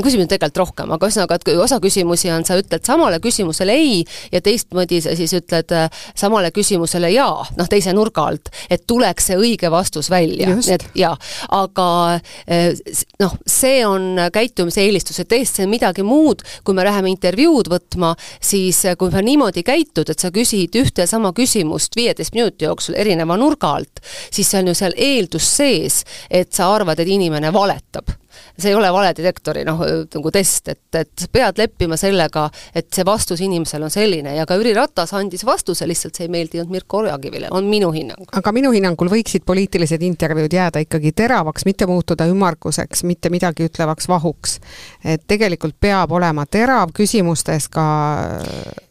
küsimusi 0.00 0.24
on 0.24 0.30
tegelikult 0.30 0.60
rohkem, 0.62 0.92
aga 0.94 1.08
ühesõnaga, 1.08 1.36
et 1.36 1.44
kui 1.44 1.56
osa 1.60 1.78
küsimusi 1.82 2.30
on, 2.32 2.46
sa 2.48 2.56
ütled 2.60 2.84
samale 2.86 3.18
küsimusele 3.22 3.74
ei 3.76 3.98
ja 4.32 4.40
teistmoodi 4.44 5.02
sa 5.04 5.12
siis 5.18 5.34
ütled 5.36 5.74
äh, 5.76 5.88
samale 6.18 6.52
küsimusele 6.54 7.10
jaa, 7.12 7.44
noh 7.58 7.68
teise 7.70 7.92
nurga 7.96 8.24
alt, 8.30 8.48
et 8.72 8.86
tuleks 8.88 9.28
see 9.30 9.38
õige 9.40 9.70
vastus 9.72 10.08
välja, 10.12 10.56
et 10.72 10.86
jaa, 10.98 11.12
aga 11.52 11.88
äh, 12.46 12.70
noh, 13.20 13.36
see 13.46 13.82
on 13.86 14.16
käitumise 14.32 14.84
eelistuse 14.86 15.26
test, 15.28 15.58
see 15.58 15.68
on 15.68 15.74
midagi 15.74 16.06
muud, 16.06 16.44
kui 16.64 16.76
me 16.76 16.86
läheme 16.88 17.12
intervjuud 17.12 17.68
võtma, 17.72 18.14
siis 18.40 18.84
äh, 18.88 18.96
kui 18.96 19.12
sa 19.12 19.20
niimoodi 19.24 19.66
käitud, 19.66 20.08
et 20.08 20.24
sa 20.24 20.32
küsid 20.32 20.80
ühte 20.80 21.04
ja 21.04 21.10
sama 21.10 21.34
küsimust 21.36 21.96
viieteist 21.98 22.36
minuti 22.38 22.64
jooksul 22.68 22.96
erineva 22.96 23.36
nurga 23.36 23.76
alt, 23.76 24.02
siis 24.32 24.48
see 24.48 24.62
on 24.62 24.72
ju 24.72 24.78
seal 24.78 24.96
eeldus 24.96 25.52
sees, 25.58 26.02
et 26.30 26.52
sa 26.56 26.72
arvad, 26.72 27.02
et 27.02 27.12
inimene 27.12 27.52
valetab 27.52 28.21
see 28.58 28.70
ei 28.70 28.76
ole 28.78 28.92
valedetektori 28.92 29.64
noh, 29.68 29.82
nagu 30.14 30.32
test, 30.34 30.68
et, 30.72 30.98
et 30.98 31.26
pead 31.32 31.58
leppima 31.60 31.96
sellega, 32.00 32.48
et 32.74 32.88
see 32.94 33.06
vastus 33.06 33.42
inimesel 33.44 33.86
on 33.86 33.92
selline 33.92 34.36
ja 34.36 34.46
ka 34.48 34.56
Jüri 34.60 34.74
Ratas 34.76 35.14
andis 35.18 35.44
vastuse, 35.46 35.86
lihtsalt 35.88 36.18
see 36.18 36.28
ei 36.28 36.32
meeldinud 36.32 36.72
Mirko 36.72 37.02
Orjakivile, 37.02 37.50
on 37.50 37.68
minu 37.70 37.92
hinnang. 37.94 38.28
aga 38.32 38.54
minu 38.54 38.72
hinnangul 38.74 39.10
võiksid 39.12 39.46
poliitilised 39.46 40.02
intervjuud 40.02 40.52
jääda 40.52 40.82
ikkagi 40.84 41.14
teravaks, 41.16 41.66
mitte 41.68 41.86
muutuda 41.90 42.26
ümmarguseks, 42.30 43.04
mitte 43.08 43.32
midagi 43.32 43.66
ütlevaks 43.68 44.08
vahuks. 44.08 44.58
et 45.04 45.26
tegelikult 45.26 45.76
peab 45.80 46.12
olema 46.12 46.46
terav 46.46 46.92
küsimustes 46.96 47.68
ka 47.72 47.86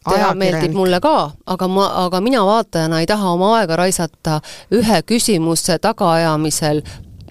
tea 0.08 0.32
meeldib 0.34 0.74
mulle 0.76 1.00
ka, 1.02 1.16
aga 1.46 1.68
ma, 1.68 1.86
aga 2.06 2.20
mina 2.24 2.44
vaatajana 2.46 3.02
ei 3.02 3.08
taha 3.10 3.34
oma 3.36 3.52
aega 3.58 3.76
raisata 3.84 4.40
ühe 4.74 5.02
küsimuse 5.06 5.78
tagaajamisel 5.82 6.82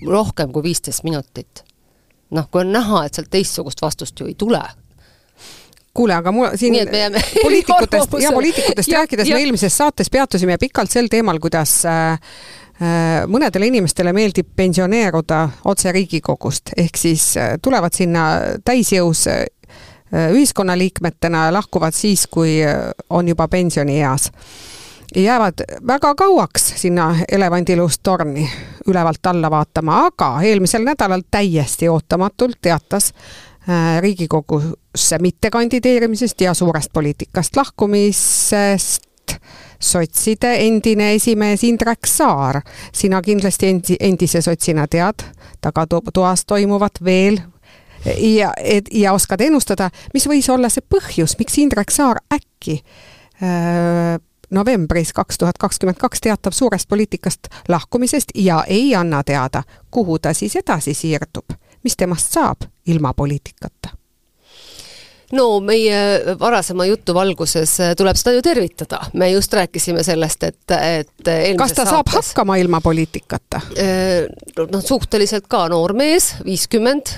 rohkem 0.07 0.51
kui 0.51 0.63
viisteist 0.69 1.03
minutit 1.07 1.65
noh, 2.31 2.47
kui 2.51 2.63
on 2.63 2.71
näha, 2.73 3.05
et 3.05 3.17
sealt 3.17 3.31
teistsugust 3.31 3.81
vastust 3.81 4.19
ju 4.19 4.29
ei 4.29 4.35
tule, 4.39 4.61
kuule, 5.93 6.15
aga 6.15 6.31
mul 6.31 6.55
siin 6.59 6.77
poliitikutest 7.45 8.17
ja 8.23 8.31
poliitikutest 8.31 8.91
ja, 8.91 9.03
rääkides 9.03 9.29
ja. 9.29 9.35
me 9.35 9.45
eelmises 9.45 9.77
saates 9.77 10.09
peatusime 10.09 10.57
pikalt 10.61 10.91
sel 10.91 11.11
teemal, 11.11 11.39
kuidas 11.43 11.81
äh, 11.85 12.11
äh, 12.81 13.23
mõnedele 13.31 13.67
inimestele 13.71 14.13
meeldib 14.15 14.53
pensioneeruda 14.55 15.41
otse 15.71 15.91
Riigikogust, 15.91 16.75
ehk 16.77 16.99
siis 16.99 17.33
äh, 17.37 17.55
tulevad 17.61 17.95
sinna 17.97 18.27
täisjõus 18.65 19.27
äh, 19.31 19.45
ühiskonnaliikmetena 20.11 21.45
ja 21.47 21.55
lahkuvad 21.55 21.95
siis, 21.95 22.25
kui 22.27 22.57
on 23.15 23.27
juba 23.31 23.45
pensionieas 23.47 24.25
jäävad 25.15 25.53
väga 25.87 26.15
kauaks 26.15 26.73
sinna 26.75 27.15
elevandiluust 27.31 27.99
torni 28.03 28.49
ülevalt 28.87 29.25
alla 29.25 29.51
vaatama, 29.51 30.05
aga 30.05 30.41
eelmisel 30.41 30.83
nädalal 30.83 31.21
täiesti 31.31 31.89
ootamatult 31.89 32.57
teatas 32.61 33.13
äh, 33.69 34.01
Riigikogusse 34.01 35.19
mitte 35.19 35.49
kandideerimisest 35.49 36.41
ja 36.41 36.53
suurest 36.53 36.93
poliitikast 36.93 37.55
lahkumisest 37.55 39.03
sotside 39.79 40.55
endine 40.55 41.13
esimees 41.13 41.63
Indrek 41.63 42.07
Saar. 42.07 42.61
sina 42.93 43.21
kindlasti 43.21 43.67
endi, 43.67 43.95
endise 43.99 44.41
sotsina 44.41 44.87
tead 44.87 45.23
tagatoas 45.61 46.45
toimuvat 46.45 47.03
veel 47.03 47.39
ja, 48.17 48.53
et 48.57 48.85
ja 48.91 49.13
oskad 49.13 49.41
ennustada, 49.41 49.89
mis 50.13 50.27
võis 50.27 50.49
olla 50.49 50.69
see 50.69 50.83
põhjus, 50.89 51.37
miks 51.39 51.57
Indrek 51.57 51.91
Saar 51.91 52.21
äkki 52.33 52.81
öö, 53.41 54.17
novembris 54.51 55.13
kaks 55.13 55.37
tuhat 55.37 55.57
kakskümmend 55.57 55.97
kaks 55.99 56.21
teatab 56.21 56.53
suurest 56.53 56.89
poliitikast 56.89 57.47
lahkumisest 57.69 58.35
ja 58.35 58.63
ei 58.67 58.95
anna 58.95 59.23
teada, 59.23 59.63
kuhu 59.91 60.19
ta 60.19 60.33
siis 60.33 60.55
edasi 60.55 60.93
siirdub, 60.93 61.57
mis 61.83 61.97
temast 61.97 62.31
saab 62.33 62.67
ilma 62.87 63.13
poliitikata? 63.13 63.95
No 65.31 65.59
meie 65.63 65.99
varasema 66.39 66.85
jutu 66.89 67.13
valguses 67.15 67.77
tuleb 67.97 68.17
seda 68.19 68.33
ju 68.35 68.41
tervitada, 68.43 68.99
me 69.15 69.29
just 69.31 69.53
rääkisime 69.55 70.03
sellest, 70.03 70.43
et, 70.43 70.73
et 70.75 71.29
kas 71.57 71.71
ta 71.71 71.85
saates, 71.85 71.93
saab 71.93 72.11
hakkama 72.11 72.57
ilma 72.59 72.81
poliitikata? 72.83 73.61
noh, 74.59 74.83
suhteliselt 74.83 75.47
ka 75.51 75.67
noor 75.71 75.95
mees, 75.95 76.33
viiskümmend 76.45 77.15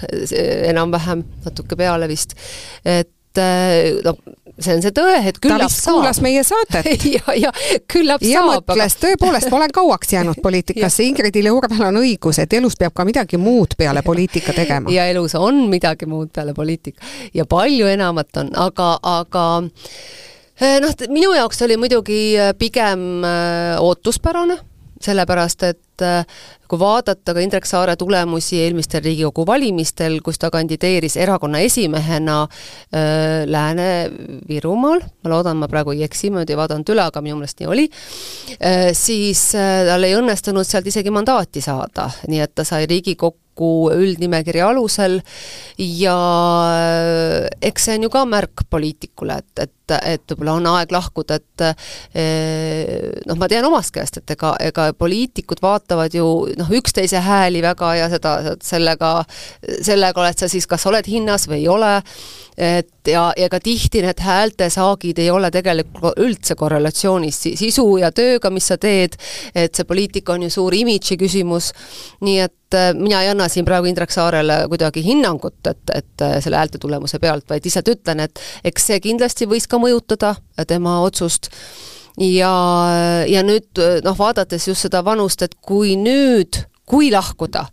enam-vähem, 0.70 1.26
natuke 1.46 1.78
peale 1.80 2.08
vist, 2.12 2.38
et 2.86 3.10
no 3.42 4.16
see 4.60 4.76
on 4.76 4.84
see 4.84 4.94
tõe, 4.94 5.16
et 5.30 5.38
küllap 5.42 5.72
saab. 5.72 5.98
kuulas 5.98 6.20
meie 6.24 6.44
saatet 6.46 7.06
ja, 7.16 7.36
ja 7.40 7.52
küllap 7.90 8.22
ja 8.26 8.44
saab. 8.44 8.68
mõtles 8.68 8.96
aga..., 8.96 9.02
tõepoolest, 9.06 9.50
ma 9.50 9.60
olen 9.62 9.74
kauaks 9.74 10.14
jäänud 10.14 10.42
poliitikasse 10.46 11.08
Ingridil 11.08 11.50
ja 11.50 11.54
Urvel 11.56 11.88
on 11.88 12.02
õigus, 12.04 12.40
et 12.44 12.54
elus 12.54 12.78
peab 12.80 12.94
ka 12.98 13.06
midagi 13.08 13.40
muud 13.42 13.74
peale 13.78 14.04
poliitika 14.06 14.54
tegema. 14.54 14.92
ja 14.94 15.08
elus 15.10 15.36
on 15.40 15.66
midagi 15.72 16.10
muud 16.10 16.30
peale 16.34 16.54
poliitika 16.54 17.06
ja 17.34 17.48
palju 17.50 17.90
enamat 17.90 18.44
on, 18.44 18.52
aga, 18.68 18.92
aga 19.02 19.48
eh, 20.62 20.78
noh, 20.84 20.94
minu 21.10 21.34
jaoks 21.34 21.66
oli 21.66 21.80
muidugi 21.82 22.22
eh, 22.38 22.54
pigem 22.60 23.26
eh, 23.26 23.82
ootuspärane 23.82 24.60
sellepärast 25.04 25.66
et 25.68 25.80
äh, 26.02 26.26
kui 26.68 26.80
vaadata 26.82 27.36
ka 27.36 27.44
Indrek 27.44 27.68
Saare 27.70 27.96
tulemusi 28.00 28.62
eelmistel 28.64 29.04
Riigikogu 29.06 29.46
valimistel, 29.48 30.20
kus 30.26 30.42
ta 30.42 30.50
kandideeris 30.54 31.18
erakonna 31.22 31.62
esimehena 31.62 32.42
äh, 32.48 33.44
Lääne-Virumaal, 33.46 35.06
ma 35.24 35.34
loodan, 35.36 35.62
ma 35.62 35.70
praegu 35.72 35.94
ei 35.94 36.04
eksi, 36.08 36.32
ma 36.34 36.42
nüüd 36.42 36.56
ei 36.56 36.60
vaadanud 36.60 36.90
üle, 36.96 37.06
aga 37.06 37.22
minu 37.22 37.38
meelest 37.38 37.62
nii 37.62 37.70
oli 37.70 37.88
äh,, 38.58 38.90
siis 38.98 39.52
tal 39.54 40.04
ei 40.08 40.18
õnnestunud 40.18 40.68
sealt 40.68 40.88
isegi 40.90 41.14
mandaati 41.14 41.62
saada, 41.62 42.10
nii 42.28 42.42
et 42.44 42.56
ta 42.56 42.66
sai 42.68 42.88
Riigikokku 42.90 43.44
kokku 43.54 43.94
üldnimekirja 43.94 44.70
alusel 44.72 45.22
ja 45.78 46.18
eks 47.62 47.86
see 47.86 47.98
on 47.98 48.08
ju 48.08 48.10
ka 48.14 48.26
märk 48.26 48.66
poliitikule, 48.70 49.38
et, 49.38 49.68
et, 49.68 49.74
et 49.92 50.24
võib-olla 50.30 50.56
on 50.60 50.68
aeg 50.76 50.94
lahkuda, 50.94 51.40
et 51.42 51.66
äh, 51.66 51.74
noh, 53.28 53.38
ma 53.40 53.50
tean 53.52 53.66
omast 53.68 53.94
käest, 53.96 54.22
et 54.22 54.36
ega, 54.36 54.54
ega 54.64 54.88
poliitikud 54.98 55.62
vaatavad 55.64 56.16
ju 56.16 56.28
noh, 56.60 56.72
üksteise 56.80 57.22
hääli 57.24 57.64
väga 57.66 57.94
ja 58.00 58.10
seda, 58.14 58.38
sellega, 58.64 59.16
sellega 59.82 60.24
oled 60.24 60.40
sa 60.40 60.50
siis, 60.52 60.68
kas 60.70 60.88
oled 60.90 61.08
hinnas 61.10 61.48
või 61.52 61.64
ei 61.64 61.70
ole, 61.72 61.94
et 62.58 63.12
ja, 63.12 63.28
ja 63.38 63.50
ka 63.50 63.60
tihti 63.64 64.04
need 64.06 64.24
häältesaagid 64.24 65.20
ei 65.20 65.30
ole 65.34 65.52
tegelikult 65.52 66.20
üldse 66.22 66.56
korrelatsioonis 66.56 67.42
sisu 67.60 67.86
ja 68.02 68.12
tööga, 68.16 68.52
mis 68.54 68.68
sa 68.72 68.78
teed, 68.78 69.18
et 69.56 69.76
see 69.76 69.88
poliitika 69.90 70.38
on 70.38 70.48
ju 70.48 70.54
suur 70.54 70.76
imidži 70.78 71.18
küsimus, 71.20 71.72
nii 72.24 72.40
et 72.46 72.78
äh, 72.78 72.92
mina 72.98 73.24
ei 73.24 73.32
anna 73.34 73.50
siin 73.52 73.68
praegu 73.68 73.90
Indrek 73.90 74.14
Saarele 74.14 74.64
kuidagi 74.72 75.04
hinnangut, 75.06 75.60
et, 75.68 75.84
et 75.94 76.28
selle 76.44 76.60
häälte 76.62 76.80
tulemuse 76.82 77.20
pealt, 77.20 77.50
vaid 77.50 77.66
lihtsalt 77.66 77.92
ütlen, 77.96 78.24
et 78.24 78.40
eks 78.64 78.92
see 78.92 79.02
kindlasti 79.04 79.50
võis 79.50 79.68
ka 79.74 79.82
mõjutada 79.82 80.36
tema 80.70 81.00
otsust. 81.04 81.50
Ja, 82.22 82.54
ja 83.26 83.42
nüüd 83.42 83.80
noh, 84.06 84.14
vaadates 84.18 84.68
just 84.70 84.86
seda 84.86 85.02
vanust, 85.06 85.42
et 85.42 85.56
kui 85.66 85.96
nüüd, 85.98 86.62
kui 86.86 87.10
lahkuda, 87.10 87.66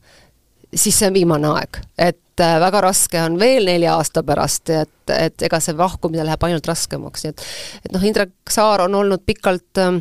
siis 0.75 0.99
see 0.99 1.09
on 1.11 1.17
viimane 1.17 1.51
aeg, 1.51 1.81
et 1.99 2.43
äh, 2.43 2.57
väga 2.63 2.83
raske 2.85 3.21
on 3.23 3.39
veel 3.41 3.67
nelja 3.69 3.97
aasta 3.99 4.23
pärast, 4.27 4.71
et, 4.71 5.13
et 5.15 5.47
ega 5.47 5.61
see 5.63 5.77
lahkumine 5.77 6.25
läheb 6.27 6.47
ainult 6.47 6.71
raskemaks, 6.71 7.27
nii 7.27 7.35
et 7.35 7.45
et 7.85 7.95
noh, 7.95 8.07
Indrek 8.07 8.35
Saar 8.51 8.87
on 8.87 8.95
olnud 9.03 9.25
pikalt 9.27 9.83
äh, 9.83 10.01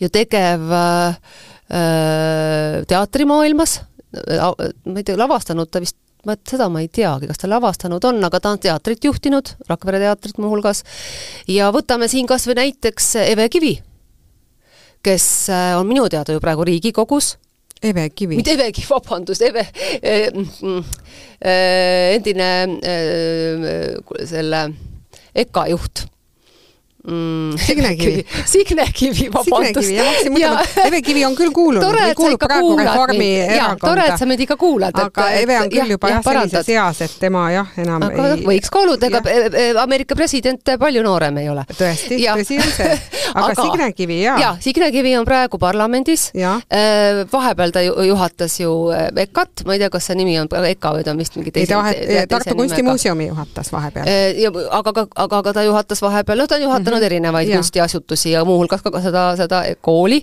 ju 0.00 0.10
tegev 0.12 0.72
äh, 0.72 1.20
äh 1.66 2.82
teatrimaailmas, 2.86 3.80
ma 4.16 5.00
ei 5.00 5.04
tea, 5.04 5.16
lavastanud 5.18 5.70
ta 5.70 5.80
vist 5.82 5.98
ma, 6.26 6.36
seda 6.48 6.68
ma 6.72 6.82
ei 6.84 6.90
teagi, 6.92 7.28
kas 7.30 7.40
ta 7.40 7.50
lavastanud 7.50 8.04
on, 8.08 8.20
aga 8.26 8.40
ta 8.42 8.52
on 8.54 8.62
teatrit 8.62 9.04
juhtinud, 9.06 9.54
Rakvere 9.70 10.00
teatrit 10.02 10.40
muuhulgas, 10.42 10.82
ja 11.50 11.70
võtame 11.74 12.10
siin 12.12 12.28
kas 12.28 12.46
või 12.50 12.58
näiteks 12.60 13.12
Eve 13.26 13.48
Kivi, 13.52 13.74
kes 15.06 15.26
on 15.78 15.86
minu 15.88 16.08
teada 16.12 16.34
ju 16.34 16.42
praegu 16.42 16.66
Riigikogus. 16.66 17.36
Eve 17.84 18.08
Kivi. 18.10 18.38
mitte 18.40 18.54
Eve 18.56 18.70
Kivi, 18.72 18.88
vabandust, 18.88 19.42
Eve 19.44 19.66
äh, 20.00 20.30
äh, 21.44 22.14
endine 22.16 22.50
äh, 22.80 24.26
selle 24.26 24.62
EKA 25.36 25.66
juht 25.74 26.06
mm,. 27.06 27.58
Signe 27.66 27.96
Kivi. 27.96 28.26
Signe 28.44 28.86
Kivi, 28.92 29.28
vabandust. 29.32 29.90
Eve 30.86 31.02
Kivi 31.02 31.24
on 31.26 31.36
küll 31.38 31.52
kuulunud 31.54 31.86
või 31.86 32.14
kuulub 32.18 32.42
praegu 32.42 32.72
Reformierakonda. 32.80 33.86
tore, 33.86 34.06
et 34.10 34.20
sa 34.20 34.28
meid 34.28 34.42
ikka 34.46 34.56
kuulad. 34.60 34.96
aga 34.96 35.28
et, 35.30 35.44
Eve 35.44 35.60
on 35.60 35.70
küll 35.72 35.94
juba 35.96 36.12
jah, 36.12 36.24
sellises 36.26 36.72
eas, 36.74 37.02
et 37.06 37.16
tema 37.20 37.46
jah, 37.54 37.72
enam 37.82 38.06
aga 38.08 38.28
ei 38.34 38.46
võiks 38.46 38.72
ka 38.72 38.82
olla, 38.82 38.98
ega 39.10 39.82
Ameerika 39.82 40.18
president 40.18 40.74
palju 40.78 41.02
noorem 41.06 41.42
ei 41.42 41.50
ole. 41.52 41.66
tõesti, 41.72 42.20
tõsi 42.26 42.60
on 42.62 42.72
see. 42.74 42.98
aga 43.38 43.54
Signe 43.60 43.90
Kivi, 43.96 44.20
jaa. 44.22 44.36
jaa, 44.42 44.54
Signe 44.62 44.90
Kivi 44.94 45.16
on 45.18 45.26
praegu 45.28 45.58
parlamendis. 45.62 46.28
Äh, 46.36 47.24
vahepeal 47.32 47.74
ta 47.74 47.82
juhatas 47.82 48.60
ju 48.60 48.72
äh, 48.94 49.08
EKA-t, 49.26 49.64
ma 49.66 49.76
ei 49.76 49.82
tea, 49.82 49.90
kas 49.92 50.10
see 50.10 50.18
nimi 50.18 50.36
on 50.40 50.50
EKA 50.50 50.92
või 50.96 51.06
ta 51.06 51.14
on 51.14 51.20
vist 51.20 51.36
mingi 51.38 51.52
teise, 51.54 51.76
teise 51.76 52.26
Tartu 52.30 52.56
Kunstimuuseumi 52.58 53.28
juhatas 53.30 53.72
vahepeal. 53.72 54.08
Äh, 54.08 54.60
aga, 54.70 55.06
aga, 55.06 55.40
aga 55.42 55.56
ta 55.56 55.66
juhatas 55.66 56.02
vahepeal, 56.04 56.42
noh, 56.42 56.50
ta 56.50 56.58
on 56.58 56.66
juhatanud 56.66 56.95
olnud 56.96 57.06
erinevaid 57.06 57.50
ja. 57.50 57.60
kunstiasutusi 57.60 58.32
ja 58.34 58.44
muuhulgas 58.48 58.82
ka 58.84 58.92
seda, 59.04 59.24
seda 59.38 59.62
kooli, 59.84 60.22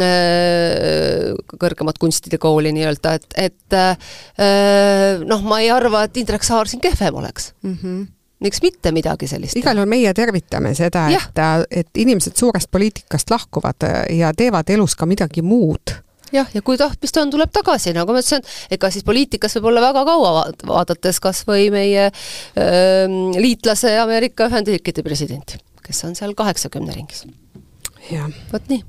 äh, 0.00 1.32
kõrgemat 1.60 2.00
kunstide 2.02 2.40
kooli 2.42 2.72
nii-öelda, 2.76 3.16
et, 3.18 3.38
et 3.48 3.78
äh, 3.78 5.22
noh, 5.26 5.46
ma 5.46 5.62
ei 5.64 5.72
arva, 5.74 6.06
et 6.06 6.22
Indrek 6.22 6.46
Saar 6.46 6.70
siin 6.70 6.84
kehvem 6.84 7.22
oleks 7.22 7.52
mm. 7.62 7.78
-hmm 7.82 8.04
miks 8.40 8.60
mitte 8.60 8.90
midagi 8.92 9.24
sellist? 9.30 9.56
igal 9.56 9.78
juhul 9.78 9.88
meie 9.88 10.10
tervitame 10.14 10.74
seda, 10.76 11.06
et, 11.08 11.38
et 11.70 12.00
inimesed 12.02 12.36
suurest 12.36 12.68
poliitikast 12.70 13.30
lahkuvad 13.32 13.86
ja 14.12 14.32
teevad 14.36 14.68
elus 14.74 14.92
ka 14.92 15.08
midagi 15.08 15.40
muud 15.40 15.94
jah, 16.34 16.48
ja 16.54 16.62
kui 16.64 16.78
tahtmist 16.80 17.16
on, 17.20 17.30
tuleb 17.32 17.52
tagasi, 17.54 17.92
nagu 17.96 18.14
ma 18.14 18.22
ütlesin, 18.22 18.44
ega 18.72 18.90
siis 18.92 19.06
poliitikas 19.06 19.56
võib 19.58 19.70
olla 19.72 19.84
väga 19.88 20.04
kaua 20.08 20.32
vaadates 20.68 21.20
kas 21.22 21.44
või 21.48 21.68
meie 21.74 22.08
öö, 22.10 23.06
liitlase 23.40 23.96
Ameerika 24.02 24.50
Ühendriikide 24.50 25.04
presidenti 25.06 25.60
kes 25.86 26.04
on 26.04 26.16
seal 26.18 26.34
kaheksakümne 26.34 26.94
ringis. 26.94 27.24
vot 28.52 28.68
nii, 28.68 28.82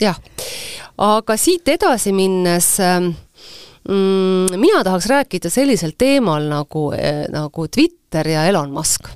jah. 0.00 0.18
aga 0.98 1.36
siit 1.40 1.68
edasi 1.68 2.12
minnes 2.16 2.76
ähm, 2.80 3.12
mm, 3.88 4.58
mina 4.60 4.84
tahaks 4.84 5.06
rääkida 5.06 5.50
sellisel 5.50 5.94
teemal 5.98 6.48
nagu, 6.50 6.90
äh, 6.92 7.26
nagu 7.32 7.68
Twitter 7.68 8.28
ja 8.28 8.46
Elon 8.46 8.70
Musk. 8.70 9.08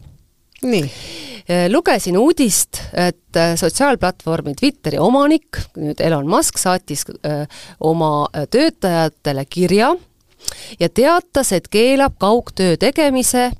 nii 0.63 0.85
äh, 0.85 1.71
lugesin 1.73 2.19
uudist, 2.19 2.83
et 2.93 3.37
äh, 3.37 3.57
sotsiaalplatvormi 3.57 4.55
Twitteri 4.55 4.99
omanik, 4.99 5.59
nüüd 5.77 6.01
Elon 6.01 6.29
Musk, 6.29 6.59
saatis 6.59 7.07
oma 7.81 8.29
töötajatele 8.51 9.45
kirja 9.45 9.95
ja 10.81 10.89
teatas, 10.89 11.53
et 11.53 11.69
keelab 11.69 12.19
kaugtöö 12.19 12.77
tegemise 12.77 13.51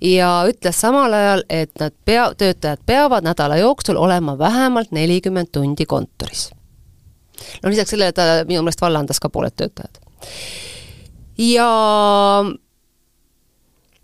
ja 0.00 0.30
ütles 0.48 0.80
samal 0.80 1.12
ajal, 1.12 1.44
et 1.48 1.72
nad 1.80 1.94
pea, 2.04 2.28
töötajad 2.38 2.82
peavad 2.86 3.24
nädala 3.24 3.56
jooksul 3.56 3.96
olema 3.96 4.38
vähemalt 4.38 4.92
nelikümmend 4.92 5.52
tundi 5.52 5.86
kontoris. 5.86 6.50
no 7.62 7.70
lisaks 7.70 7.90
sellele 7.90 8.12
ta 8.12 8.44
minu 8.48 8.62
meelest 8.62 8.80
vallandas 8.80 9.20
ka 9.20 9.28
pooled 9.28 9.56
töötajad. 9.56 9.98
ja 11.38 11.70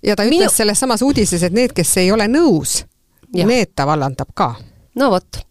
ja 0.02 0.16
ta 0.16 0.24
ütles 0.24 0.38
minu... 0.38 0.50
selles 0.50 0.80
samas 0.80 1.02
uudises, 1.02 1.42
et 1.42 1.52
need, 1.52 1.72
kes 1.76 1.96
ei 1.96 2.12
ole 2.12 2.28
nõus, 2.28 2.84
need 3.34 3.74
ta 3.74 3.86
vallandab 3.86 4.34
ka. 4.34 4.54
no 4.94 5.10
vot 5.10 5.44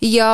ja, 0.00 0.30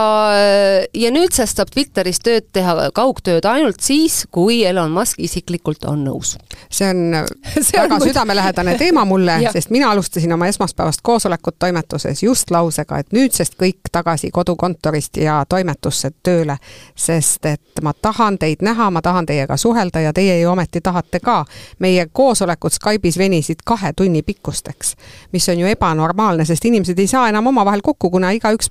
ja 0.94 1.10
nüüdsest 1.10 1.58
saab 1.58 1.70
Twitteris 1.72 2.20
tööd 2.22 2.48
teha, 2.52 2.90
kaugtööd 2.94 3.46
ainult 3.48 3.80
siis, 3.84 4.22
kui 4.30 4.62
Elon 4.66 4.90
Musk 4.92 5.20
isiklikult 5.22 5.84
on 5.88 6.04
nõus. 6.06 6.34
see 6.76 6.88
on 6.88 7.26
see 7.66 7.78
väga 7.78 7.94
on 7.94 8.04
südamelähedane 8.06 8.76
teema 8.78 9.04
mulle, 9.04 9.38
sest 9.54 9.70
mina 9.70 9.90
alustasin 9.90 10.32
oma 10.32 10.46
esmaspäevast 10.50 11.00
koosolekut 11.02 11.58
toimetuses 11.58 12.22
just 12.22 12.50
lausega, 12.50 12.98
et 12.98 13.12
nüüdsest 13.12 13.56
kõik 13.60 13.92
tagasi 13.92 14.30
kodukontorist 14.30 15.16
ja 15.22 15.42
toimetusse 15.48 16.12
tööle, 16.22 16.56
sest 16.94 17.46
et 17.46 17.82
ma 17.82 17.94
tahan 17.94 18.38
teid 18.38 18.62
näha, 18.62 18.90
ma 18.90 19.02
tahan 19.02 19.26
teiega 19.26 19.56
suhelda 19.56 20.00
ja 20.00 20.12
teie 20.12 20.40
ju 20.40 20.50
ometi 20.50 20.80
tahate 20.80 21.20
ka. 21.20 21.44
meie 21.78 22.06
koosolekud 22.12 22.72
Skype'is 22.72 23.18
venisid 23.18 23.62
kahe 23.64 23.92
tunni 23.92 24.22
pikkusteks, 24.22 24.94
mis 25.32 25.48
on 25.48 25.58
ju 25.58 25.66
ebanormaalne, 25.66 26.44
sest 26.44 26.64
inimesed 26.64 26.98
ei 26.98 27.06
saa 27.06 27.28
enam 27.28 27.46
omavahel 27.46 27.80
kokku, 27.82 28.10
kuna 28.10 28.30
igaüks 28.30 28.70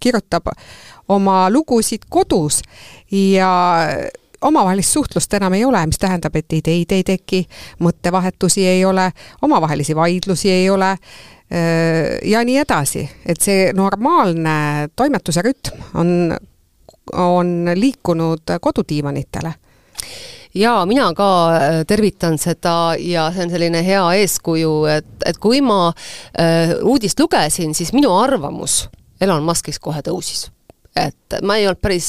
kirjutab 0.00 0.27
oma 1.08 1.50
lugusid 1.50 2.08
kodus 2.10 2.62
ja 3.10 3.50
omavahelist 4.40 4.92
suhtlust 4.92 5.34
enam 5.34 5.52
ei 5.52 5.64
ole, 5.64 5.80
mis 5.86 5.98
tähendab, 5.98 6.36
et 6.36 6.52
ideid 6.52 6.92
ei 6.94 7.04
teki, 7.04 7.42
mõttevahetusi 7.82 8.66
ei 8.66 8.84
ole, 8.84 9.10
omavahelisi 9.42 9.96
vaidlusi 9.96 10.50
ei 10.50 10.70
ole 10.70 10.92
ja 12.28 12.42
nii 12.44 12.58
edasi, 12.60 13.06
et 13.26 13.40
see 13.40 13.70
normaalne 13.72 14.88
toimetuse 14.96 15.42
rütm 15.42 15.80
on, 15.96 16.10
on 17.16 17.72
liikunud 17.74 18.58
kodudiivanitele 18.60 19.54
jaa, 20.54 20.86
mina 20.86 21.08
ka 21.16 21.30
tervitan 21.88 22.38
seda 22.40 22.94
ja 23.00 23.28
see 23.32 23.46
on 23.46 23.52
selline 23.52 23.82
hea 23.84 24.04
eeskuju, 24.22 24.74
et, 24.92 25.10
et 25.26 25.40
kui 25.40 25.60
ma 25.64 25.88
äh, 25.88 26.76
uudist 26.82 27.20
lugesin, 27.20 27.74
siis 27.74 27.92
minu 27.96 28.12
arvamus 28.16 28.86
Elon 29.20 29.44
Muskist 29.46 29.82
kohe 29.82 30.02
tõusis. 30.04 30.48
Et 30.98 31.36
ma 31.46 31.58
ei 31.58 31.66
olnud 31.68 31.78
päris, 31.82 32.08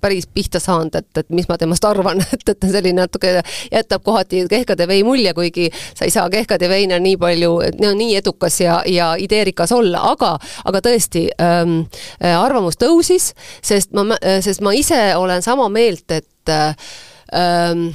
päris 0.00 0.24
pihta 0.30 0.60
saanud, 0.62 0.94
et, 0.96 1.08
et 1.20 1.32
mis 1.34 1.48
ma 1.50 1.58
temast 1.60 1.84
arvan, 1.84 2.22
et, 2.34 2.44
et 2.48 2.66
selline 2.70 3.02
natuke 3.02 3.32
jätab 3.42 4.04
kohati 4.06 4.44
kehkade 4.48 4.86
vei 4.88 5.02
mulje, 5.04 5.34
kuigi 5.36 5.68
sa 5.74 6.06
ei 6.06 6.14
saa 6.14 6.30
kehkade 6.32 6.68
veina 6.70 7.00
nii 7.02 7.18
palju, 7.20 7.50
no 7.82 7.90
nii 7.98 8.14
edukas 8.22 8.60
ja, 8.62 8.78
ja 8.88 9.10
ideerikas 9.20 9.74
olla, 9.76 10.04
aga, 10.14 10.36
aga 10.70 10.84
tõesti 10.86 11.26
ähm,, 11.42 11.82
arvamus 12.20 12.80
tõusis, 12.80 13.34
sest 13.60 13.92
ma, 13.96 14.16
sest 14.40 14.64
ma 14.64 14.72
ise 14.76 15.02
olen 15.20 15.44
sama 15.44 15.68
meelt, 15.72 16.08
et 16.14 16.54
ähm, 16.56 17.90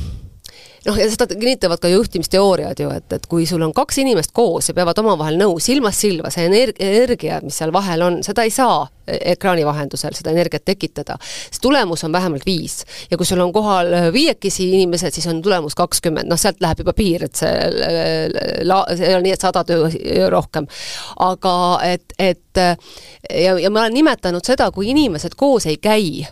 noh, 0.86 0.98
ja 1.00 1.08
seda 1.12 1.28
kinnitavad 1.32 1.82
ka 1.82 1.92
juhtimisteooriad 1.92 2.80
ju, 2.80 2.90
et, 2.96 3.08
et 3.18 3.30
kui 3.30 3.48
sul 3.50 3.64
on 3.66 3.74
kaks 3.76 4.02
inimest 4.04 4.34
koos 4.36 4.70
ja 4.70 4.78
peavad 4.78 5.00
omavahel 5.02 5.40
nõu 5.42 5.58
silmast 5.64 6.06
silma, 6.06 6.32
see 6.34 6.48
energia, 6.50 6.92
energia, 7.02 7.40
mis 7.44 7.58
seal 7.60 7.74
vahel 7.76 8.06
on, 8.06 8.22
seda 8.26 8.46
ei 8.46 8.54
saa 8.54 8.86
ekraani 9.08 9.66
vahendusel 9.66 10.16
seda 10.18 10.34
energiat 10.34 10.66
tekitada, 10.66 11.18
siis 11.22 11.62
tulemus 11.62 12.04
on 12.04 12.12
vähemalt 12.12 12.46
viis. 12.46 12.84
ja 13.12 13.18
kui 13.18 13.26
sul 13.26 13.40
on 13.40 13.54
kohal 13.54 13.88
viiekesi 14.14 14.70
inimesed, 14.70 15.14
siis 15.14 15.28
on 15.28 15.42
tulemus 15.42 15.76
kakskümmend, 15.76 16.30
noh 16.30 16.40
sealt 16.40 16.62
läheb 16.62 16.82
juba 16.84 16.94
piir, 16.94 17.26
et 17.26 17.36
see 17.36 17.54
la-, 18.64 18.86
see 18.96 19.08
ei 19.10 19.16
ole 19.16 19.28
nii, 19.28 19.36
et 19.36 19.46
sada 19.46 19.64
töö 19.68 20.30
rohkem. 20.30 20.68
aga 21.20 21.56
et, 21.86 22.18
et 22.20 22.42
ja, 22.58 23.58
ja 23.60 23.70
ma 23.72 23.86
olen 23.86 23.94
nimetanud 23.94 24.46
seda, 24.46 24.72
kui 24.72 24.90
inimesed 24.90 25.36
koos 25.38 25.66
ei 25.70 25.78
käi, 25.78 26.26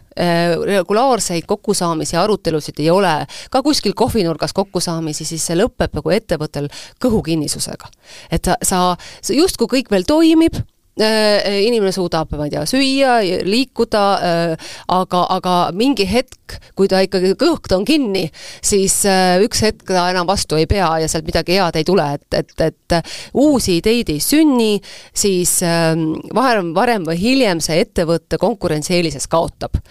regulaarseid 0.65 1.45
kokkusaamisi, 1.49 2.17
arutelusid 2.17 2.79
ei 2.79 2.89
ole, 2.93 3.13
ka 3.51 3.63
kuskil 3.65 3.95
kohvinurgas 3.97 4.53
kokkusaamisi, 4.53 5.25
siis 5.25 5.45
see 5.45 5.57
lõpeb 5.57 5.95
nagu 5.97 6.13
ettevõttel 6.13 6.69
kõhukinnisusega. 7.03 7.89
et 8.31 8.45
sa, 8.45 8.57
sa, 8.63 8.83
sa 9.21 9.33
justkui 9.33 9.67
kõik 9.77 9.91
veel 9.91 10.05
toimib, 10.07 10.57
Äh, 10.57 10.72
inimene 10.99 11.91
suudab, 11.91 12.29
ma 12.37 12.45
ei 12.45 12.53
tea, 12.53 12.63
süüa, 12.69 13.15
liikuda, 13.47 14.03
äh, 14.21 14.73
aga, 14.93 15.23
aga 15.37 15.55
mingi 15.73 16.05
hetk, 16.05 16.59
kui 16.77 16.89
ta 16.91 17.01
ikkagi 17.01 17.33
kõht 17.39 17.73
on 17.73 17.85
kinni, 17.87 18.27
siis 18.61 18.99
äh, 19.09 19.41
üks 19.41 19.63
hetk 19.65 19.87
ta 19.89 20.05
enam 20.11 20.29
vastu 20.29 20.59
ei 20.59 20.67
pea 20.69 20.91
ja 21.01 21.09
sealt 21.09 21.25
midagi 21.25 21.57
head 21.57 21.79
ei 21.79 21.87
tule, 21.87 22.05
et, 22.19 22.27
et, 22.37 22.53
et 22.61 22.97
uusi 23.33 23.79
ideid 23.81 24.13
ei 24.13 24.21
sünni, 24.21 24.77
siis 25.13 25.55
varem, 26.35 26.71
varem 26.77 27.09
või 27.09 27.17
hiljem 27.17 27.63
see 27.63 27.81
ettevõtte 27.81 28.37
konkurentsieelises 28.41 29.25
kaotab. 29.31 29.81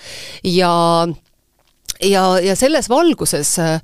ja 0.47 0.73
ja, 2.03 2.23
ja 2.43 2.55
selles 2.59 2.89
valguses 2.91 3.55
äh, 3.63 3.79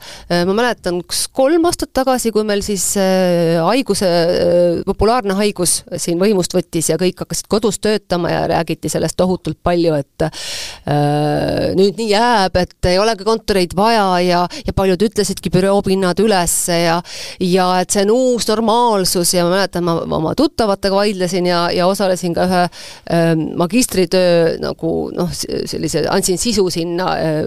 ma 0.48 0.54
mäletan, 0.56 1.00
üks 1.04 1.26
kolm 1.34 1.66
aastat 1.68 1.92
tagasi, 1.96 2.32
kui 2.34 2.44
meil 2.46 2.62
siis 2.66 2.84
äh, 3.00 3.58
haiguse, 3.64 4.08
äh, 4.08 4.80
populaarne 4.86 5.36
haigus 5.38 5.82
siin 5.96 6.18
võimust 6.20 6.54
võttis 6.56 6.90
ja 6.92 6.98
kõik 7.00 7.22
hakkasid 7.24 7.48
kodus 7.50 7.80
töötama 7.84 8.32
ja 8.32 8.44
räägiti 8.50 8.90
sellest 8.92 9.18
tohutult 9.18 9.60
palju, 9.64 9.94
et 9.98 10.26
äh, 10.26 11.70
nüüd 11.78 11.98
nii 12.00 12.10
jääb, 12.12 12.58
et 12.60 12.90
ei 12.90 12.98
olegi 13.00 13.26
kontoreid 13.28 13.76
vaja 13.78 14.08
ja, 14.24 14.42
ja 14.66 14.76
paljud 14.76 15.02
ütlesidki 15.08 15.52
büroopinnad 15.54 16.18
üles 16.24 16.56
ja 16.72 16.98
ja 17.40 17.68
et 17.82 17.94
see 17.94 18.04
on 18.06 18.12
uus 18.14 18.48
normaalsus 18.48 19.34
ja 19.34 19.44
ma 19.46 19.56
mäletan, 19.56 19.86
ma 19.86 19.98
oma 20.18 20.34
tuttavatega 20.38 20.96
vaidlesin 20.96 21.46
ja, 21.48 21.66
ja 21.74 21.86
osalesin 21.90 22.34
ka 22.36 22.46
ühe 22.48 22.62
äh, 22.64 23.32
magistritöö 23.58 24.56
nagu 24.62 24.92
noh, 25.14 25.30
sellise, 25.32 26.04
andsin 26.10 26.40
sisu 26.40 26.68
sinna 26.72 27.12
äh, 27.16 27.42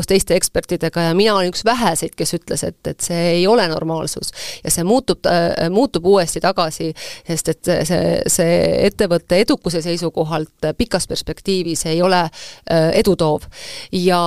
koos 0.00 0.08
teiste 0.08 0.36
ekspertidega 0.38 1.10
ja 1.10 1.14
mina 1.14 1.34
olin 1.36 1.52
üks 1.52 1.64
väheseid, 1.64 2.14
kes 2.16 2.34
ütles, 2.38 2.64
et, 2.64 2.78
et 2.88 3.04
see 3.04 3.20
ei 3.34 3.46
ole 3.46 3.66
normaalsus. 3.68 4.32
ja 4.64 4.72
see 4.72 4.84
muutub 4.86 5.26
äh,, 5.28 5.68
muutub 5.70 6.06
uuesti 6.08 6.40
tagasi, 6.40 6.90
sest 7.28 7.52
et 7.52 7.70
see, 7.88 8.16
see 8.32 8.56
ettevõtte 8.88 9.40
edukuse 9.44 9.82
seisukohalt 9.84 10.70
pikas 10.78 11.08
perspektiivis 11.10 11.84
ei 11.92 12.02
ole 12.02 12.22
äh, 12.24 12.90
edutoov. 13.02 13.44
ja, 13.92 14.22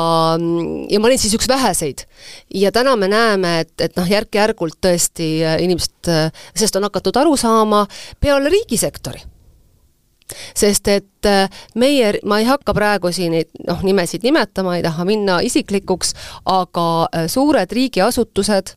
ja 0.90 1.02
ma 1.02 1.10
olin 1.10 1.22
siis 1.22 1.34
üks 1.34 1.50
väheseid. 1.50 2.06
ja 2.54 2.72
täna 2.72 2.96
me 2.96 3.10
näeme, 3.10 3.60
et, 3.66 3.74
et 3.82 3.98
noh, 3.98 4.10
järk-järgult 4.10 4.78
tõesti 4.84 5.36
äh, 5.42 5.60
inimesed 5.66 6.14
äh,, 6.14 6.48
sellest 6.54 6.78
on 6.78 6.90
hakatud 6.90 7.18
aru 7.18 7.38
saama 7.40 7.86
peale 8.22 8.54
riigisektori 8.54 9.33
sest 10.56 10.88
et 10.92 11.30
äh, 11.30 11.50
meie, 11.76 12.14
ma 12.26 12.40
ei 12.42 12.48
hakka 12.48 12.76
praegu 12.76 13.12
siin 13.14 13.34
neid 13.36 13.50
noh, 13.68 13.82
nimesid 13.86 14.26
nimetama, 14.26 14.78
ei 14.78 14.86
taha 14.86 15.06
minna 15.08 15.40
isiklikuks, 15.46 16.14
aga 16.50 16.88
äh, 17.10 17.28
suured 17.32 17.72
riigiasutused, 17.72 18.76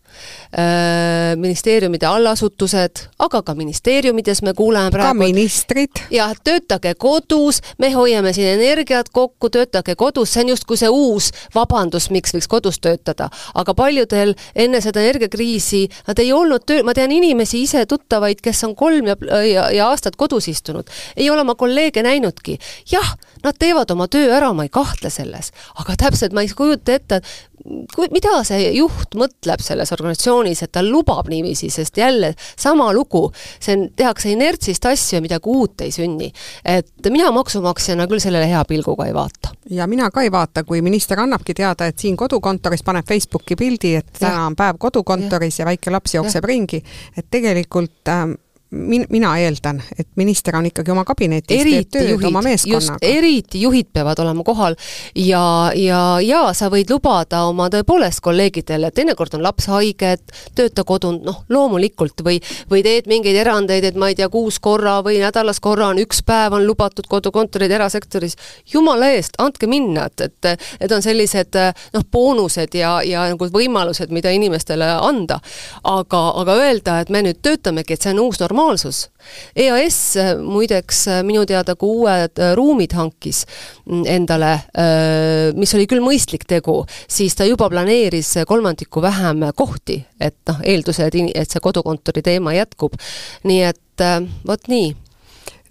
ministeeriumide 1.37 2.07
allasutused, 2.07 3.03
aga 3.19 3.43
ka 3.43 3.55
ministeeriumides 3.59 4.43
me 4.47 4.55
kuuleme 4.57 4.91
praegu 4.95 5.13
ka 5.13 5.19
ministrid. 5.19 6.03
jah, 6.11 6.33
töötage 6.45 6.95
kodus, 6.99 7.61
me 7.79 7.91
hoiame 7.93 8.33
siin 8.37 8.55
energiat 8.55 9.11
kokku, 9.13 9.51
töötage 9.53 9.97
kodus, 9.99 10.33
see 10.33 10.45
on 10.45 10.53
justkui 10.55 10.79
see 10.81 10.91
uus 10.93 11.31
vabandus, 11.55 12.09
miks 12.15 12.35
võiks 12.37 12.49
kodus 12.49 12.81
töötada. 12.81 13.29
aga 13.55 13.75
paljudel 13.75 14.35
enne 14.55 14.81
seda 14.81 15.03
energiakriisi, 15.05 15.87
nad 16.09 16.19
ei 16.23 16.33
olnud 16.33 16.65
töö, 16.67 16.85
ma 16.87 16.95
tean 16.97 17.13
inimesi 17.13 17.63
ise, 17.67 17.85
tuttavaid, 17.87 18.41
kes 18.45 18.65
on 18.69 18.77
kolm 18.79 19.11
ja, 19.13 19.17
ja, 19.45 19.69
ja 19.75 19.91
aastat 19.91 20.17
kodus 20.17 20.49
istunud, 20.49 20.89
ei 21.17 21.31
ole 21.31 21.45
oma 21.45 21.55
kolleege 21.55 22.03
näinudki. 22.07 22.59
jah, 22.93 23.17
nad 23.45 23.59
teevad 23.59 23.91
oma 23.95 24.09
töö 24.09 24.31
ära, 24.33 24.53
ma 24.57 24.67
ei 24.67 24.73
kahtle 24.73 25.11
selles, 25.11 25.53
aga 25.81 25.97
täpselt 26.07 26.33
ma 26.37 26.45
ei 26.45 26.53
kujuta 26.57 26.97
ette, 26.97 27.21
kui, 27.64 28.09
mida 28.12 28.40
see 28.47 28.71
juht 28.77 29.16
mõtleb 29.19 29.62
selles 29.64 29.92
organisatsioonis, 29.97 30.62
et 30.64 30.73
ta 30.75 30.83
lubab 30.85 31.29
niiviisi, 31.33 31.71
sest 31.73 31.99
jälle 31.99 32.33
sama 32.38 32.88
lugu, 32.95 33.27
see 33.61 33.77
on, 33.77 33.87
tehakse 33.97 34.31
inertsist 34.33 34.87
asju 34.87 35.19
ja 35.19 35.25
midagi 35.25 35.51
uut 35.51 35.85
ei 35.87 35.92
sünni. 35.95 36.33
et 36.64 37.11
mina 37.11 37.31
maksumaksjana 37.33 38.07
küll 38.11 38.23
sellele 38.23 38.49
hea 38.51 38.62
pilguga 38.69 39.07
ei 39.07 39.14
vaata. 39.14 39.55
ja 39.71 39.87
mina 39.87 40.11
ka 40.11 40.23
ei 40.23 40.33
vaata, 40.33 40.64
kui 40.64 40.83
minister 40.83 41.21
annabki 41.21 41.55
teada, 41.55 41.87
et 41.87 41.99
siin 41.99 42.16
kodukontoris 42.16 42.83
paneb 42.83 43.07
Facebooki 43.09 43.57
pildi, 43.57 43.95
et 43.97 44.12
täna 44.19 44.47
on 44.47 44.57
päev 44.57 44.79
kodukontoris 44.79 45.59
ja, 45.59 45.64
ja 45.64 45.71
väike 45.73 45.90
laps 45.90 46.14
jookseb 46.14 46.45
ja. 46.45 46.49
ringi, 46.49 46.83
et 47.16 47.31
tegelikult 47.31 48.12
ähm, 48.12 48.37
min-, 48.71 49.07
mina 49.11 49.39
eeldan, 49.39 49.83
et 49.99 50.09
minister 50.17 50.57
on 50.57 50.67
ikkagi 50.67 50.91
oma 50.91 51.05
kabinetis, 51.07 51.63
teeb 51.63 51.91
tööd 51.93 52.11
juhid, 52.11 52.27
oma 52.29 52.43
meeskonnaga. 52.43 52.99
eriti 53.07 53.61
juhid 53.63 53.91
peavad 53.95 54.19
olema 54.25 54.45
kohal 54.47 54.77
ja, 55.15 55.71
ja, 55.75 56.01
ja 56.23 56.43
sa 56.57 56.71
võid 56.73 56.91
lubada 56.91 57.45
oma 57.47 57.69
tõepoolest 57.73 58.23
kolleegidele, 58.25 58.91
teinekord 58.95 59.37
on 59.39 59.45
laps 59.47 59.69
haige, 59.71 60.17
et 60.19 60.35
tööta 60.59 60.85
kodunt, 60.89 61.23
noh, 61.27 61.45
loomulikult, 61.53 62.25
või 62.27 62.41
või 62.71 62.83
teed 62.83 63.07
mingeid 63.11 63.39
erandeid, 63.41 63.85
et 63.87 63.99
ma 63.99 64.11
ei 64.11 64.19
tea, 64.19 64.29
kuus 64.33 64.59
korra 64.63 64.99
või 65.07 65.21
nädalas 65.23 65.61
korra 65.63 65.91
on 65.93 66.03
üks 66.03 66.23
päev 66.27 66.57
on 66.57 66.67
lubatud 66.67 67.07
kodukontorid 67.11 67.71
erasektoris, 67.71 68.37
jumala 68.73 69.13
eest, 69.15 69.39
andke 69.43 69.71
minna, 69.71 70.09
et, 70.11 70.27
et 70.27 70.67
need 70.81 70.97
on 70.97 71.05
sellised 71.05 71.55
noh, 71.95 72.07
boonused 72.13 72.75
ja, 72.75 72.97
ja 73.07 73.29
nagu 73.31 73.51
võimalused, 73.53 74.11
mida 74.15 74.35
inimestele 74.35 74.91
anda. 74.97 75.39
aga, 75.87 76.21
aga 76.41 76.55
öelda, 76.67 77.01
et 77.01 77.11
me 77.13 77.23
nüüd 77.23 77.39
töötamegi, 77.45 77.95
et 77.95 78.03
see 78.03 78.15
on 78.15 78.25
uus 78.27 78.41
normaalsus, 78.41 78.56
normaalsus. 78.57 79.11
EAS 79.57 80.14
muideks 80.42 81.07
minu 81.27 81.45
teada 81.47 81.75
ka 81.77 81.87
uued 81.87 82.38
äh, 82.40 82.55
ruumid 82.57 82.95
hankis 82.97 83.45
mm, 83.85 84.05
endale, 84.07 84.53
äh, 84.79 85.53
mis 85.57 85.75
oli 85.75 85.87
küll 85.90 86.05
mõistlik 86.05 86.47
tegu, 86.49 86.85
siis 87.09 87.37
ta 87.37 87.45
juba 87.45 87.69
planeeris 87.71 88.37
kolmandiku 88.47 89.03
vähem 89.03 89.49
kohti, 89.57 90.01
et 90.21 90.38
noh, 90.49 90.62
eeldused, 90.64 91.19
et 91.35 91.51
see 91.51 91.61
kodukontori 91.62 92.23
teema 92.23 92.55
jätkub. 92.57 92.97
nii 93.45 93.62
et 93.62 94.01
äh, 94.05 94.23
vot 94.47 94.69
nii 94.69 94.95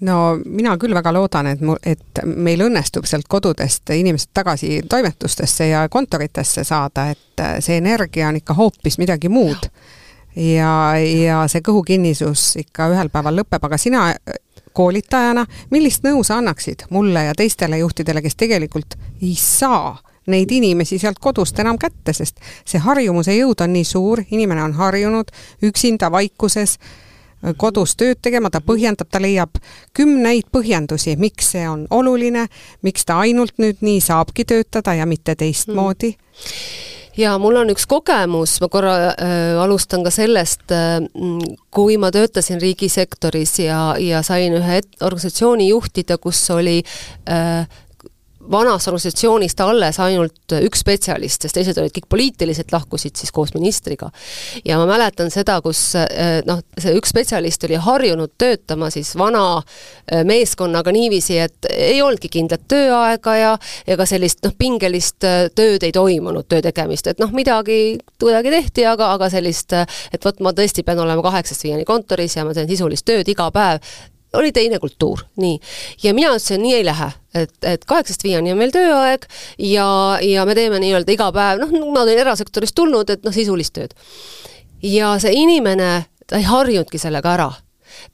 no 0.05 0.37
mina 0.45 0.75
küll 0.77 0.93
väga 0.93 1.13
loodan, 1.15 1.47
et 1.47 1.61
mu, 1.63 1.77
et 1.81 2.23
meil 2.25 2.61
õnnestub 2.67 3.07
sealt 3.07 3.29
kodudest 3.31 3.89
inimesed 3.95 4.33
tagasi 4.35 4.81
toimetustesse 4.89 5.71
ja 5.71 5.85
kontoritesse 5.89 6.63
saada, 6.67 7.09
et 7.15 7.45
see 7.63 7.79
energia 7.79 8.27
on 8.29 8.41
ikka 8.41 8.53
hoopis 8.53 8.99
midagi 9.01 9.31
muud. 9.31 9.69
ja, 9.69 10.03
ja 10.35 11.45
see 11.47 11.63
kõhukinnisus 11.63 12.55
ikka 12.59 12.89
ühel 12.91 13.09
päeval 13.13 13.39
lõpeb, 13.41 13.63
aga 13.63 13.77
sina 13.79 14.07
koolitajana, 14.75 15.45
millist 15.71 16.03
nõu 16.03 16.23
sa 16.23 16.39
annaksid 16.41 16.87
mulle 16.89 17.29
ja 17.29 17.35
teistele 17.37 17.79
juhtidele, 17.79 18.21
kes 18.21 18.35
tegelikult 18.35 18.97
ei 19.21 19.35
saa 19.39 19.95
neid 20.27 20.51
inimesi 20.51 20.99
sealt 20.99 21.21
kodust 21.21 21.59
enam 21.61 21.77
kätte, 21.79 22.13
sest 22.13 22.41
see 22.65 22.81
harjumuse 22.81 23.35
jõud 23.37 23.61
on 23.61 23.73
nii 23.75 23.87
suur, 23.87 24.23
inimene 24.31 24.63
on 24.63 24.73
harjunud 24.73 25.31
üksinda 25.63 26.09
vaikuses 26.11 26.79
kodus 27.61 27.93
tööd 27.95 28.19
tegema, 28.25 28.49
ta 28.49 28.59
põhjendab, 28.65 29.07
ta 29.11 29.21
leiab 29.21 29.59
kümneid 29.93 30.49
põhjendusi, 30.51 31.13
miks 31.21 31.53
see 31.53 31.67
on 31.69 31.85
oluline, 31.93 32.47
miks 32.81 33.05
ta 33.05 33.19
ainult 33.21 33.59
nüüd 33.61 33.85
nii 33.85 34.01
saabki 34.01 34.47
töötada 34.49 34.97
ja 34.97 35.05
mitte 35.05 35.37
teistmoodi. 35.37 36.15
Mm 36.15 36.94
ja 37.17 37.37
mul 37.41 37.59
on 37.61 37.71
üks 37.73 37.87
kogemus, 37.89 38.57
ma 38.63 38.69
korra 38.71 38.95
äh, 39.13 39.55
alustan 39.61 40.03
ka 40.05 40.11
sellest 40.13 40.71
äh,, 40.75 40.99
kui 41.75 41.97
ma 42.01 42.11
töötasin 42.15 42.61
riigisektoris 42.61 43.59
ja, 43.65 43.79
ja 44.01 44.21
sain 44.25 44.55
ühe 44.59 44.81
organisatsiooni 45.01 45.69
juhtida, 45.69 46.17
kus 46.21 46.43
oli 46.55 46.81
äh, 47.29 47.65
vanast 48.51 48.87
organisatsioonist 48.87 49.59
alles 49.63 49.99
ainult 50.03 50.53
üks 50.59 50.81
spetsialist, 50.83 51.45
sest 51.45 51.57
teised 51.57 51.77
olid 51.81 51.93
kõik 51.95 52.07
poliitiliselt, 52.11 52.71
lahkusid 52.73 53.15
siis 53.17 53.31
koos 53.35 53.53
ministriga. 53.55 54.09
ja 54.65 54.77
ma 54.77 54.85
mäletan 54.89 55.31
seda, 55.33 55.57
kus 55.61 55.79
eh, 55.99 56.41
noh, 56.45 56.61
see 56.77 56.95
üks 56.97 57.13
spetsialist 57.13 57.63
oli 57.67 57.79
harjunud 57.81 58.35
töötama 58.37 58.89
siis 58.93 59.15
vana 59.17 59.61
eh, 60.11 60.23
meeskonnaga 60.23 60.93
niiviisi, 60.95 61.37
et 61.39 61.69
ei 61.71 62.01
olnudki 62.01 62.29
kindlat 62.37 62.67
tööaega 62.71 63.35
ja 63.41 63.97
ka 63.97 64.05
sellist 64.09 64.43
noh, 64.45 64.55
pingelist 64.57 65.23
eh, 65.23 65.45
tööd 65.55 65.83
ei 65.83 65.93
toimunud, 65.95 66.47
töö 66.49 66.63
tegemist, 66.65 67.07
et 67.07 67.21
noh, 67.21 67.33
midagi 67.35 67.97
kuidagi 68.21 68.53
tehti, 68.53 68.85
aga, 68.89 69.13
aga 69.17 69.29
sellist, 69.33 69.73
et 69.75 70.25
vot 70.25 70.43
ma 70.45 70.53
tõesti 70.55 70.85
pean 70.85 70.99
olema 71.01 71.23
kaheksast 71.25 71.65
viieni 71.65 71.85
kontoris 71.85 72.37
ja 72.37 72.45
ma 72.45 72.53
teen 72.55 72.69
sisulist 72.69 73.05
tööd 73.07 73.29
iga 73.31 73.49
päev, 73.53 73.81
oli 74.35 74.51
teine 74.55 74.79
kultuur, 74.79 75.25
nii. 75.41 75.59
ja 76.03 76.13
mina 76.17 76.33
ütlesin, 76.35 76.61
nii 76.63 76.75
ei 76.79 76.85
lähe, 76.85 77.11
et, 77.33 77.55
et 77.63 77.85
kaheksast 77.85 78.23
viieni 78.23 78.53
on 78.53 78.61
meil 78.61 78.73
tööaeg 78.75 79.27
ja, 79.59 79.87
ja 80.21 80.45
me 80.47 80.55
teeme 80.57 80.79
nii-öelda 80.83 81.15
iga 81.15 81.31
päev, 81.35 81.63
noh, 81.63 81.75
ma 81.93 82.05
olen 82.05 82.23
erasektorist 82.25 82.75
tulnud, 82.77 83.09
et 83.09 83.25
noh, 83.25 83.35
sisulist 83.35 83.75
tööd. 83.75 83.95
ja 84.83 85.15
see 85.21 85.35
inimene, 85.41 86.05
ta 86.27 86.41
ei 86.41 86.47
harjunudki 86.47 87.01
sellega 87.01 87.35
ära 87.37 87.51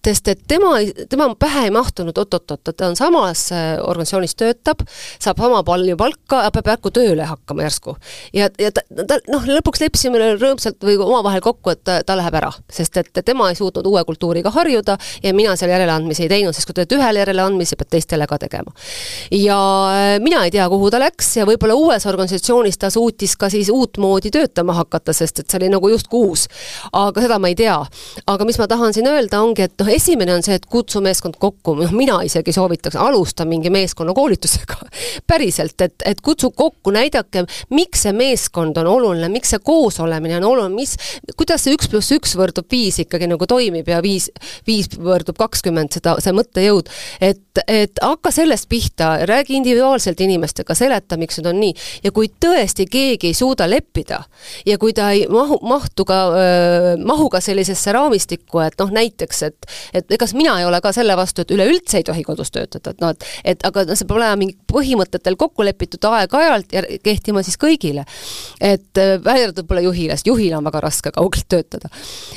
sest 0.05 0.27
et 0.27 0.45
tema, 0.47 0.75
tema 1.09 1.31
pähe 1.39 1.67
ei 1.67 1.73
mahtunud 1.73 2.17
oot-oot-oot, 2.17 2.73
ta 2.77 2.87
on 2.87 2.95
samas 2.99 3.47
äh, 3.55 3.73
organisatsioonis 3.79 4.35
töötab, 4.39 4.85
saab 5.21 5.41
sama 5.41 5.63
palju 5.67 5.97
palka, 5.97 6.43
peab 6.53 6.71
järsku 6.75 6.91
tööle 6.91 7.25
hakkama 7.29 7.65
järsku. 7.65 7.95
ja, 8.33 8.49
ja 8.59 8.71
ta, 8.71 8.81
ta 9.07 9.19
noh, 9.31 9.45
lõpuks 9.45 9.81
leppisime 9.83 10.19
rõõmsalt 10.39 10.81
või 10.83 10.97
omavahel 11.01 11.41
kokku, 11.41 11.73
et 11.73 11.83
ta, 11.83 12.01
ta 12.05 12.15
läheb 12.19 12.35
ära, 12.41 12.51
sest 12.71 12.97
et 12.97 13.21
tema 13.25 13.49
ei 13.49 13.55
suutnud 13.55 13.85
uue 13.87 14.03
kultuuriga 14.05 14.51
harjuda 14.51 14.97
ja 15.23 15.33
mina 15.33 15.55
seal 15.55 15.71
järeleandmisi 15.71 16.25
ei 16.25 16.31
teinud, 16.31 16.55
sest 16.55 16.69
kui 16.69 16.77
teed 16.77 16.95
ühele 16.97 17.23
järeleandmisi, 17.23 17.77
pead 17.79 17.91
teistele 17.95 18.27
ka 18.27 18.39
tegema. 18.41 18.71
ja 19.31 19.59
äh, 19.91 20.19
mina 20.23 20.43
ei 20.45 20.51
tea, 20.51 20.67
kuhu 20.69 20.91
ta 20.91 20.99
läks 21.01 21.35
ja 21.37 21.47
võib-olla 21.47 21.77
uues 21.77 22.05
organisatsioonis 22.05 22.77
ta 22.81 22.89
suutis 22.89 23.35
ka 23.37 23.49
siis 23.49 23.69
uutmoodi 23.69 24.31
töötama 24.31 24.75
hakata, 24.81 25.13
sest 25.13 25.43
et 25.43 25.49
see 25.49 25.61
oli 25.61 25.71
nagu 25.73 25.89
justkui 25.89 26.27
uus. 26.27 26.47
aga 26.91 27.21
seda 27.21 27.39
ma 27.39 27.51
ei 27.51 27.55
tea. 27.55 27.77
aga 28.27 28.45
mis 28.45 28.59
ma 28.59 28.67
tahan 28.67 28.93
siin 28.93 29.07
öelda, 29.07 29.41
ongi, 29.41 29.65
et 29.71 29.81
noh, 29.81 29.89
esimene 29.91 30.35
on 30.35 30.43
see, 30.43 30.55
et 30.59 30.65
kutsu 30.69 31.01
meeskond 31.03 31.37
kokku, 31.41 31.75
noh 31.79 31.93
mina 31.95 32.19
isegi 32.27 32.53
soovitaks, 32.55 32.97
alusta 32.99 33.45
mingi 33.47 33.71
meeskonnakoolitusega 33.73 34.77
päriselt, 35.31 35.79
et, 35.81 35.95
et 36.05 36.21
kutsu 36.21 36.51
kokku, 36.55 36.93
näidake, 36.95 37.45
miks 37.73 38.05
see 38.05 38.13
meeskond 38.15 38.77
on 38.81 38.89
oluline, 38.91 39.29
miks 39.31 39.53
see 39.53 39.63
koosolemine 39.63 40.39
on 40.41 40.47
oluline, 40.51 40.75
mis, 40.75 40.95
kuidas 41.39 41.65
see 41.65 41.75
üks 41.77 41.89
pluss 41.91 42.11
üks 42.15 42.35
võrdub 42.39 42.67
viis 42.71 42.99
ikkagi 43.03 43.29
nagu 43.31 43.47
toimib 43.49 43.87
ja 43.89 44.01
viis, 44.03 44.29
viis 44.67 44.91
võrdub 44.97 45.39
kakskümmend, 45.39 45.93
seda, 45.97 46.17
see 46.23 46.35
mõttejõud. 46.35 46.91
et, 47.21 47.63
et 47.67 48.01
hakka 48.03 48.33
sellest 48.35 48.69
pihta, 48.71 49.13
räägi 49.29 49.55
individuaalselt 49.59 50.21
inimestega, 50.21 50.75
seleta, 50.77 51.17
miks 51.21 51.39
need 51.39 51.51
on 51.51 51.59
nii. 51.61 51.75
ja 52.03 52.11
kui 52.15 52.31
tõesti 52.41 52.87
keegi 52.91 53.31
ei 53.31 53.37
suuda 53.37 53.69
leppida 53.69 54.23
ja 54.65 54.77
kui 54.81 54.93
ta 54.97 55.11
ei 55.15 55.25
mahu, 55.31 55.59
mahtu 55.65 56.05
ka, 56.07 56.19
mahu 57.03 57.29
ka 57.31 57.41
sellisesse 57.43 57.93
raamistikku, 57.95 58.59
et 58.65 58.77
noh, 58.81 58.91
näiteks, 58.91 59.43
et 59.51 60.01
et 60.01 60.15
egas 60.17 60.33
mina 60.37 60.57
ei 60.59 60.65
ole 60.65 60.81
ka 60.83 60.93
selle 60.95 61.15
vastu, 61.19 61.43
et 61.43 61.51
üleüldse 61.53 61.99
ei 61.99 62.07
tohi 62.07 62.23
kodus 62.27 62.51
töötada, 62.53 62.93
et 62.93 63.03
noh, 63.03 63.13
et 63.13 63.25
et 63.53 63.65
aga 63.67 63.85
noh, 63.87 63.97
see 63.97 64.07
peab 64.07 64.19
olema 64.19 64.39
mingi 64.39 64.57
põhimõtetel 64.71 65.37
kokku 65.39 65.65
lepitud 65.65 66.07
aeg-ajalt 66.09 66.75
ja 66.75 66.83
kehtima 67.03 67.43
siis 67.45 67.59
kõigile. 67.61 68.05
et 68.59 68.97
äh, 68.97 69.17
välja 69.23 69.49
arvatud 69.49 69.63
võib-olla 69.63 69.85
juhile, 69.87 70.17
sest 70.17 70.31
juhil 70.31 70.55
on 70.57 70.65
väga 70.69 70.83
raske 70.87 71.11
kaugelt 71.15 71.47
töötada. 71.49 71.91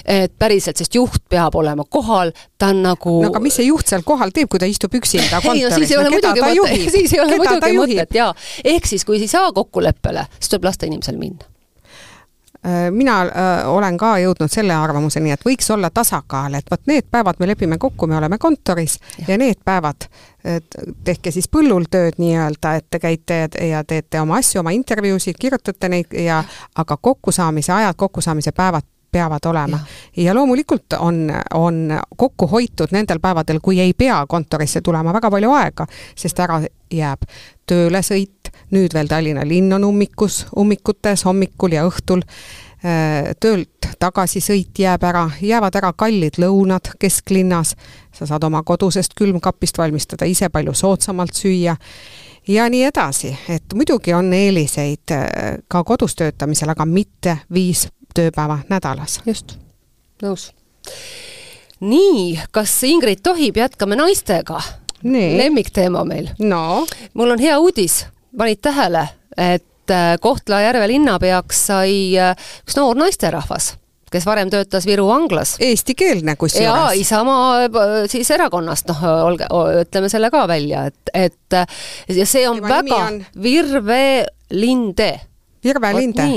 et 0.05 0.37
päriselt, 0.39 0.77
sest 0.81 0.95
juht 0.95 1.23
peab 1.29 1.55
olema 1.55 1.87
kohal, 1.89 2.33
ta 2.59 2.73
on 2.75 2.83
nagu 2.85 3.17
no 3.23 3.33
aga 3.33 3.43
mis 3.45 3.59
see 3.61 3.69
juht 3.69 3.89
seal 3.91 4.05
kohal 4.07 4.35
teeb, 4.35 4.51
kui 4.51 4.63
ta 4.63 4.69
istub 4.71 4.95
üksinda 4.95 5.41
kontoris? 5.41 5.71
no 5.71 5.75
siis 5.81 5.95
ei 5.95 6.01
ole 6.01 6.11
no, 6.11 6.19
muidugi 6.19 6.47
mõtet, 6.51 6.87
siis 6.91 7.17
ei 7.17 7.25
ole 7.25 7.41
muidugi 7.41 7.75
mõtet, 7.79 8.15
jaa. 8.21 8.31
ehk 8.77 8.87
siis, 8.91 9.07
kui 9.07 9.21
ei 9.21 9.31
saa 9.31 9.53
kokkuleppele, 9.55 10.29
siis 10.39 10.55
tuleb 10.55 10.71
lasta 10.71 10.91
inimesel 10.91 11.21
minna 11.21 11.54
mina 12.91 13.21
äh, 13.23 13.69
olen 13.69 13.97
ka 14.01 14.15
jõudnud 14.23 14.53
selle 14.53 14.73
arvamuseni, 14.75 15.33
et 15.35 15.45
võiks 15.45 15.69
olla 15.75 15.91
tasakaal, 15.91 16.55
et 16.55 16.71
vot 16.71 16.81
need 16.89 17.11
päevad 17.11 17.41
me 17.41 17.49
lepime 17.51 17.79
kokku, 17.79 18.07
me 18.07 18.17
oleme 18.17 18.39
kontoris 18.39 18.99
ja, 19.19 19.27
ja 19.35 19.39
need 19.39 19.61
päevad 19.65 20.09
tehke 21.05 21.31
siis 21.33 21.49
põllul 21.49 21.87
tööd 21.91 22.19
nii-öelda, 22.21 22.75
et 22.77 22.87
te 22.93 22.99
käite 23.01 23.39
ja 23.65 23.81
teete 23.89 24.21
oma 24.21 24.37
asju, 24.43 24.61
oma 24.61 24.75
intervjuusid, 24.77 25.39
kirjutate 25.41 25.89
neid 25.89 26.13
ja 26.21 26.43
aga 26.77 26.97
kokkusaamise 27.01 27.73
ajad, 27.73 27.97
kokkusaamise 27.97 28.53
päevad 28.53 28.85
peavad 29.15 29.45
olema. 29.47 29.79
ja 30.17 30.35
loomulikult 30.35 30.93
on, 30.99 31.33
on 31.55 32.01
kokku 32.17 32.47
hoitud 32.47 32.91
nendel 32.91 33.21
päevadel, 33.23 33.61
kui 33.63 33.81
ei 33.81 33.93
pea 33.95 34.25
kontorisse 34.29 34.81
tulema 34.81 35.13
väga 35.15 35.31
palju 35.31 35.53
aega, 35.55 35.87
sest 36.17 36.41
ära 36.43 36.59
jääb 36.91 37.23
töölesõit, 37.67 38.51
nüüd 38.75 38.95
veel 38.95 39.09
Tallinna 39.09 39.45
linn 39.47 39.73
on 39.73 39.85
ummikus, 39.85 40.45
ummikutes 40.57 41.25
hommikul 41.25 41.77
ja 41.77 41.85
õhtul, 41.89 42.25
äh, 42.85 43.33
töölt 43.41 43.89
tagasisõit 43.99 44.79
jääb 44.79 45.05
ära, 45.05 45.29
jäävad 45.41 45.81
ära 45.81 45.93
kallid 45.97 46.39
lõunad 46.43 46.95
kesklinnas, 47.01 47.75
sa 48.13 48.27
saad 48.27 48.45
oma 48.45 48.63
kodusest 48.63 49.17
külmkapist 49.19 49.79
valmistada 49.79 50.29
ise 50.29 50.49
palju 50.49 50.75
soodsamalt 50.75 51.35
süüa 51.35 51.77
ja 52.49 52.69
nii 52.69 52.85
edasi, 52.85 53.33
et 53.49 53.75
muidugi 53.75 54.15
on 54.15 54.33
eeliseid 54.33 55.15
äh, 55.17 55.27
ka 55.69 55.85
kodus 55.85 56.17
töötamisel, 56.19 56.71
aga 56.75 56.87
mitte 56.87 57.39
viis 57.53 57.89
tööpäeva 58.15 58.61
nädalas. 58.69 59.21
just, 59.27 59.57
nõus. 60.23 60.51
nii, 61.81 62.41
kas 62.51 62.83
Ingrid 62.87 63.23
tohib, 63.23 63.57
jätkame 63.57 63.97
naistega? 63.97 64.61
Lemmikteema 65.39 66.05
meil. 66.09 66.31
no? 66.39 66.85
mul 67.15 67.37
on 67.37 67.43
hea 67.43 67.59
uudis, 67.61 68.05
panid 68.37 68.63
tähele, 68.65 69.07
et 69.37 69.93
äh, 69.93 70.15
Kohtla-Järve 70.21 70.89
linnapeaks 70.89 71.67
sai 71.71 71.97
äh, 72.19 72.37
üks 72.65 72.79
noor 72.81 72.99
naisterahvas 72.99 73.75
kes 74.15 74.27
varem 74.29 74.47
töötas 74.47 74.85
Viru 74.87 75.09
vanglas. 75.09 75.57
Eestikeelne 75.59 76.37
kusjuures. 76.39 76.69
jaa, 76.69 76.93
Isamaa 76.95 77.65
äh, 77.65 77.97
siis 78.11 78.31
erakonnast, 78.31 78.87
noh, 78.93 79.03
olge, 79.27 79.49
ütleme 79.83 80.11
selle 80.13 80.31
ka 80.31 80.45
välja, 80.49 80.87
et, 80.87 81.15
et 81.15 81.59
ja 82.15 82.27
see 82.27 82.47
on 82.49 82.63
Tema 82.63 82.79
väga. 82.79 83.01
Virve 83.43 84.03
Linde 84.55 85.11
Virve 85.65 85.93
Linde, 85.97 86.29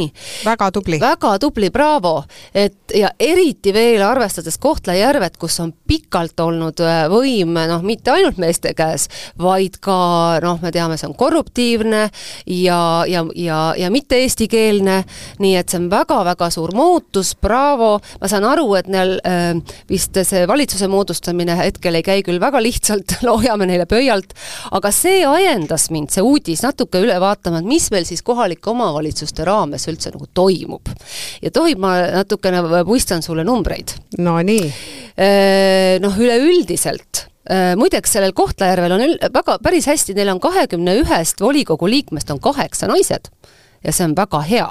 väga 0.46 0.72
tubli. 0.72 1.00
väga 1.02 1.38
tubli, 1.40 1.70
braavo! 1.74 2.24
et 2.54 2.88
ja 2.96 3.10
eriti 3.20 3.74
veel 3.74 4.02
arvestades 4.06 4.58
Kohtla-Järvet, 4.62 5.38
kus 5.40 5.60
on 5.60 5.74
pikalt 5.88 6.40
olnud 6.40 6.80
äh, 6.84 7.06
võim 7.12 7.56
noh, 7.58 7.84
mitte 7.86 8.14
ainult 8.14 8.40
meeste 8.42 8.74
käes, 8.78 9.08
vaid 9.40 9.80
ka 9.84 9.98
noh, 10.44 10.60
me 10.64 10.72
teame, 10.74 10.98
see 11.00 11.10
on 11.10 11.16
korruptiivne 11.18 12.04
ja, 12.46 12.80
ja, 13.10 13.24
ja, 13.36 13.60
ja 13.78 13.92
mitte 13.94 14.20
eestikeelne, 14.24 15.02
nii 15.44 15.56
et 15.60 15.70
see 15.70 15.82
on 15.82 15.90
väga-väga 15.92 16.50
suur 16.54 16.74
muutus, 16.78 17.34
braavo, 17.42 17.98
ma 18.22 18.32
saan 18.32 18.48
aru, 18.48 18.70
et 18.80 18.92
neil 18.92 19.18
äh, 19.28 19.52
vist 19.90 20.18
see 20.18 20.48
valitsuse 20.50 20.90
moodustamine 20.92 21.58
hetkel 21.60 22.00
ei 22.00 22.06
käi 22.06 22.24
küll 22.26 22.42
väga 22.44 22.62
lihtsalt, 22.64 23.20
loojame 23.28 23.70
neile 23.70 23.88
pöialt, 23.90 24.36
aga 24.72 24.94
see 24.96 25.24
ajendas 25.28 25.90
mind, 25.94 26.14
see 26.16 26.26
uudis, 26.26 26.64
natuke 26.66 27.04
üle 27.04 27.20
vaatama, 27.22 27.62
et 27.62 27.72
mis 27.76 27.92
meil 27.94 28.08
siis 28.08 28.24
kohalike 28.26 28.72
omavalitsuste 28.72 29.17
omavalitsuste 29.18 29.46
raames 29.46 29.88
üldse 29.88 30.12
nagu 30.14 30.28
toimub. 30.34 30.90
ja 31.42 31.52
tohib, 31.52 31.80
ma 31.80 31.98
natukene 32.22 32.62
puistan 32.86 33.22
sulle 33.22 33.44
numbreid? 33.44 33.96
Nonii. 34.18 34.74
Äh, 35.18 36.00
noh, 36.00 36.18
üleüldiselt 36.18 37.28
äh, 37.50 37.76
muideks, 37.76 38.12
sellel 38.14 38.34
Kohtla-Järvel 38.34 38.92
on 38.92 39.02
ül-, 39.02 39.20
väga, 39.34 39.58
päris 39.64 39.88
hästi, 39.88 40.14
neil 40.14 40.30
on 40.30 40.40
kahekümne 40.40 41.00
ühest 41.02 41.42
volikogu 41.42 41.90
liikmest 41.90 42.30
on 42.32 42.40
kaheksa 42.40 42.88
naised 42.88 43.32
ja 43.84 43.94
see 43.94 44.06
on 44.06 44.16
väga 44.18 44.42
hea, 44.42 44.68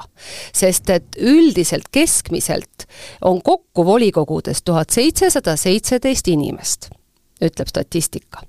sest 0.55 0.91
et 0.91 1.17
üldiselt 1.19 1.89
keskmiselt 1.95 2.87
on 3.23 3.41
kokku 3.43 3.85
volikogudes 3.87 4.63
tuhat 4.63 4.91
seitsesada 4.91 5.57
seitseteist 5.57 6.29
inimest 6.29 6.91
ütleb 7.43 7.69
statistika. 7.69 8.43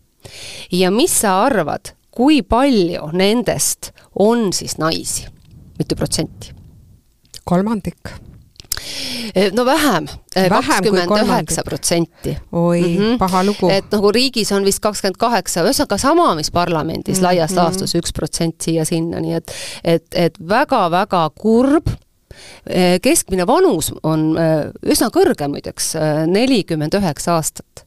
ja 0.72 0.92
mis 0.92 1.14
sa 1.22 1.42
arvad, 1.46 1.94
kui 2.12 2.42
palju 2.42 3.12
nendest 3.14 3.92
on 4.18 4.50
siis 4.54 4.78
naisi, 4.82 5.28
mitu 5.80 5.96
protsenti? 5.96 6.54
kolmandik 7.44 8.16
Eh, 9.36 9.52
no 9.54 9.66
vähem, 9.66 10.08
eh, 10.36 10.50
kakskümmend 10.50 11.12
üheksa 11.12 11.62
protsenti. 11.66 12.38
oi 12.52 12.82
mm, 12.82 12.98
-hmm. 12.98 13.18
paha 13.18 13.44
lugu. 13.44 13.70
et 13.70 13.92
nagu 13.92 14.12
riigis 14.12 14.52
on 14.52 14.66
vist 14.66 14.80
kakskümmend 14.80 15.18
kaheksa, 15.18 15.64
ühesõnaga 15.64 15.98
sama, 15.98 16.36
mis 16.36 16.52
parlamendis 16.52 17.18
mm 17.18 17.20
-hmm. 17.20 17.24
laias 17.24 17.56
laastus 17.56 17.96
üks 17.96 18.14
protsent 18.14 18.62
siia-sinna, 18.62 19.20
nii 19.20 19.34
et 19.34 19.52
et, 19.84 20.06
et 20.14 20.38
väga-väga 20.50 21.30
kurb 21.36 21.90
eh, 22.70 23.00
keskmine 23.02 23.48
vanus 23.48 23.92
on 24.04 24.38
üsna 24.86 25.10
kõrge 25.10 25.48
muideks, 25.48 25.96
nelikümmend 26.28 26.94
üheksa 26.94 27.32
aastat 27.32 27.86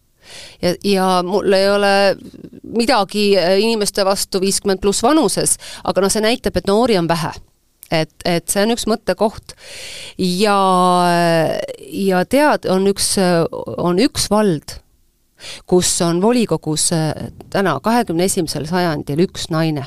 ja, 0.62 0.74
ja 0.84 1.22
mul 1.22 1.52
ei 1.52 1.70
ole 1.70 2.16
midagi 2.62 3.36
inimeste 3.58 4.04
vastu 4.04 4.40
viiskümmend 4.40 4.80
pluss 4.80 5.02
vanuses, 5.02 5.56
aga 5.84 6.00
noh, 6.00 6.10
see 6.10 6.22
näitab, 6.22 6.56
et 6.56 6.66
noori 6.66 6.98
on 6.98 7.08
vähe 7.08 7.32
et, 7.90 8.12
et 8.24 8.48
see 8.48 8.62
on 8.64 8.74
üks 8.74 8.86
mõttekoht. 8.90 9.54
ja, 10.18 10.56
ja 11.90 12.22
tead, 12.30 12.68
on 12.70 12.86
üks, 12.90 13.12
on 13.50 14.00
üks 14.02 14.28
vald, 14.30 14.78
kus 15.70 15.92
on 16.04 16.22
volikogus 16.22 16.90
täna, 17.50 17.78
kahekümne 17.82 18.28
esimesel 18.28 18.68
sajandil 18.70 19.26
üks 19.26 19.50
naine. 19.50 19.86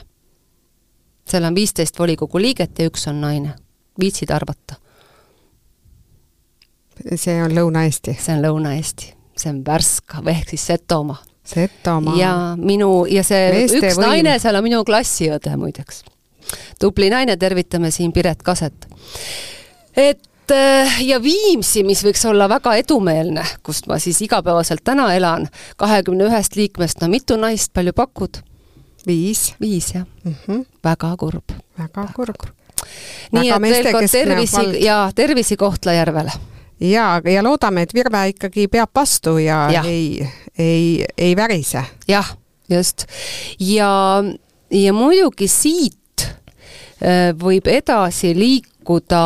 seal 1.27 1.43
on 1.47 1.55
viisteist 1.55 1.99
volikogu 1.99 2.41
liiget 2.41 2.79
ja 2.79 2.89
üks 2.91 3.07
on 3.07 3.21
naine. 3.21 3.55
viitsid 3.99 4.31
arvata? 4.31 4.79
see 7.15 7.41
on 7.43 7.53
Lõuna-Eesti? 7.55 8.17
see 8.19 8.35
on 8.35 8.43
Lõuna-Eesti, 8.43 9.13
see 9.37 9.53
on 9.53 9.61
Värska 9.65 10.23
ehk 10.27 10.49
siis 10.49 10.65
Setomaa. 10.67 11.21
Setomaa. 11.43 12.15
ja 12.15 12.33
minu, 12.57 13.05
ja 13.05 13.23
see 13.23 13.51
Meeste 13.51 13.79
üks 13.79 13.97
võim. 13.97 14.07
naine 14.07 14.39
seal 14.39 14.55
on 14.55 14.63
minu 14.63 14.83
klassiõde 14.87 15.55
muideks 15.59 16.03
tubli 16.79 17.09
naine, 17.09 17.37
tervitame 17.37 17.91
siin 17.91 18.13
Piret 18.13 18.43
Kaset. 18.43 18.87
et 19.97 20.51
äh, 20.51 21.01
ja 21.01 21.21
Viimsi, 21.23 21.83
mis 21.83 22.03
võiks 22.05 22.25
olla 22.29 22.49
väga 22.49 22.75
edumeelne, 22.75 23.45
kust 23.63 23.87
ma 23.87 23.99
siis 23.99 24.21
igapäevaselt 24.21 24.83
täna 24.83 25.13
elan, 25.15 25.49
kahekümne 25.77 26.29
ühest 26.29 26.55
liikmest, 26.55 27.01
no 27.01 27.11
mitu 27.11 27.37
naist, 27.37 27.73
palju 27.73 27.93
pakud? 27.93 28.43
viis. 29.07 29.55
viis, 29.61 29.93
jah 29.95 30.05
mm. 30.23 30.35
-hmm. 30.47 30.65
väga 30.83 31.15
kurb. 31.17 31.51
väga 31.79 32.07
kurb. 32.15 32.49
nii 33.31 33.49
et 33.49 33.61
veel 33.61 33.91
kord 33.91 34.11
tervisi 34.11 34.83
ja 34.85 35.11
tervisi 35.15 35.57
Kohtla-Järvele 35.57 36.31
ja, 36.79 37.21
ja 37.25 37.43
loodame, 37.43 37.81
et 37.81 37.93
Virve 37.93 38.27
ikkagi 38.33 38.67
peab 38.67 38.89
vastu 38.95 39.37
ja, 39.37 39.67
ja. 39.71 39.83
ei, 39.83 40.27
ei, 40.57 41.05
ei 41.17 41.35
värise. 41.35 41.83
jah, 42.07 42.35
just. 42.69 43.05
ja, 43.59 44.23
ja 44.71 44.93
muidugi 44.93 45.47
siit 45.47 45.97
võib 47.39 47.67
edasi 47.67 48.31
liikuda 48.37 49.23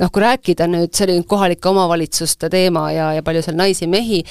noh, 0.00 0.10
kui 0.12 0.22
rääkida 0.22 0.66
nüüd, 0.70 0.92
see 0.94 1.06
oli 1.06 1.18
nüüd 1.18 1.28
kohalike 1.30 1.68
omavalitsuste 1.70 2.50
teema 2.52 2.86
ja, 2.94 3.10
ja 3.16 3.24
palju 3.26 3.42
seal 3.44 3.58
naisi-mehi, 3.58 4.22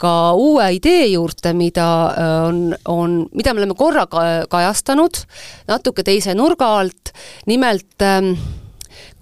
ka 0.00 0.32
uue 0.38 0.68
idee 0.78 1.06
juurde, 1.12 1.54
mida 1.56 1.88
äh, 2.10 2.32
on, 2.48 2.64
on, 2.90 3.20
mida 3.36 3.54
me 3.54 3.62
oleme 3.62 3.78
korra 3.78 4.06
kajastanud 4.50 5.22
natuke 5.70 6.04
teise 6.06 6.34
nurga 6.38 6.72
alt, 6.80 7.14
nimelt 7.50 8.06
ähm, 8.06 8.34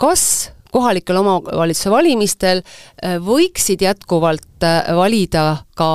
kas 0.01 0.25
kohalikel 0.71 1.19
omavalitsuse 1.21 1.93
valimistel 1.93 2.63
äh, 2.63 3.19
võiksid 3.23 3.83
jätkuvalt 3.85 4.47
valida 4.61 5.45
ka 5.73 5.91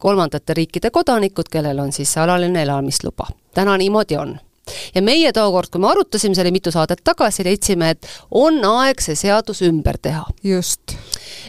kolmandate 0.00 0.54
riikide 0.56 0.88
kodanikud, 0.88 1.50
kellel 1.52 1.82
on 1.82 1.92
siis 1.92 2.14
alaline 2.16 2.62
elamisluba. 2.64 3.28
täna 3.52 3.76
niimoodi 3.76 4.16
on 4.16 4.38
ja 4.94 5.02
meie 5.02 5.32
tookord, 5.32 5.70
kui 5.72 5.82
me 5.82 5.90
arutasime, 5.90 6.34
see 6.34 6.44
oli 6.44 6.54
mitu 6.54 6.72
saadet 6.74 7.02
tagasi, 7.04 7.44
leidsime, 7.46 7.90
et 7.96 8.08
on 8.30 8.60
aeg 8.72 9.02
see 9.02 9.18
seadus 9.18 9.62
ümber 9.66 9.98
teha. 10.02 10.24
just. 10.44 10.96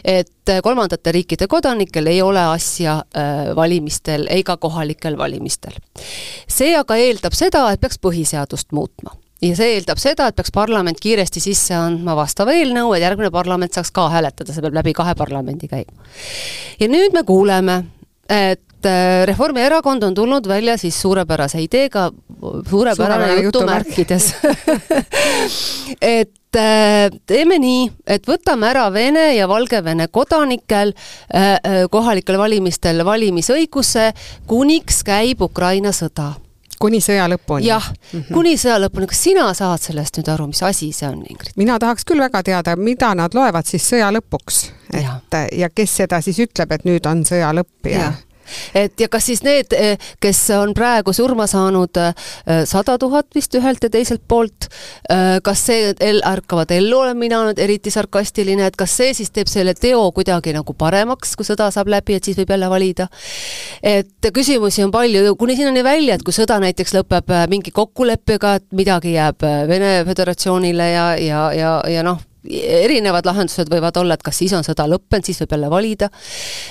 et 0.04 0.48
äh, 0.50 0.60
kolmandate 0.62 1.12
riikide 1.12 1.46
kodanikel 1.46 2.06
ei 2.06 2.22
ole 2.22 2.42
asja 2.52 2.98
äh, 3.16 3.56
valimistel 3.56 4.26
ega 4.30 4.56
kohalikel 4.56 5.18
valimistel. 5.18 5.76
see 6.48 6.76
aga 6.76 6.96
eeldab 6.96 7.36
seda, 7.36 7.68
et 7.72 7.80
peaks 7.80 8.00
põhiseadust 8.02 8.72
muutma 8.72 9.16
ja 9.42 9.56
see 9.58 9.76
eeldab 9.76 10.00
seda, 10.00 10.28
et 10.28 10.38
peaks 10.38 10.52
parlament 10.54 11.00
kiiresti 11.02 11.42
sisse 11.42 11.74
andma 11.76 12.14
vastava 12.18 12.54
eelnõu, 12.56 12.92
et 12.94 13.02
järgmine 13.04 13.32
parlament 13.34 13.74
saaks 13.74 13.90
ka 13.94 14.08
hääletada, 14.12 14.54
see 14.54 14.64
peab 14.64 14.76
läbi 14.78 14.94
kahe 14.96 15.14
parlamendi 15.18 15.70
käima. 15.70 16.10
ja 16.80 16.88
nüüd 16.90 17.16
me 17.16 17.24
kuuleme, 17.26 17.82
et 18.28 18.62
Äh, 18.84 19.26
Reformierakond 19.26 20.02
on 20.02 20.14
tulnud 20.14 20.48
välja 20.48 20.76
siis 20.78 21.00
suurepärase 21.02 21.60
ideega, 21.62 22.10
suurepärane 22.70 23.42
jutumärkides. 23.42 24.34
et 26.00 26.56
äh, 26.56 27.10
teeme 27.26 27.58
nii, 27.62 27.84
et 28.06 28.26
võtame 28.26 28.72
ära 28.72 28.88
Vene 28.92 29.28
ja 29.36 29.46
Valgevene 29.48 30.08
kodanikel 30.10 30.94
äh, 31.34 31.84
kohalikel 31.90 32.38
valimistel 32.38 33.04
valimisõiguse, 33.06 34.10
kuniks 34.50 35.04
käib 35.06 35.46
Ukraina 35.46 35.94
sõda 35.94 36.32
kuni 36.82 37.00
sõja 37.04 37.28
lõpuni? 37.30 37.66
jah 37.66 37.86
mm 37.92 38.18
-hmm., 38.18 38.34
kuni 38.34 38.56
sõja 38.58 38.80
lõpuni. 38.82 39.06
kas 39.10 39.22
sina 39.28 39.46
saad 39.54 39.80
sellest 39.82 40.18
nüüd 40.18 40.32
aru, 40.32 40.48
mis 40.50 40.62
asi 40.62 40.92
see 40.92 41.08
on, 41.08 41.22
Ingrid? 41.28 41.54
mina 41.56 41.78
tahaks 41.78 42.04
küll 42.08 42.22
väga 42.22 42.42
teada, 42.42 42.76
mida 42.76 43.14
nad 43.14 43.34
loevad 43.34 43.66
siis 43.66 43.86
sõja 43.92 44.10
lõpuks. 44.12 44.64
et 44.92 45.02
ja. 45.04 45.20
ja 45.52 45.70
kes 45.70 45.96
seda 46.02 46.20
siis 46.20 46.38
ütleb, 46.38 46.72
et 46.72 46.84
nüüd 46.84 47.06
on 47.06 47.24
sõja 47.28 47.52
lõpp 47.54 47.90
ja, 47.90 47.98
ja 47.98 48.12
et 48.74 49.00
ja 49.00 49.08
kas 49.12 49.26
siis 49.30 49.42
need, 49.46 49.72
eh, 49.76 49.98
kes 50.22 50.40
on 50.56 50.74
praegu 50.74 51.12
surma 51.16 51.46
saanud, 51.50 51.98
eh, 52.00 52.62
sada 52.68 52.98
tuhat 52.98 53.28
vist 53.34 53.54
ühelt 53.58 53.82
ja 53.82 53.90
teiselt 53.92 54.22
poolt, 54.28 54.68
eh, 55.10 55.38
kas 55.44 55.66
see 55.68 55.92
el-, 56.00 56.22
ärkavad 56.26 56.72
ellu, 56.74 56.98
olen 57.02 57.18
mina 57.18 57.42
nüüd 57.48 57.62
eriti 57.62 57.90
sarkastiline, 57.90 58.66
et 58.66 58.76
kas 58.76 58.96
see 59.00 59.12
siis 59.14 59.30
teeb 59.30 59.50
selle 59.50 59.74
teo 59.74 60.04
kuidagi 60.12 60.54
nagu 60.56 60.74
paremaks, 60.74 61.36
kui 61.36 61.48
sõda 61.48 61.70
saab 61.74 61.92
läbi, 61.92 62.16
et 62.16 62.24
siis 62.24 62.38
võib 62.38 62.54
jälle 62.54 62.70
valida? 62.70 63.08
et 63.82 64.30
küsimusi 64.34 64.84
on 64.84 64.90
palju, 64.94 65.36
kuni 65.36 65.56
sinnani 65.56 65.82
välja, 65.84 66.14
et 66.14 66.22
kui 66.22 66.34
sõda 66.34 66.58
näiteks 66.62 66.94
lõpeb 66.94 67.32
mingi 67.50 67.72
kokkuleppega, 67.74 68.54
et 68.60 68.66
midagi 68.76 69.16
jääb 69.16 69.42
Vene 69.68 69.94
Föderatsioonile 70.06 70.90
ja, 70.92 71.06
ja, 71.18 71.46
ja, 71.56 71.72
ja 71.90 72.04
noh, 72.06 72.20
erinevad 72.50 73.26
lahendused 73.26 73.70
võivad 73.70 73.96
olla, 74.00 74.16
et 74.16 74.24
kas 74.26 74.40
siis 74.42 74.52
on 74.56 74.66
sõda 74.66 74.88
lõppenud, 74.90 75.26
siis 75.26 75.40
võib 75.42 75.56
jälle 75.56 75.70
valida. 75.70 76.10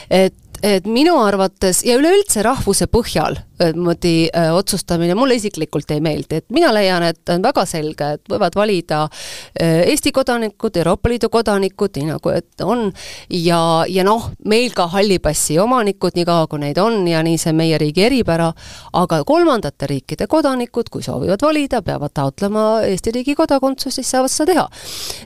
et 0.10 0.51
et 0.64 0.86
minu 0.86 1.18
arvates 1.22 1.84
ja 1.86 1.98
üleüldse 2.00 2.44
rahvuse 2.46 2.88
põhjal 2.92 3.40
niimoodi 3.70 4.30
äh, 4.36 4.56
otsustamine 4.56 5.16
mulle 5.16 5.36
isiklikult 5.36 5.92
ei 5.92 6.02
meeldi, 6.02 6.42
et 6.42 6.46
mina 6.50 6.72
leian, 6.74 7.04
et 7.04 7.30
on 7.30 7.44
väga 7.44 7.66
selge, 7.70 8.08
et 8.16 8.32
võivad 8.32 8.56
valida 8.58 9.04
äh, 9.06 9.82
Eesti 9.92 10.12
kodanikud, 10.16 10.78
Euroopa 10.78 11.10
Liidu 11.10 11.30
kodanikud, 11.30 11.96
nii 11.98 12.10
nagu 12.12 12.34
et 12.34 12.64
on, 12.66 12.88
ja, 13.30 13.60
ja 13.90 14.06
noh, 14.08 14.32
meil 14.50 14.74
ka 14.76 14.88
halli 14.96 15.20
passi 15.24 15.60
omanikud, 15.62 16.16
niikaua 16.18 16.48
kui 16.52 16.62
neid 16.64 16.80
on 16.82 17.06
ja 17.08 17.22
nii 17.26 17.38
see 17.42 17.54
meie 17.58 17.78
riigi 17.82 18.06
eripära, 18.08 18.52
aga 18.98 19.22
kolmandate 19.28 19.90
riikide 19.92 20.28
kodanikud, 20.32 20.90
kui 20.92 21.06
soovivad 21.06 21.44
valida, 21.46 21.82
peavad 21.86 22.14
taotlema 22.18 22.66
Eesti 22.88 23.16
riigi 23.20 23.36
kodakondsust, 23.38 24.00
siis 24.00 24.12
saavad 24.16 24.32
seda 24.34 24.52
teha. 24.52 24.68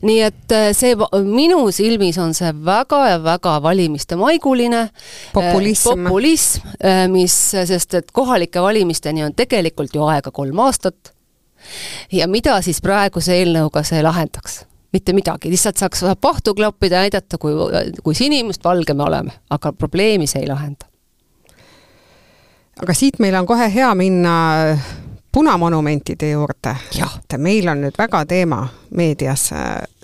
nii 0.06 0.20
et 0.26 0.56
äh, 0.56 0.70
see, 0.76 0.96
minu 1.26 1.64
silmis 1.76 2.20
on 2.22 2.34
see 2.38 2.52
väga 2.66 3.02
ja 3.10 3.20
väga 3.24 3.58
valimiste 3.64 4.18
maiguline 4.20 4.90
populism, 5.34 6.08
populism, 6.08 6.68
mis, 7.12 7.36
sest 7.52 7.94
et 7.94 8.12
kohalike 8.14 8.62
valimisteni 8.62 9.24
on 9.24 9.36
tegelikult 9.36 9.96
ju 9.96 10.06
aega 10.08 10.32
kolm 10.32 10.60
aastat. 10.60 11.14
ja 12.12 12.28
mida 12.28 12.62
siis 12.62 12.82
praeguse 12.82 13.34
eelnõuga 13.34 13.84
see 13.84 14.04
lahendaks? 14.04 14.64
mitte 14.96 15.14
midagi, 15.14 15.50
lihtsalt 15.52 15.78
saaks 15.78 16.06
pahtu 16.22 16.54
klappida 16.56 16.96
ja 16.96 17.06
näidata, 17.06 17.38
kui, 17.38 17.52
kui 18.04 18.16
sinimustvalge 18.16 18.94
me 18.94 19.04
oleme, 19.04 19.34
aga 19.50 19.74
probleemi 19.74 20.28
see 20.28 20.46
ei 20.46 20.48
lahenda. 20.48 20.88
aga 22.82 22.94
siit 22.94 23.20
meil 23.20 23.36
on 23.36 23.48
kohe 23.48 23.68
hea 23.74 23.90
minna 23.96 24.36
punamonumentide 25.36 26.30
juurde. 26.30 26.76
et 27.02 27.38
meil 27.38 27.68
on 27.68 27.82
nüüd 27.84 27.98
väga 27.98 28.26
teema 28.26 28.68
meedias 28.96 29.50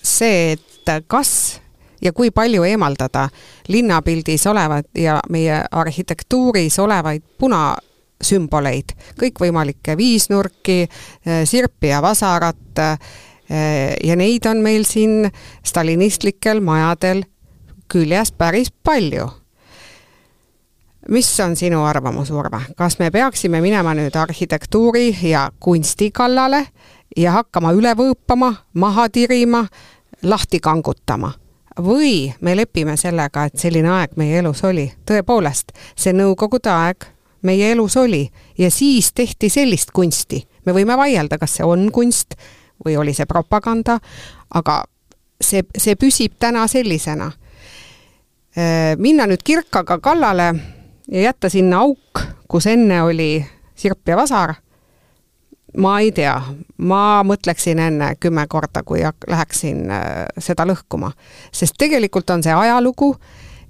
see, 0.03 0.57
et 0.57 0.91
kas 1.07 1.61
ja 2.01 2.13
kui 2.13 2.31
palju 2.31 2.63
eemaldada 2.63 3.29
linnapildis 3.67 4.47
olevat 4.47 4.87
ja 4.97 5.19
meie 5.29 5.63
arhitektuuris 5.71 6.79
olevaid 6.79 7.23
punasümboleid, 7.37 8.95
kõikvõimalikke 9.19 9.97
viisnurki, 9.97 10.81
eh, 11.25 11.43
sirpi 11.45 11.93
ja 11.93 12.01
vasarat 12.01 12.79
eh, 12.79 12.97
ja 14.03 14.15
neid 14.15 14.45
on 14.45 14.63
meil 14.63 14.87
siin 14.87 15.29
stalinistlikel 15.63 16.61
majadel 16.61 17.23
küljes 17.91 18.31
päris 18.31 18.71
palju 18.83 19.29
mis 21.09 21.39
on 21.39 21.55
sinu 21.55 21.83
arvamus, 21.83 22.31
Urve, 22.31 22.61
kas 22.77 22.99
me 22.99 23.11
peaksime 23.11 23.61
minema 23.61 23.93
nüüd 23.97 24.15
arhitektuuri 24.15 25.17
ja 25.29 25.49
kunsti 25.59 26.11
kallale 26.11 26.65
ja 27.17 27.31
hakkama 27.31 27.73
üle 27.75 27.93
võõpama, 27.97 28.53
maha 28.73 29.09
tirima, 29.09 29.65
lahti 30.23 30.59
kangutama? 30.59 31.33
Või 31.79 32.33
me 32.41 32.55
lepime 32.55 32.97
sellega, 32.97 33.45
et 33.45 33.57
selline 33.59 33.89
aeg 33.89 34.15
meie 34.19 34.39
elus 34.39 34.63
oli. 34.63 34.91
tõepoolest, 35.05 35.71
see 35.95 36.13
Nõukogude 36.13 36.69
aeg 36.69 37.05
meie 37.41 37.71
elus 37.71 37.97
oli 37.97 38.29
ja 38.57 38.71
siis 38.71 39.13
tehti 39.13 39.49
sellist 39.49 39.91
kunsti. 39.91 40.47
me 40.65 40.73
võime 40.73 40.97
vaielda, 40.97 41.37
kas 41.37 41.55
see 41.57 41.65
on 41.65 41.91
kunst 41.91 42.35
või 42.85 42.97
oli 42.97 43.13
see 43.13 43.25
propaganda, 43.25 43.99
aga 44.53 44.83
see, 45.41 45.63
see 45.77 45.95
püsib 45.95 46.37
täna 46.39 46.67
sellisena. 46.67 47.31
Äh, 48.57 48.97
minna 48.97 49.27
nüüd 49.27 49.43
kirkaga 49.43 49.99
kallale 49.99 50.53
ja 51.11 51.21
jätta 51.21 51.49
sinna 51.49 51.85
auk, 51.85 52.21
kus 52.47 52.67
enne 52.67 53.01
oli 53.03 53.45
sirp 53.75 54.07
ja 54.07 54.17
vasar, 54.17 54.55
ma 55.77 55.99
ei 55.99 56.11
tea, 56.11 56.35
ma 56.77 57.21
mõtleksin 57.27 57.79
enne 57.79 58.15
kümme 58.19 58.45
korda, 58.47 58.83
kui 58.83 59.03
läheksin 59.27 59.91
äh, 59.91 60.25
seda 60.37 60.65
lõhkuma. 60.67 61.11
sest 61.51 61.77
tegelikult 61.77 62.29
on 62.29 62.43
see 62.43 62.53
ajalugu 62.53 63.15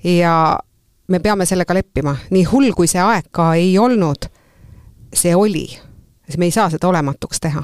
ja 0.04 0.60
me 1.08 1.20
peame 1.20 1.46
sellega 1.46 1.74
leppima, 1.74 2.16
nii 2.30 2.44
hull 2.44 2.74
kui 2.74 2.88
see 2.88 3.02
aeg 3.02 3.30
ka 3.32 3.54
ei 3.54 3.78
olnud, 3.78 4.30
see 5.14 5.36
oli. 5.36 5.68
me 6.38 6.46
ei 6.46 6.52
saa 6.52 6.70
seda 6.70 6.88
olematuks 6.88 7.40
teha 7.40 7.64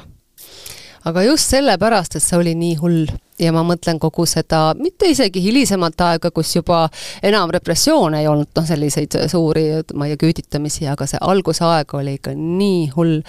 aga 1.07 1.23
just 1.23 1.53
sellepärast, 1.53 2.17
et 2.17 2.23
see 2.23 2.37
oli 2.37 2.53
nii 2.57 2.75
hull 2.81 3.07
ja 3.39 3.51
ma 3.53 3.61
mõtlen 3.65 3.99
kogu 4.01 4.25
seda, 4.29 4.71
mitte 4.79 5.09
isegi 5.11 5.41
hilisemat 5.43 6.01
aega, 6.07 6.31
kus 6.33 6.55
juba 6.55 6.87
enam 7.25 7.51
repressioone 7.53 8.21
ei 8.23 8.29
olnud, 8.29 8.49
noh 8.57 8.67
selliseid 8.67 9.19
suuri, 9.29 9.67
ma 9.93 10.07
ei 10.07 10.15
tea, 10.15 10.23
küüditamisi, 10.25 10.87
aga 10.89 11.07
see 11.09 11.21
algusaeg 11.21 11.93
oli 11.99 12.17
ikka 12.17 12.33
nii 12.37 12.87
hull. 12.95 13.21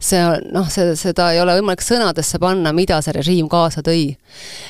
see 0.00 0.22
noh, 0.52 0.68
see, 0.70 0.94
seda 1.00 1.32
ei 1.32 1.40
ole 1.42 1.56
võimalik 1.58 1.84
sõnadesse 1.84 2.40
panna, 2.42 2.74
mida 2.76 3.00
see 3.02 3.16
režiim 3.16 3.48
kaasa 3.52 3.82
tõi. 3.86 4.14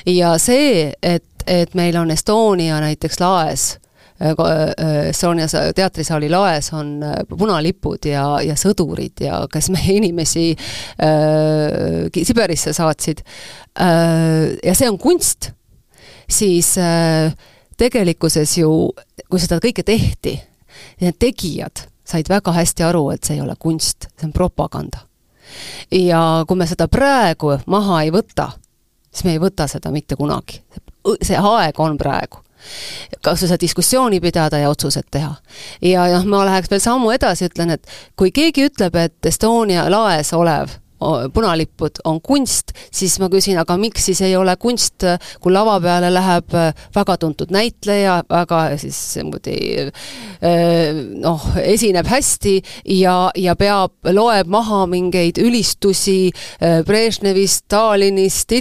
ja 0.09 0.35
see, 0.41 0.91
et, 1.03 1.27
et 1.47 1.75
meil 1.75 1.97
on 1.99 2.11
Estonia 2.15 2.79
näiteks 2.83 3.19
laes 3.19 3.73
Estonia 4.19 5.47
teatrisaali 5.75 6.29
laes 6.31 6.69
on 6.73 7.03
äh, 7.03 7.17
punalipud 7.27 8.05
ja, 8.07 8.23
ja 8.39 8.55
sõdurid 8.55 9.19
ja 9.25 9.41
kes 9.51 9.67
meie 9.75 9.95
inimesi 9.99 10.53
äh, 10.55 12.07
Siberisse 12.23 12.71
saatsid 12.73 13.25
äh,, 13.75 14.55
ja 14.63 14.75
see 14.75 14.87
on 14.87 14.99
kunst, 15.01 15.49
siis 16.31 16.77
äh, 16.79 17.33
tegelikkuses 17.77 18.55
ju, 18.61 18.71
kui 19.27 19.43
seda 19.43 19.59
kõike 19.59 19.83
tehti, 19.83 20.37
need 21.03 21.19
tegijad 21.19 21.83
said 22.07 22.29
väga 22.31 22.53
hästi 22.55 22.87
aru, 22.87 23.09
et 23.11 23.27
see 23.27 23.35
ei 23.35 23.43
ole 23.43 23.57
kunst, 23.59 24.07
see 24.15 24.29
on 24.29 24.33
propaganda. 24.35 25.03
ja 25.91 26.45
kui 26.47 26.57
me 26.57 26.71
seda 26.71 26.87
praegu 26.87 27.57
maha 27.67 28.01
ei 28.05 28.15
võta, 28.15 28.53
siis 29.11 29.27
me 29.27 29.35
ei 29.35 29.43
võta 29.43 29.67
seda 29.67 29.91
mitte 29.91 30.15
kunagi. 30.15 30.63
see 31.21 31.35
aeg 31.35 31.79
on 31.83 31.97
praegu 31.97 32.44
seda 33.35 33.57
diskussiooni 33.61 34.21
pidada 34.21 34.57
ja 34.61 34.69
otsused 34.69 35.09
teha. 35.11 35.35
ja 35.81 36.07
noh, 36.13 36.25
ma 36.25 36.45
läheks 36.45 36.71
veel 36.71 36.81
sammu 36.83 37.11
edasi, 37.15 37.49
ütlen, 37.49 37.75
et 37.77 37.87
kui 38.15 38.31
keegi 38.31 38.69
ütleb, 38.69 38.95
et 38.95 39.25
Estonia 39.25 39.89
laes 39.91 40.33
olev 40.33 40.79
punalippud 41.33 42.01
on 42.09 42.21
kunst, 42.21 42.73
siis 42.91 43.17
ma 43.21 43.29
küsin, 43.31 43.59
aga 43.61 43.77
miks 43.79 44.07
siis 44.09 44.21
ei 44.25 44.35
ole 44.37 44.55
kunst, 44.61 45.05
kui 45.41 45.53
lava 45.53 45.77
peale 45.83 46.11
läheb 46.13 46.55
väga 46.95 47.17
tuntud 47.21 47.53
näitleja, 47.55 48.21
väga 48.29 48.61
siis 48.81 48.99
niimoodi 49.19 49.57
noh, 51.21 51.47
esineb 51.61 52.07
hästi 52.09 52.55
ja, 52.99 53.15
ja 53.35 53.55
peab, 53.59 53.95
loeb 54.13 54.49
maha 54.51 54.85
mingeid 54.89 55.39
ülistusi 55.41 56.31
Brežnevist, 56.85 57.65
Stalinist, 57.65 58.51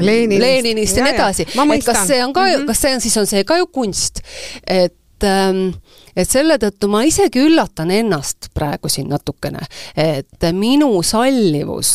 Leninist, 0.00 0.40
Leninist 0.40 0.96
ja 0.96 1.04
nii 1.04 1.14
edasi. 1.14 1.46
et 1.46 1.84
kas 1.86 2.06
see 2.08 2.24
on 2.24 2.32
ka 2.32 2.44
mm, 2.46 2.54
-hmm. 2.54 2.66
kas 2.66 2.80
see 2.80 2.94
on, 2.94 3.00
siis 3.00 3.16
on 3.16 3.26
see 3.26 3.44
ka 3.44 3.56
ju 3.56 3.66
kunst, 3.66 4.22
et 4.66 5.24
ähm, 5.24 5.74
et 6.16 6.28
selle 6.28 6.58
tõttu 6.60 6.88
ma 6.92 7.02
isegi 7.08 7.42
üllatan 7.46 7.90
ennast 7.90 8.50
praegu 8.54 8.90
siin 8.92 9.08
natukene, 9.12 9.64
et 9.96 10.48
minu 10.52 11.02
sallivus 11.06 11.92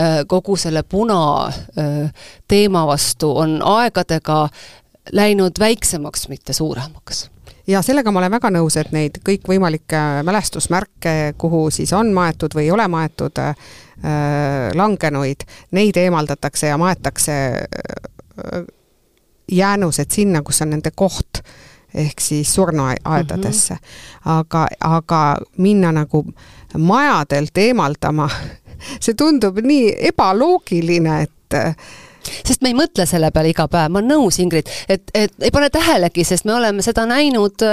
äh, 0.00 0.22
kogu 0.26 0.56
selle 0.56 0.82
puna 0.82 1.22
äh, 1.48 2.28
teema 2.48 2.86
vastu 2.86 3.32
on 3.36 3.58
aegadega 3.64 4.46
läinud 5.12 5.58
väiksemaks, 5.58 6.28
mitte 6.28 6.52
suuremaks. 6.52 7.28
Ja 7.68 7.82
sellega 7.84 8.12
ma 8.12 8.22
olen 8.22 8.32
väga 8.32 8.48
nõus, 8.52 8.78
et 8.80 8.94
neid 8.96 9.18
kõikvõimalikke 9.24 10.22
mälestusmärke, 10.24 11.34
kuhu 11.38 11.66
siis 11.70 11.92
on 11.92 12.14
maetud 12.16 12.54
või 12.56 12.64
ei 12.64 12.72
ole 12.72 12.86
maetud 12.88 13.40
äh, 13.44 13.52
langenuid, 14.74 15.44
neid 15.76 16.00
eemaldatakse 16.00 16.70
ja 16.70 16.78
maetakse 16.80 17.36
äh, 17.58 18.62
jäänused 19.52 20.10
sinna, 20.16 20.42
kus 20.42 20.62
on 20.64 20.72
nende 20.72 20.94
koht 20.96 21.42
ehk 21.98 22.20
siis 22.22 22.54
surnuaedadesse 22.54 23.74
mm. 23.74 23.80
-hmm. 23.80 24.38
aga, 24.38 24.66
aga 24.80 25.22
minna 25.58 25.92
nagu 25.92 26.24
majadelt 26.78 27.58
eemaldama, 27.58 28.28
see 29.02 29.14
tundub 29.14 29.58
nii 29.64 29.94
ebaloogiline, 30.12 31.22
et 31.22 31.56
sest 32.44 32.62
me 32.62 32.72
ei 32.72 32.76
mõtle 32.76 33.06
selle 33.08 33.30
peale 33.34 33.52
iga 33.52 33.66
päev, 33.70 33.92
ma 33.92 34.00
olen 34.00 34.12
nõus, 34.12 34.38
Ingrid, 34.42 34.68
et, 34.90 35.10
et 35.16 35.46
ei 35.46 35.52
pane 35.54 35.70
tähelegi, 35.72 36.24
sest 36.26 36.46
me 36.48 36.54
oleme 36.56 36.84
seda 36.84 37.06
näinud 37.08 37.64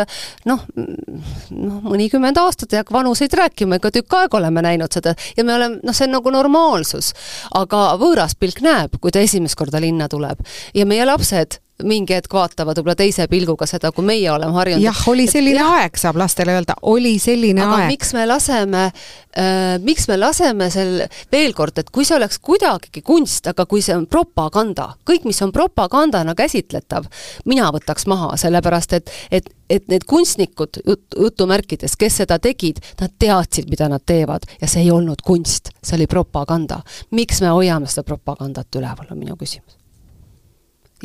noh, 0.50 0.64
noh, 0.76 1.82
mõnikümmend 1.90 2.40
aastat, 2.42 2.74
ei 2.74 2.82
hakka 2.82 2.96
vanuseid 2.96 3.36
rääkima, 3.38 3.80
ikka 3.80 3.92
tükk 3.96 4.18
aega 4.20 4.40
oleme 4.40 4.64
näinud 4.66 4.96
seda 4.96 5.16
ja 5.38 5.44
me 5.48 5.56
oleme, 5.58 5.82
noh, 5.84 5.98
see 5.98 6.08
on 6.10 6.16
nagu 6.18 6.34
normaalsus. 6.34 7.14
aga 7.56 7.84
võõras 8.02 8.38
pilk 8.40 8.62
näeb, 8.66 9.00
kui 9.02 9.14
ta 9.14 9.24
esimest 9.24 9.58
korda 9.60 9.82
linna 9.82 10.10
tuleb 10.12 10.42
ja 10.74 10.86
meie 10.86 11.06
lapsed 11.06 11.60
mingi 11.84 12.16
hetk 12.16 12.32
vaatavad 12.32 12.78
võib-olla 12.80 12.96
teise 12.96 13.26
pilguga 13.28 13.68
seda, 13.68 13.92
kui 13.92 14.06
meie 14.08 14.30
oleme 14.32 14.56
harjunud. 14.56 14.84
jah, 14.84 15.02
oli 15.12 15.26
selline 15.28 15.60
et, 15.60 15.74
aeg, 15.82 16.00
saab 16.00 16.20
lastele 16.20 16.56
öelda, 16.56 16.78
oli 16.88 17.18
selline 17.20 17.66
aga 17.66 17.82
aeg. 17.82 17.92
miks 17.92 18.14
me 18.16 18.24
laseme 18.30 18.84
äh,, 18.86 19.76
miks 19.84 20.08
me 20.08 20.18
laseme 20.18 20.70
sel, 20.72 21.04
veel 21.32 21.54
kord, 21.58 21.78
et 21.82 21.92
kui 21.92 22.08
see 22.08 22.16
oleks 22.16 22.40
kuidagigi 22.40 23.04
kunst, 23.04 23.52
aga 23.52 23.68
kui 23.68 23.84
see 23.84 23.96
on 23.98 24.08
propaganda, 24.08 24.94
kõik, 25.10 25.28
mis 25.28 25.42
on 25.44 25.52
propagandana 25.56 26.36
käsitletav, 26.38 27.10
mina 27.46 27.68
võtaks 27.76 28.08
maha, 28.08 28.34
sellepärast 28.40 29.00
et, 29.02 29.14
et 29.32 29.52
et 29.66 29.88
need 29.90 30.04
kunstnikud 30.06 30.78
jut, 30.86 31.02
jutumärkides, 31.18 31.96
kes 31.98 32.20
seda 32.22 32.38
tegid, 32.38 32.78
nad 33.02 33.16
teadsid, 33.18 33.66
mida 33.72 33.88
nad 33.90 34.04
teevad 34.06 34.46
ja 34.62 34.70
see 34.70 34.86
ei 34.86 34.92
olnud 34.94 35.26
kunst, 35.26 35.74
see 35.82 35.98
oli 35.98 36.06
propaganda. 36.08 36.84
miks 37.12 37.42
me 37.42 37.50
hoiame 37.50 37.90
seda 37.90 38.06
propagandat 38.06 38.78
üleval, 38.78 39.10
on 39.10 39.18
minu 39.18 39.34
küsimus 39.42 39.80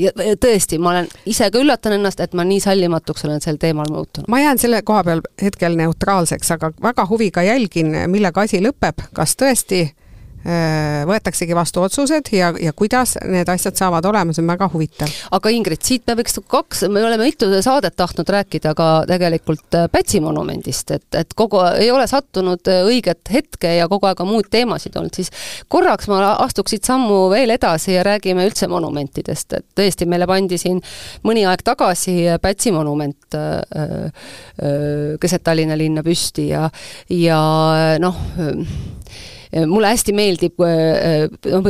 ja 0.00 0.36
tõesti, 0.40 0.78
ma 0.82 0.94
olen, 0.94 1.08
ise 1.26 1.50
ka 1.50 1.62
üllatan 1.62 1.96
ennast, 1.98 2.20
et 2.20 2.34
ma 2.34 2.44
nii 2.46 2.60
sallimatuks 2.60 3.24
olen 3.28 3.40
sel 3.44 3.60
teemal 3.60 3.90
muutunud. 3.92 4.28
ma 4.28 4.40
jään 4.40 4.58
selle 4.58 4.82
koha 4.82 5.04
peal 5.04 5.24
hetkel 5.42 5.76
neutraalseks, 5.76 6.50
aga 6.56 6.72
väga 6.82 7.06
huviga 7.10 7.42
jälgin, 7.46 7.96
millega 8.10 8.46
asi 8.46 8.62
lõpeb, 8.64 9.06
kas 9.14 9.36
tõesti 9.36 9.84
Äh, 9.84 10.09
võetaksegi 11.10 11.54
vastu 11.56 11.82
otsused 11.84 12.30
ja, 12.32 12.50
ja 12.56 12.72
kuidas 12.76 13.16
need 13.28 13.48
asjad 13.52 13.76
saavad 13.76 14.06
olema, 14.08 14.32
see 14.32 14.40
on 14.40 14.48
väga 14.48 14.70
huvitav. 14.72 15.12
aga 15.36 15.52
Ingrid, 15.52 15.82
siit 15.84 16.06
me 16.08 16.16
võiks 16.20 16.38
kaks, 16.48 16.86
me 16.88 17.02
oleme 17.04 17.26
mitu 17.28 17.48
saadet 17.62 17.96
tahtnud 17.96 18.28
rääkida 18.32 18.72
ka 18.78 18.88
tegelikult 19.10 19.76
äh, 19.76 19.88
Pätsi 19.92 20.22
monumendist, 20.24 20.90
et, 20.96 21.06
et 21.18 21.34
kogu, 21.36 21.60
ei 21.76 21.90
ole 21.92 22.06
sattunud 22.08 22.72
äh, 22.72 22.82
õiget 22.88 23.32
hetke 23.32 23.74
ja 23.76 23.88
kogu 23.90 24.08
aeg 24.08 24.22
on 24.24 24.30
muud 24.32 24.48
teemasid 24.50 24.96
olnud, 24.96 25.14
siis 25.14 25.28
korraks 25.68 26.08
ma 26.08 26.22
astuks 26.40 26.76
siit 26.76 26.88
sammu 26.88 27.26
veel 27.34 27.52
edasi 27.56 27.94
ja 27.98 28.06
räägime 28.06 28.48
üldse 28.48 28.70
monumentidest, 28.70 29.58
et 29.58 29.66
tõesti, 29.76 30.08
meile 30.08 30.28
pandi 30.30 30.58
siin 30.60 30.80
mõni 31.26 31.44
aeg 31.48 31.64
tagasi 31.66 32.16
Pätsi 32.40 32.72
monument 32.72 33.36
äh, 33.36 33.60
äh, 33.76 35.14
keset 35.20 35.44
Tallinna 35.44 35.76
linna 35.76 36.04
püsti 36.06 36.48
ja, 36.50 36.66
ja 37.12 37.40
noh, 38.00 38.16
Äh, 38.38 38.66
mulle 39.66 39.86
hästi 39.86 40.12
meeldib, 40.12 40.60
äh, 40.60 41.24
äh, 41.52 41.68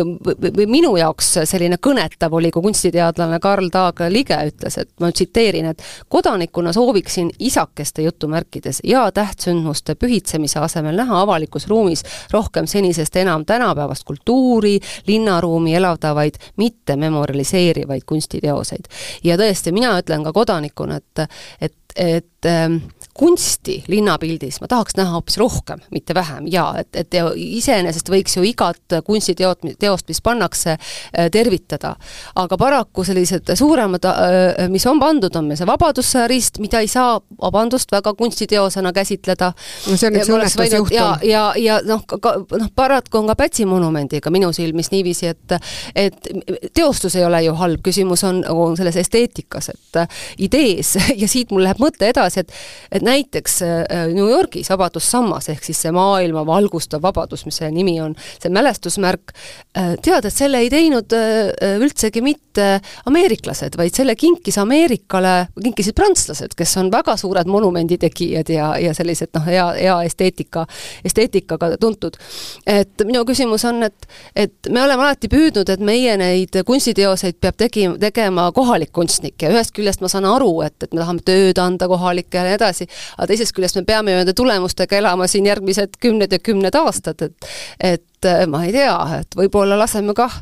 või 0.56 0.66
minu 0.68 0.92
jaoks 0.96 1.32
selline 1.48 1.78
kõnetav 1.82 2.34
oli, 2.36 2.50
kui 2.50 2.62
kunstiteadlane 2.62 3.40
Karl 3.40 3.70
Taag 3.72 4.02
Lige 4.08 4.36
ütles, 4.50 4.78
et 4.78 4.90
ma 5.00 5.10
tsiteerin, 5.12 5.70
et 5.72 5.82
kodanikuna 6.08 6.72
sooviksin 6.76 7.30
isakeste 7.38 8.02
jutumärkides 8.02 8.82
ja 8.84 9.06
tähtsündmuste 9.12 9.94
pühitsemise 9.94 10.60
asemel 10.60 10.96
näha 10.96 11.22
avalikus 11.22 11.68
ruumis 11.68 12.04
rohkem 12.32 12.66
senisest 12.66 13.16
enam 13.16 13.44
tänapäevast 13.46 14.04
kultuuri, 14.04 14.78
linnaruumi 15.06 15.74
elavdavaid, 15.74 16.40
mitte 16.56 16.96
memorialiseerivaid 16.96 18.02
kunstiteoseid. 18.06 18.88
ja 19.24 19.36
tõesti, 19.36 19.72
mina 19.72 19.96
ütlen 19.98 20.24
ka 20.24 20.32
kodanikuna, 20.32 21.00
et, 21.00 21.28
et 21.60 21.74
et 21.96 22.46
ähm, 22.46 22.76
kunsti 23.14 23.84
linnapildis 23.88 24.60
ma 24.60 24.68
tahaks 24.70 24.94
näha 24.96 25.16
hoopis 25.16 25.36
rohkem, 25.40 25.80
mitte 25.90 26.14
vähem, 26.14 26.46
jaa, 26.50 26.72
et, 26.80 26.88
et 26.96 27.16
iseenesest 27.34 28.08
võiks 28.10 28.36
ju 28.36 28.44
igat 28.46 28.96
kunstiteot, 29.06 29.66
teost, 29.82 30.06
mis 30.08 30.22
pannakse, 30.22 30.76
äh, 30.76 31.30
tervitada. 31.32 31.96
aga 32.34 32.56
paraku 32.56 33.04
sellised 33.04 33.50
suuremad, 33.54 34.04
äh, 34.06 34.68
mis 34.70 34.86
on 34.86 35.00
pandud, 35.00 35.36
on 35.36 35.48
meil 35.50 35.58
see 35.58 35.66
Vabadussõja 35.66 36.28
rist, 36.30 36.60
mida 36.62 36.80
ei 36.80 36.88
saa, 36.88 37.18
vabandust, 37.42 37.90
väga 37.92 38.14
kunstiteosena 38.14 38.92
käsitleda. 38.92 39.52
no 39.90 39.96
see 39.96 40.10
on 40.10 40.20
üks 40.20 40.30
õnnetusjuhtum. 40.30 40.94
ja, 40.94 41.08
ja, 41.22 41.44
ja 41.58 41.80
noh, 41.86 42.04
ka 42.06 42.34
noh, 42.38 42.70
paraku 42.74 43.22
on 43.22 43.30
ka 43.32 43.38
Pätsi 43.40 43.66
monumendiga 43.66 44.30
minu 44.30 44.52
silmis 44.52 44.90
niiviisi, 44.94 45.26
et 45.26 45.56
et 45.96 46.30
teostus 46.74 47.16
ei 47.16 47.24
ole 47.24 47.42
ju 47.42 47.54
halb, 47.58 47.82
küsimus 47.82 48.22
on, 48.28 48.42
on 48.48 48.76
selles 48.78 48.96
esteetikas, 49.00 49.70
et 49.74 50.00
idees 50.38 50.94
ja 51.22 51.28
siit 51.28 51.50
mul 51.50 51.64
läheb 51.66 51.82
mõte 51.82 52.08
edasi, 52.10 52.44
et 52.44 53.00
et 53.00 53.06
näiteks 53.10 53.62
äh, 53.62 54.06
New 54.14 54.28
Yorgis 54.30 54.70
Vabadussammas, 54.70 55.48
ehk 55.52 55.64
siis 55.66 55.80
see 55.84 55.92
maailma 55.94 56.44
valgustav 56.46 57.02
vabadus, 57.02 57.44
mis 57.46 57.60
selle 57.60 57.72
nimi 57.74 57.96
on, 58.02 58.14
see 58.40 58.52
mälestusmärk, 58.52 59.34
äh, 59.76 59.94
tead, 60.02 60.26
et 60.26 60.34
selle 60.34 60.62
ei 60.62 60.70
teinud 60.72 61.14
äh, 61.16 61.78
üldsegi 61.80 62.22
mitte 62.24 62.66
ameeriklased, 63.08 63.76
vaid 63.78 63.96
selle 63.96 64.16
kinkis 64.18 64.58
Ameerikale, 64.60 65.34
kinkisid 65.62 65.96
prantslased, 65.96 66.54
kes 66.58 66.76
on 66.80 66.90
väga 66.92 67.16
suured 67.20 67.48
monumendi 67.50 67.96
tegijad 68.00 68.50
ja, 68.52 68.72
ja 68.80 68.94
sellised 68.96 69.32
noh, 69.36 69.46
hea, 69.46 69.66
hea 69.78 69.96
esteetika, 70.08 70.66
esteetikaga 71.06 71.72
tuntud. 71.80 72.18
et 72.66 73.06
minu 73.06 73.22
küsimus 73.28 73.64
on, 73.68 73.82
et, 73.86 74.08
et 74.36 74.70
me 74.70 74.82
oleme 74.82 75.06
alati 75.06 75.30
püüdnud, 75.32 75.70
et 75.72 75.84
meie 75.84 76.16
neid 76.20 76.60
kunstiteoseid 76.66 77.40
peab 77.40 77.58
tegi-, 77.60 77.88
tegema 78.00 78.50
kohalik 78.52 78.92
kunstnik 78.92 79.42
ja 79.42 79.52
ühest 79.54 79.74
küljest 79.76 80.04
ma 80.04 80.10
saan 80.12 80.28
aru, 80.28 80.52
et, 80.66 80.76
et 80.82 80.92
me 80.92 81.02
tahame 81.02 81.24
tööd 81.26 81.58
anda 81.62 81.88
kohalikele 81.90 82.40
ja 82.40 82.48
nii 82.50 82.58
edasi, 82.58 82.86
aga 83.16 83.30
teisest 83.30 83.54
küljest 83.56 83.80
me 83.80 83.84
peame 83.88 84.14
ju 84.14 84.20
nende 84.20 84.36
tulemustega 84.36 84.98
elama 85.00 85.28
siin 85.30 85.48
järgmised 85.50 85.98
kümned 86.00 86.32
ja 86.32 86.38
kümned 86.38 86.76
aastad, 86.82 87.22
et 87.22 87.50
et 87.80 88.28
äh, 88.28 88.46
ma 88.50 88.64
ei 88.66 88.72
tea, 88.76 88.96
et 89.20 89.36
võib-olla 89.36 89.78
laseme 89.78 90.14
kah 90.16 90.40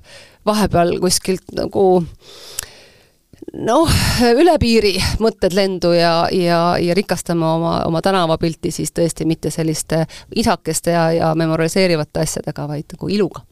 vahepeal 0.48 0.96
kuskilt 1.02 1.52
nagu 1.56 1.88
noh, 3.54 3.98
üle 4.34 4.54
piiri 4.60 4.94
mõtted 5.22 5.54
lendu 5.56 5.92
ja, 5.96 6.12
ja, 6.34 6.62
ja 6.82 6.96
rikastame 6.96 7.46
oma, 7.46 7.74
oma 7.88 8.02
tänavapilti 8.04 8.72
siis 8.74 8.92
tõesti 8.96 9.26
mitte 9.28 9.52
selliste 9.54 10.04
isakeste 10.36 10.96
ja, 10.96 11.06
ja 11.16 11.34
memoriseerivate 11.38 12.26
asjadega, 12.26 12.68
vaid 12.68 12.96
nagu 12.96 13.12
iluga 13.12 13.47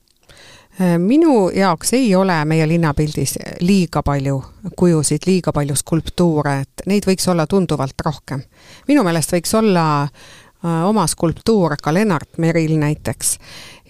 minu 0.98 1.50
jaoks 1.54 1.92
ei 1.96 2.14
ole 2.14 2.36
meie 2.44 2.66
linnapildis 2.68 3.38
liiga 3.60 4.02
palju 4.04 4.42
kujusid, 4.76 5.24
liiga 5.26 5.52
palju 5.52 5.76
skulptuure, 5.76 6.58
et 6.66 6.82
neid 6.86 7.06
võiks 7.08 7.30
olla 7.32 7.46
tunduvalt 7.46 8.04
rohkem. 8.04 8.42
minu 8.88 9.04
meelest 9.06 9.32
võiks 9.32 9.54
olla 9.56 9.86
äh, 10.02 10.84
oma 10.88 11.06
skulptuur 11.06 11.76
ka 11.82 11.94
Lennart 11.94 12.38
Meril 12.38 12.76
näiteks 12.78 13.38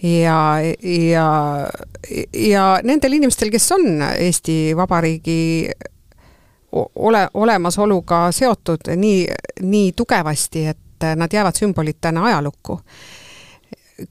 ja, 0.03 0.39
ja, 0.82 1.26
ja 2.32 2.64
nendel 2.84 3.18
inimestel, 3.18 3.51
kes 3.51 3.72
on 3.72 4.03
Eesti 4.18 4.76
Vabariigi 4.76 5.70
ole, 6.95 7.28
olemasoluga 7.34 8.30
seotud 8.32 8.93
nii, 8.97 9.26
nii 9.62 9.93
tugevasti, 9.97 10.66
et 10.66 11.07
nad 11.16 11.32
jäävad 11.32 11.55
sümbolitena 11.55 12.24
ajalukku 12.24 12.80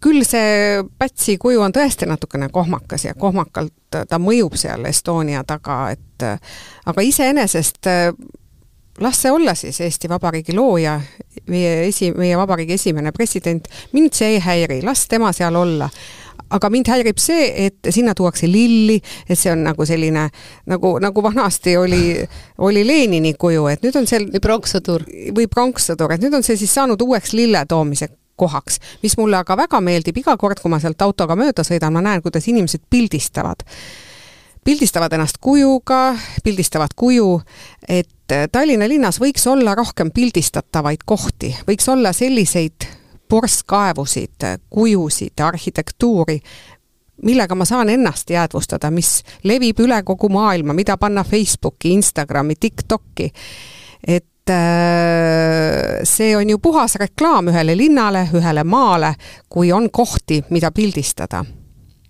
küll 0.01 0.23
see 0.25 0.81
Pätsi 0.97 1.37
kuju 1.41 1.61
on 1.61 1.73
tõesti 1.75 2.07
natukene 2.09 2.49
kohmakas 2.53 3.05
ja 3.05 3.13
kohmakalt 3.13 3.99
ta 4.09 4.19
mõjub 4.19 4.57
seal 4.57 4.85
Estonia 4.89 5.43
taga, 5.47 5.91
et 5.93 6.25
aga 6.85 7.05
iseenesest 7.05 7.87
las 8.99 9.21
see 9.21 9.31
olla 9.31 9.55
siis 9.55 9.81
Eesti 9.81 10.09
Vabariigi 10.09 10.55
looja, 10.55 10.99
meie 11.51 11.87
esi, 11.87 12.11
meie 12.15 12.37
vabariigi 12.37 12.79
esimene 12.79 13.11
president, 13.11 13.67
mind 13.93 14.15
see 14.15 14.35
ei 14.35 14.39
häiri, 14.39 14.81
las 14.85 15.07
tema 15.11 15.33
seal 15.35 15.55
olla 15.55 15.89
aga 16.55 16.69
mind 16.69 16.89
häirib 16.91 17.19
see, 17.21 17.47
et 17.65 17.89
sinna 17.93 18.13
tuuakse 18.15 18.47
lilli, 18.49 18.99
et 19.27 19.39
see 19.39 19.51
on 19.51 19.63
nagu 19.65 19.85
selline, 19.87 20.27
nagu, 20.69 20.91
nagu 21.01 21.23
vanasti 21.25 21.75
oli, 21.77 22.03
oli 22.63 22.83
Lenini 22.87 23.33
kuju, 23.39 23.65
et 23.71 23.85
nüüd 23.85 23.97
on 23.97 24.07
seal 24.09 24.27
või 24.29 24.43
pronkssõdur. 24.43 25.07
või 25.35 25.49
pronkssõdur, 25.51 26.15
et 26.15 26.21
nüüd 26.23 26.37
on 26.37 26.45
see 26.45 26.57
siis 26.59 26.73
saanud 26.73 27.01
uueks 27.01 27.33
lille 27.33 27.65
toomise 27.69 28.09
kohaks, 28.35 28.79
mis 29.03 29.17
mulle 29.17 29.37
aga 29.37 29.57
väga 29.57 29.81
meeldib, 29.81 30.17
iga 30.17 30.37
kord, 30.37 30.59
kui 30.61 30.71
ma 30.71 30.79
sealt 30.79 31.01
autoga 31.01 31.37
mööda 31.39 31.63
sõidan, 31.65 31.93
ma 31.93 32.03
näen, 32.05 32.23
kuidas 32.25 32.47
inimesed 32.51 32.85
pildistavad. 32.89 33.63
pildistavad 34.65 35.13
ennast 35.13 35.37
kujuga, 35.37 36.15
pildistavad 36.43 36.95
kuju, 36.95 37.41
et 37.87 38.09
Tallinna 38.51 38.87
linnas 38.89 39.19
võiks 39.21 39.45
olla 39.47 39.75
rohkem 39.75 40.09
pildistatavaid 40.11 41.03
kohti, 41.05 41.55
võiks 41.67 41.89
olla 41.89 42.13
selliseid 42.13 42.87
purskkaevusid, 43.29 44.45
kujusid, 44.69 45.39
arhitektuuri, 45.39 46.39
millega 47.21 47.55
ma 47.55 47.65
saan 47.65 47.89
ennast 47.89 48.29
jäädvustada, 48.29 48.91
mis 48.91 49.21
levib 49.43 49.79
üle 49.79 50.01
kogu 50.03 50.29
maailma, 50.29 50.73
mida 50.73 50.97
panna 50.97 51.23
Facebooki, 51.23 51.93
Instagrami, 51.93 52.55
TikTok'i. 52.55 53.31
et 54.07 54.25
Äh, 54.25 54.34
see 56.05 56.35
on 56.37 56.49
ju 56.49 56.59
puhas 56.61 56.95
reklaam 57.01 57.49
ühele 57.49 57.77
linnale, 57.77 58.27
ühele 58.33 58.63
maale, 58.63 59.15
kui 59.49 59.71
on 59.73 59.89
kohti, 59.89 60.43
mida 60.49 60.71
pildistada. 60.71 61.43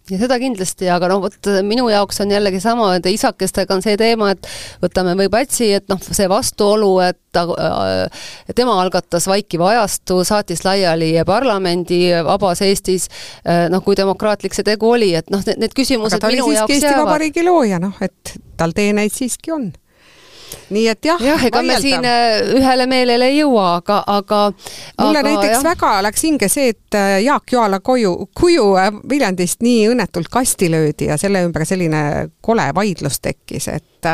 Ja 0.05 0.19
seda 0.21 0.35
kindlasti, 0.37 0.85
aga 0.93 1.07
noh, 1.09 1.23
vot 1.23 1.47
minu 1.65 1.87
jaoks 1.89 2.19
on 2.21 2.29
jällegi 2.29 2.59
sama, 2.61 2.91
et 2.93 3.07
isakestega 3.09 3.73
on 3.73 3.81
see 3.81 3.95
teema, 3.97 4.27
et 4.35 4.49
võtame 4.83 5.15
või 5.17 5.31
Pätsi, 5.33 5.71
et 5.79 5.87
noh, 5.89 5.97
see 5.97 6.27
vastuolu, 6.29 6.91
et 7.07 7.17
ta 7.33 7.41
äh,, 7.49 8.27
tema 8.53 8.75
algatas 8.83 9.25
vaikiva 9.31 9.71
ajastu, 9.71 10.19
saatis 10.27 10.61
laiali 10.67 11.09
parlamendi 11.25 12.03
vabas 12.27 12.61
Eestis 12.67 13.07
äh,, 13.09 13.65
noh, 13.73 13.81
kui 13.81 13.97
demokraatlik 13.97 14.53
see 14.53 14.67
tegu 14.67 14.91
oli, 14.93 15.09
et 15.17 15.33
noh, 15.33 15.41
need, 15.55 15.73
küsimused 15.73 16.21
ta 16.21 16.29
oli 16.29 16.43
siiski 16.51 16.77
Eesti 16.77 16.93
Vabariigi 16.99 17.47
looja, 17.47 17.81
noh, 17.81 17.97
et 18.05 18.37
tal 18.61 18.77
teeneid 18.77 19.15
siiski 19.15 19.57
on 19.57 19.71
nii 20.69 20.87
et 20.87 21.05
jah. 21.05 21.21
jah, 21.21 21.45
ega 21.47 21.61
me 21.65 21.77
siin 21.81 22.05
äh, 22.05 22.41
ühele 22.57 22.87
meelele 22.89 23.29
ei 23.31 23.39
jõua, 23.39 23.67
aga, 23.79 24.01
aga 24.07 24.41
mulle 25.01 25.21
aga, 25.21 25.29
näiteks 25.29 25.57
jah. 25.57 25.63
väga 25.63 25.91
läks 26.05 26.25
hinge 26.27 26.49
see, 26.51 26.73
et 26.75 26.97
äh, 26.97 27.17
Jaak 27.23 27.51
Joala 27.51 27.79
koju, 27.79 28.13
kuju 28.37 28.67
äh, 28.81 28.91
Viljandist 29.09 29.65
nii 29.65 29.89
õnnetult 29.93 30.29
kasti 30.33 30.69
löödi 30.71 31.09
ja 31.11 31.17
selle 31.21 31.43
ümber 31.45 31.65
selline 31.65 32.05
kole 32.41 32.69
vaidlus 32.75 33.19
tekkis, 33.21 33.69
et 33.73 34.09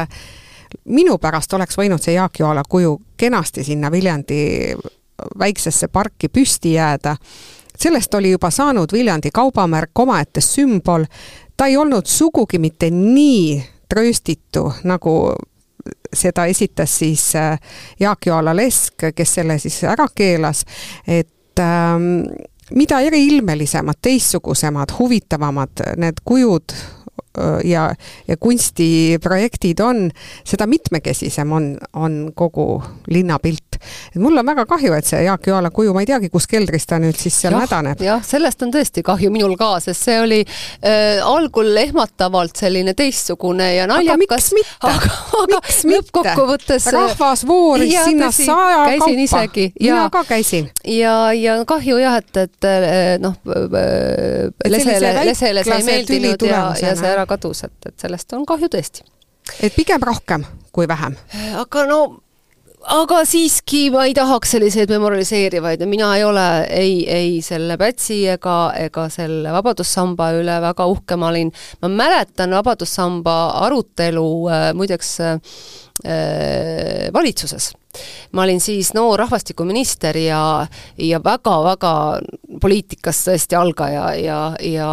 minu 0.92 1.18
pärast 1.20 1.54
oleks 1.54 1.78
võinud 1.78 2.04
see 2.04 2.16
Jaak 2.16 2.40
Joala 2.40 2.64
kuju 2.68 2.98
kenasti 3.20 3.64
sinna 3.68 3.92
Viljandi 3.92 4.42
väiksesse 5.40 5.88
parki 5.88 6.30
püsti 6.30 6.74
jääda. 6.74 7.16
sellest 7.78 8.14
oli 8.14 8.32
juba 8.32 8.50
saanud 8.52 8.92
Viljandi 8.94 9.30
kaubamärk, 9.34 10.00
omaette 10.00 10.42
sümbol, 10.42 11.06
ta 11.58 11.66
ei 11.66 11.78
olnud 11.78 12.06
sugugi 12.06 12.60
mitte 12.60 12.90
nii 12.92 13.64
trööstitu, 13.90 14.74
nagu 14.84 15.34
seda 16.14 16.46
esitas 16.46 17.00
siis 17.00 17.36
äh, 17.36 17.60
Jaak 18.00 18.26
Joala 18.26 18.56
Lesk, 18.56 19.12
kes 19.16 19.34
selle 19.40 19.60
siis 19.60 19.84
ära 19.84 20.08
keelas, 20.16 20.66
et 21.08 21.60
ähm, 21.60 22.24
mida 22.76 23.00
eriilmelisemad, 23.00 24.00
teistsugusemad, 24.02 24.94
huvitavamad 25.00 25.86
need 25.98 26.24
kujud 26.26 26.76
ja, 27.64 27.88
ja 28.28 28.38
kunstiprojektid 28.38 29.80
on, 29.80 30.10
seda 30.48 30.68
mitmekesisem 30.68 31.52
on, 31.52 31.78
on 31.94 32.32
kogu 32.36 32.84
linnapilt. 33.08 33.78
et 34.16 34.20
mul 34.22 34.38
on 34.38 34.46
väga 34.46 34.66
kahju, 34.70 34.94
et 34.94 35.08
see 35.08 35.24
Jaak 35.24 35.48
Joala 35.48 35.72
kuju, 35.72 35.94
ma 35.96 36.04
ei 36.04 36.10
teagi, 36.10 36.30
kus 36.30 36.48
keldris 36.52 36.86
ta 36.90 37.00
nüüd 37.02 37.18
siis 37.18 37.38
seal 37.44 37.56
mädaneb. 37.56 38.02
jah, 38.04 38.24
sellest 38.26 38.62
on 38.66 38.74
tõesti 38.74 39.04
kahju 39.06 39.32
minul 39.32 39.56
ka, 39.60 39.74
sest 39.84 40.10
see 40.10 40.18
oli 40.22 40.42
äh, 40.44 41.22
algul 41.24 41.72
ehmatavalt 41.86 42.60
selline 42.60 42.94
teistsugune 42.98 43.72
ja 43.76 43.88
naljakas. 43.90 44.52
aga, 44.92 45.14
aga 45.44 45.62
lõppkokkuvõttes 45.94 46.90
rahvas 46.92 47.46
vooris 47.48 47.96
sinna 48.06 48.32
saja 48.36 48.84
kaupa. 49.00 49.10
mina 49.80 50.10
ka 50.12 50.24
käisin. 50.28 50.70
ja, 50.86 51.16
ja 51.34 51.62
kahju 51.66 51.98
jah, 52.02 52.20
et, 52.20 52.44
et 52.44 52.70
noh, 53.24 53.36
lesele, 54.68 55.16
lesele 55.26 55.64
see 55.64 55.80
ei 55.80 55.88
meeldinud 55.88 56.48
ja, 56.48 56.64
ja 56.76 56.96
see 56.98 57.12
ära 57.12 57.21
kadus, 57.30 57.66
et, 57.68 57.78
et 57.86 57.98
sellest 58.00 58.34
on 58.38 58.46
kahju 58.46 58.72
tõesti. 58.72 59.06
et 59.62 59.76
pigem 59.76 60.04
rohkem 60.04 60.46
kui 60.72 60.88
vähem? 60.88 61.18
aga 61.60 61.86
no 61.90 62.02
aga 62.82 63.22
siiski 63.30 63.90
ma 63.94 64.06
ei 64.10 64.14
tahaks 64.18 64.56
selliseid 64.56 64.90
memoriseerivaid 64.90 65.84
ja 65.84 65.88
mina 65.90 66.16
ei 66.18 66.24
ole 66.26 66.46
ei, 66.70 66.96
ei 67.10 67.42
selle 67.46 67.78
Pätsi 67.78 68.24
ega, 68.34 68.74
ega 68.78 69.08
selle 69.14 69.54
Vabadussamba 69.54 70.32
üle 70.40 70.58
väga 70.64 70.88
uhke, 70.90 71.18
ma 71.20 71.30
olin, 71.30 71.52
ma 71.82 71.92
mäletan 71.94 72.56
Vabadussamba 72.58 73.38
arutelu 73.68 74.28
äh, 74.50 74.66
muideks 74.78 75.14
äh, 75.22 75.38
valitsuses 77.14 77.72
ma 78.32 78.46
olin 78.46 78.62
siis 78.64 78.94
noor 78.98 79.20
rahvastikuminister 79.20 80.18
ja, 80.18 80.68
ja 80.98 81.20
väga-väga 81.24 81.94
poliitikas 82.62 83.24
tõesti 83.28 83.58
algaja 83.58 84.06
ja, 84.20 84.40
ja 84.66 84.90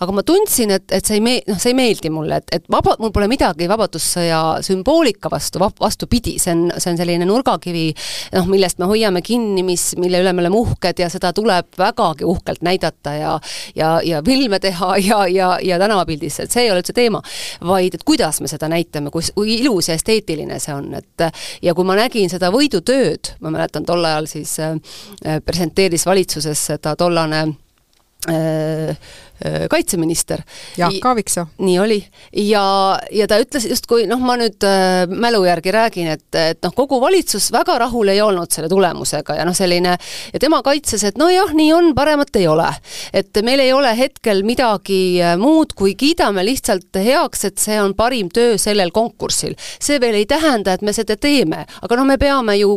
aga 0.00 0.16
ma 0.16 0.24
tundsin, 0.26 0.74
et, 0.76 0.86
et 0.92 1.06
see 1.06 1.18
ei 1.20 1.24
me-, 1.24 1.40
noh, 1.48 1.58
see 1.62 1.72
ei 1.72 1.78
meeldi 1.78 2.10
mulle, 2.12 2.40
et, 2.42 2.50
et 2.58 2.66
vaba, 2.72 2.96
mul 3.02 3.14
pole 3.14 3.28
midagi 3.30 3.68
Vabadussõja 3.70 4.40
sümboolika 4.66 5.30
vastu, 5.32 5.60
vastupidi, 5.60 6.36
see 6.42 6.54
on, 6.54 6.66
see 6.78 6.92
on 6.92 7.00
selline 7.00 7.28
nurgakivi, 7.28 7.88
noh, 8.36 8.50
millest 8.50 8.80
me 8.82 8.90
hoiame 8.90 9.22
kinni, 9.26 9.64
mis, 9.66 9.90
mille 10.00 10.22
üle 10.22 10.34
me 10.36 10.44
oleme 10.44 10.60
uhked 10.62 11.02
ja 11.02 11.10
seda 11.12 11.32
tuleb 11.36 11.72
vägagi 11.78 12.26
uhkelt 12.26 12.64
näidata 12.66 13.16
ja 13.16 13.36
ja, 13.76 14.00
ja 14.04 14.22
filme 14.24 14.60
teha 14.60 14.96
ja, 14.96 15.26
ja, 15.26 15.58
ja 15.62 15.78
tänavapildis, 15.78 16.40
et 16.40 16.52
see 16.52 16.66
ei 16.66 16.70
ole 16.70 16.82
üldse 16.82 16.94
teema. 16.96 17.22
vaid 17.66 17.94
et 17.94 18.04
kuidas 18.04 18.40
me 18.40 18.48
seda 18.50 18.68
näitame, 18.70 19.10
kus, 19.10 19.32
kui 19.34 19.58
ilus 19.60 19.88
ja 19.90 19.96
esteetiline 19.96 20.58
see 20.62 20.74
on, 20.74 20.92
et 20.98 21.26
ja 21.62 21.74
kui 21.74 21.86
ma 21.86 21.96
nägin 21.98 22.30
seda 22.32 22.35
võidutööd, 22.52 23.34
ma 23.40 23.52
mäletan, 23.54 23.84
tol 23.88 24.04
ajal 24.04 24.28
siis 24.30 24.56
äh, 24.60 24.74
presenteeris 25.44 26.06
valitsuses 26.06 26.66
seda 26.72 26.96
tollane 26.96 27.46
Äh, 28.28 28.96
kaitseminister. 29.70 30.42
Jaak 30.76 31.04
Aaviksoo. 31.04 31.46
nii 31.58 31.78
oli. 31.78 31.98
ja, 32.32 32.98
ja 33.12 33.26
ta 33.28 33.38
ütles 33.40 33.66
justkui 33.68 34.06
noh, 34.08 34.20
ma 34.22 34.36
nüüd 34.40 34.64
äh, 34.66 35.04
mälu 35.10 35.42
järgi 35.46 35.72
räägin, 35.74 36.08
et, 36.16 36.26
et 36.34 36.60
noh, 36.64 36.72
kogu 36.76 36.98
valitsus 37.00 37.50
väga 37.54 37.78
rahul 37.84 38.08
ei 38.12 38.20
olnud 38.22 38.52
selle 38.52 38.68
tulemusega 38.72 39.38
ja 39.38 39.46
noh, 39.46 39.56
selline 39.56 39.96
ja 40.32 40.40
tema 40.42 40.62
kaitses, 40.66 41.04
et 41.06 41.18
nojah, 41.20 41.52
nii 41.56 41.72
on, 41.76 41.92
paremat 41.96 42.36
ei 42.40 42.46
ole. 42.50 42.68
et 43.12 43.42
meil 43.44 43.60
ei 43.62 43.72
ole 43.72 43.92
hetkel 43.98 44.42
midagi 44.46 45.20
äh, 45.22 45.36
muud, 45.40 45.74
kui 45.76 45.94
kiidame 45.98 46.44
lihtsalt 46.46 47.00
heaks, 47.02 47.44
et 47.50 47.58
see 47.62 47.78
on 47.82 47.94
parim 47.98 48.30
töö 48.32 48.56
sellel 48.60 48.92
konkursil. 48.94 49.56
see 49.58 50.00
veel 50.00 50.20
ei 50.20 50.26
tähenda, 50.26 50.76
et 50.76 50.82
me 50.82 50.94
seda 50.96 51.16
teeme, 51.20 51.64
aga 51.82 52.00
noh, 52.00 52.08
me 52.08 52.18
peame 52.20 52.56
ju 52.60 52.76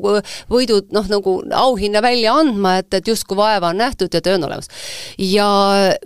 võidu 0.49 0.81
noh, 0.95 1.07
nagu 1.09 1.39
auhinna 1.55 2.03
välja 2.05 2.35
andma, 2.39 2.77
et, 2.83 2.93
et 2.93 3.07
justkui 3.07 3.37
vaeva 3.39 3.71
on 3.73 3.79
nähtud 3.79 4.13
ja 4.13 4.21
töö 4.21 4.37
on 4.39 4.47
olemas. 4.49 4.69
ja 5.17 5.49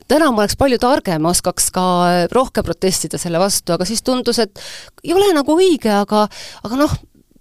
täna 0.07 0.31
ma 0.31 0.42
oleks 0.43 0.59
palju 0.59 0.79
targem, 0.83 1.25
oskaks 1.31 1.71
ka 1.73 1.85
rohkem 2.33 2.67
protestida 2.67 3.19
selle 3.21 3.41
vastu, 3.41 3.75
aga 3.75 3.87
siis 3.87 4.03
tundus, 4.05 4.41
et 4.43 4.61
ei 5.03 5.15
ole 5.15 5.31
nagu 5.35 5.57
õige, 5.57 5.91
aga, 6.03 6.27
aga 6.67 6.79
noh, 6.79 6.93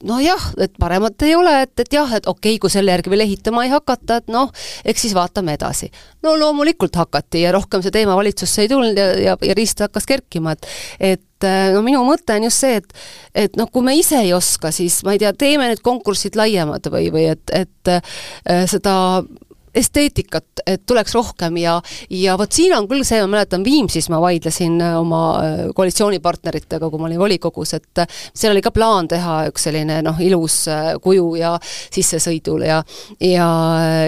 nojah, 0.03 0.44
et 0.62 0.72
paremat 0.80 1.22
ei 1.26 1.34
ole, 1.38 1.53
et, 1.64 1.72
et 1.80 1.94
jah, 1.94 2.11
et 2.16 2.26
okei 2.26 2.55
okay,, 2.55 2.61
kui 2.62 2.72
selle 2.72 2.92
järgi 2.92 3.12
veel 3.12 3.24
ehitama 3.24 3.64
ei 3.66 3.72
hakata, 3.72 4.18
et 4.20 4.32
noh, 4.32 4.50
eks 4.88 5.07
siis 5.07 5.14
vaatame 5.16 5.55
edasi. 5.59 5.90
no 6.22 6.34
loomulikult 6.38 6.96
hakati 6.96 7.44
ja 7.44 7.53
rohkem 7.55 7.82
see 7.82 7.94
teema 7.94 8.16
valitsusse 8.18 8.64
ei 8.64 8.70
tulnud 8.70 8.98
ja, 8.98 9.09
ja, 9.18 9.36
ja 9.42 9.55
riist 9.59 9.82
hakkas 9.82 10.07
kerkima, 10.09 10.57
et 10.57 10.66
et 11.12 11.48
no 11.74 11.82
minu 11.82 12.05
mõte 12.07 12.36
on 12.38 12.46
just 12.46 12.62
see, 12.62 12.78
et 12.78 12.92
et 13.46 13.57
noh, 13.59 13.70
kui 13.70 13.82
me 13.86 13.94
ise 13.98 14.20
ei 14.22 14.32
oska, 14.34 14.70
siis 14.74 15.00
ma 15.07 15.16
ei 15.16 15.22
tea, 15.22 15.32
teeme 15.38 15.70
need 15.70 15.82
konkursid 15.82 16.38
laiemad 16.38 16.86
või, 16.92 17.09
või 17.14 17.26
et, 17.32 17.55
et 17.55 17.90
äh, 17.94 18.66
seda 18.70 18.94
esteetikat, 19.75 20.62
et 20.66 20.83
tuleks 20.87 21.14
rohkem 21.16 21.57
ja, 21.57 21.79
ja 22.12 22.37
vot 22.39 22.53
siin 22.53 22.75
on 22.77 22.87
küll 22.91 23.05
see, 23.09 23.20
ma 23.25 23.31
mäletan 23.37 23.64
Viimsis 23.64 24.09
ma 24.12 24.20
vaidlesin 24.23 24.77
äh, 24.83 24.97
oma 25.01 25.23
äh, 25.41 25.62
koalitsioonipartneritega, 25.77 26.91
kui 26.91 27.01
ma 27.01 27.09
olin 27.09 27.20
volikogus, 27.23 27.75
et 27.79 28.03
äh, 28.05 28.20
seal 28.35 28.53
oli 28.53 28.62
ka 28.64 28.73
plaan 28.75 29.09
teha 29.09 29.39
üks 29.51 29.68
selline 29.68 30.01
noh, 30.05 30.20
ilus 30.20 30.59
kuju 31.03 31.27
ja 31.41 31.55
sissesõidul 31.64 32.66
ja 32.66 32.83
ja, 33.20 33.49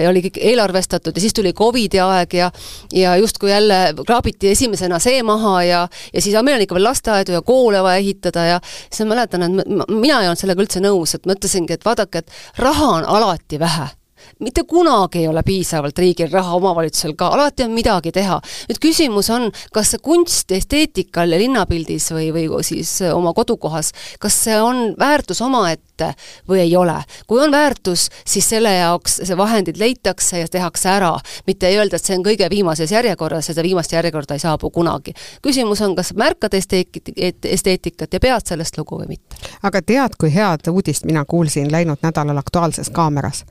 ja 0.03 0.09
oli 0.09 0.23
kõik 0.27 0.39
eelarvestatud 0.51 1.17
ja 1.17 1.23
siis 1.23 1.33
tuli 1.35 1.53
Covidi 1.57 2.01
aeg 2.03 2.37
ja 2.37 2.51
ja 2.93 3.15
justkui 3.17 3.51
jälle 3.51 3.79
kraabiti 4.05 4.51
esimesena 4.53 4.99
see 4.99 5.23
maha 5.23 5.57
ja 5.63 5.81
ja 6.13 6.21
siis 6.21 6.37
meil 6.43 6.59
on 6.59 6.65
ikka 6.65 6.77
veel 6.77 6.89
lasteaedu 6.89 7.37
ja 7.37 7.41
koole 7.41 7.81
vaja 7.83 8.01
ehitada 8.03 8.45
ja 8.45 8.61
siis 8.63 9.05
ma 9.05 9.15
mäletan, 9.15 9.45
et 9.47 9.89
mina 9.89 10.21
ei 10.21 10.29
olnud 10.29 10.39
sellega 10.39 10.65
üldse 10.65 10.81
nõus, 10.83 11.15
et 11.15 11.25
ma 11.25 11.35
ütlesingi, 11.37 11.73
et 11.73 11.85
vaadake, 11.85 12.23
et 12.23 12.61
raha 12.61 12.91
on 12.99 13.13
alati 13.17 13.59
vähe 13.59 13.93
mitte 14.39 14.63
kunagi 14.63 15.19
ei 15.19 15.27
ole 15.27 15.43
piisavalt 15.43 15.97
riigil 15.97 16.31
raha, 16.31 16.55
omavalitsusel 16.55 17.15
ka, 17.17 17.27
alati 17.27 17.63
on 17.63 17.71
midagi 17.71 18.11
teha. 18.11 18.39
nüüd 18.69 18.79
küsimus 18.81 19.29
on, 19.33 19.51
kas 19.73 19.93
see 19.93 20.03
kunst 20.03 20.51
esteetikal 20.51 21.31
ja 21.31 21.39
linnapildis 21.39 22.11
või, 22.11 22.29
või 22.33 22.63
siis 22.63 22.97
oma 23.13 23.33
kodukohas, 23.33 23.91
kas 24.19 24.37
see 24.47 24.57
on 24.61 24.95
väärtus 24.99 25.41
omaette 25.41 26.13
või 26.49 26.59
ei 26.65 26.75
ole. 26.75 26.97
kui 27.27 27.41
on 27.41 27.51
väärtus, 27.51 28.09
siis 28.25 28.49
selle 28.49 28.73
jaoks 28.73 29.19
see 29.23 29.37
vahendid 29.37 29.77
leitakse 29.79 30.39
ja 30.39 30.47
tehakse 30.51 30.89
ära, 30.89 31.13
mitte 31.47 31.67
ei 31.67 31.79
öelda, 31.79 31.95
et 31.95 32.03
see 32.03 32.17
on 32.17 32.25
kõige 32.25 32.49
viimases 32.49 32.91
järjekorras 32.91 33.49
ja 33.49 33.53
seda 33.53 33.63
viimast 33.63 33.91
järjekorda 33.91 34.33
ei 34.33 34.43
saabu 34.43 34.69
kunagi. 34.69 35.13
küsimus 35.41 35.81
on, 35.81 35.95
kas 35.95 36.13
märkad 36.13 36.53
esteetik-, 36.53 37.13
esteetikat 37.43 38.13
ja 38.13 38.19
pead 38.19 38.45
sellest 38.45 38.77
lugu 38.77 38.99
või 39.01 39.15
mitte. 39.15 39.35
aga 39.63 39.81
tead, 39.81 40.19
kui 40.19 40.33
head 40.33 40.67
uudist 40.71 41.05
mina 41.05 41.25
kuulsin 41.25 41.71
läinud 41.71 42.03
nädalal 42.03 42.37
Aktuaalses 42.37 42.89
Kaameras? 42.89 43.45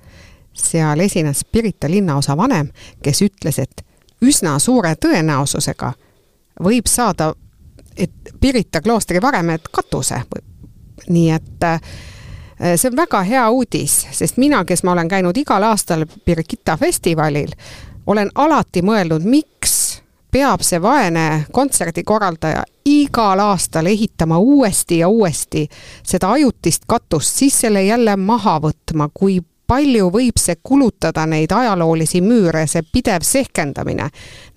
Seal 0.54 1.00
esines 1.00 1.44
Pirita 1.44 1.90
linnaosa 1.90 2.36
vanem, 2.36 2.70
kes 3.02 3.22
ütles, 3.22 3.58
et 3.58 3.84
üsna 4.22 4.58
suure 4.58 4.94
tõenäosusega 4.94 5.92
võib 6.64 6.86
saada, 6.88 7.32
et 7.96 8.34
Pirita 8.40 8.80
kloostri 8.80 9.22
varemed 9.22 9.70
katuse. 9.72 10.22
nii 11.08 11.30
et 11.30 11.64
äh, 11.64 11.80
see 12.76 12.88
on 12.90 12.96
väga 12.96 13.22
hea 13.22 13.48
uudis, 13.50 14.06
sest 14.10 14.36
mina, 14.36 14.64
kes 14.64 14.82
ma 14.82 14.92
olen 14.92 15.08
käinud 15.08 15.36
igal 15.36 15.62
aastal 15.62 16.06
Birgitta 16.26 16.76
festivalil, 16.76 17.50
olen 18.06 18.30
alati 18.34 18.82
mõelnud, 18.82 19.24
miks 19.24 20.02
peab 20.34 20.62
see 20.66 20.80
vaene 20.82 21.44
kontserdikorraldaja 21.52 22.64
igal 22.90 23.40
aastal 23.40 23.86
ehitama 23.86 24.38
uuesti 24.38 24.98
ja 24.98 25.08
uuesti 25.08 25.68
seda 26.02 26.30
ajutist 26.30 26.82
katust, 26.86 27.36
siis 27.36 27.60
selle 27.60 27.84
jälle 27.84 28.16
maha 28.16 28.58
võtma, 28.60 29.08
kui 29.14 29.38
palju 29.66 30.10
võib 30.12 30.38
see 30.40 30.56
kulutada 30.62 31.24
neid 31.28 31.52
ajaloolisi 31.52 32.20
müüre, 32.24 32.66
see 32.70 32.84
pidev 32.92 33.24
sehkendamine 33.26 34.08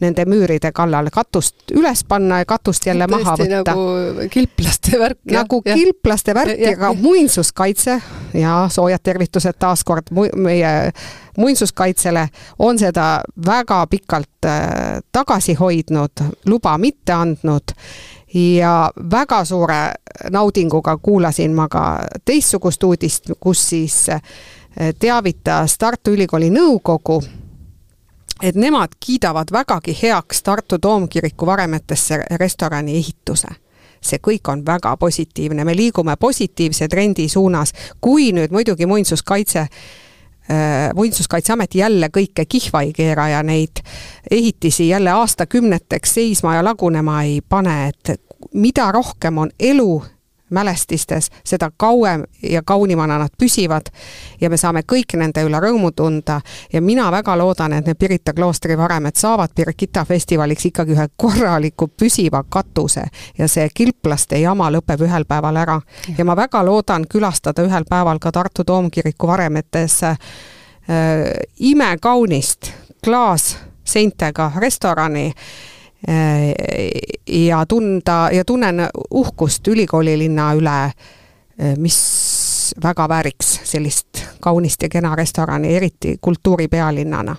nende 0.03 0.25
müüride 0.29 0.71
kallal, 0.75 1.09
katust 1.13 1.71
üles 1.75 2.03
panna 2.07 2.41
ja 2.41 2.49
katust 2.49 2.85
jälle 2.85 3.07
Tõesti, 3.07 3.23
maha 3.23 3.37
võtta. 3.41 3.75
nagu 3.75 4.27
kilplaste 4.33 4.99
värk. 4.99 5.19
nagu 5.31 5.61
ja. 5.65 5.77
kilplaste 5.79 6.35
värk 6.37 6.57
ja, 6.57 6.73
ja 6.73 6.81
ka 6.81 6.93
muinsuskaitse 6.93 8.01
ja 8.37 8.57
soojad 8.71 9.03
tervitused 9.03 9.59
taas 9.59 9.83
kord 9.87 10.11
mu 10.11 10.27
meie 10.35 10.91
muinsuskaitsele 11.37 12.27
on 12.59 12.79
seda 12.79 13.21
väga 13.45 13.85
pikalt 13.87 14.45
äh, 14.45 14.99
tagasi 15.11 15.53
hoidnud, 15.53 16.23
luba 16.45 16.77
mitte 16.77 17.13
andnud 17.13 17.73
ja 18.33 18.91
väga 19.11 19.45
suure 19.45 19.81
naudinguga 20.31 20.97
kuulasin 20.97 21.53
ma 21.55 21.67
ka 21.67 21.83
teistsugust 22.25 22.83
uudist, 22.83 23.31
kus 23.39 23.69
siis 23.69 24.09
äh, 24.09 24.21
teavitas 24.99 25.77
Tartu 25.77 26.11
Ülikooli 26.13 26.49
nõukogu, 26.53 27.21
et 28.41 28.55
nemad 28.55 28.97
kiidavad 28.99 29.51
vägagi 29.51 29.97
heaks 30.01 30.43
Tartu 30.43 30.79
Toomkiriku 30.79 31.45
varemetesse 31.45 32.23
restorani 32.37 32.97
ehituse. 32.97 33.47
See 34.01 34.19
kõik 34.21 34.51
on 34.51 34.61
väga 34.65 34.97
positiivne, 34.97 35.65
me 35.65 35.75
liigume 35.75 36.15
positiivse 36.19 36.87
trendi 36.87 37.25
suunas, 37.29 37.73
kui 38.01 38.29
nüüd 38.31 38.53
muidugi 38.53 38.85
muinsuskaitse 38.85 39.59
äh, 39.59 39.69
muinsuskaitseamet 40.95 41.75
jälle 41.75 42.09
kõike 42.13 42.45
kihva 42.45 42.81
ei 42.85 42.93
keera 42.93 43.27
ja 43.33 43.43
neid 43.43 43.81
ehitisi 44.31 44.89
jälle 44.89 45.11
aastakümneteks 45.11 46.13
seisma 46.13 46.55
ja 46.55 46.63
lagunema 46.63 47.23
ei 47.23 47.41
pane, 47.41 47.87
et 47.87 48.21
mida 48.53 48.91
rohkem 48.91 49.37
on 49.37 49.51
elu 49.59 50.03
mälestistes, 50.49 51.29
seda 51.43 51.71
kauem 51.77 52.23
ja 52.43 52.61
kaunimana 52.65 53.17
nad 53.17 53.29
püsivad 53.37 53.89
ja 54.41 54.49
me 54.49 54.57
saame 54.57 54.81
kõik 54.81 55.17
nende 55.19 55.43
üle 55.43 55.59
rõõmu 55.59 55.91
tunda 55.95 56.39
ja 56.73 56.81
mina 56.81 57.11
väga 57.11 57.37
loodan, 57.37 57.73
et 57.73 57.85
need 57.85 57.99
Pirita 57.99 58.33
kloostri 58.33 58.77
varemed 58.77 59.15
saavad 59.15 59.51
Birgitta 59.55 60.05
festivaliks 60.05 60.65
ikkagi 60.65 60.95
ühe 60.95 61.07
korraliku 61.15 61.87
püsiva 61.87 62.43
katuse 62.49 63.05
ja 63.37 63.47
see 63.47 63.69
kilplaste 63.73 64.39
jama 64.39 64.71
lõpeb 64.71 65.03
ühel 65.07 65.25
päeval 65.25 65.55
ära. 65.55 65.81
ja 66.17 66.25
ma 66.25 66.35
väga 66.35 66.63
loodan 66.65 67.07
külastada 67.09 67.63
ühel 67.63 67.85
päeval 67.89 68.19
ka 68.19 68.31
Tartu 68.31 68.63
toomkiriku 68.63 69.27
varemetes 69.27 70.03
äh, 70.03 70.17
imekaunist 71.59 72.71
klaasseintega 73.03 74.51
restorani 74.57 75.33
ja 77.27 77.65
tunda 77.65 78.29
ja 78.31 78.45
tunnen 78.45 78.83
uhkust 79.11 79.67
ülikoolilinna 79.67 80.51
üle, 80.55 80.77
äh, 80.85 81.73
mis 81.77 81.97
väga 82.83 83.07
vääriks 83.09 83.59
sellist 83.63 84.21
kaunist 84.39 84.83
ja 84.83 84.89
kena 84.89 85.15
restorani, 85.15 85.75
eriti 85.75 86.17
kultuuripealinnana 86.21 87.35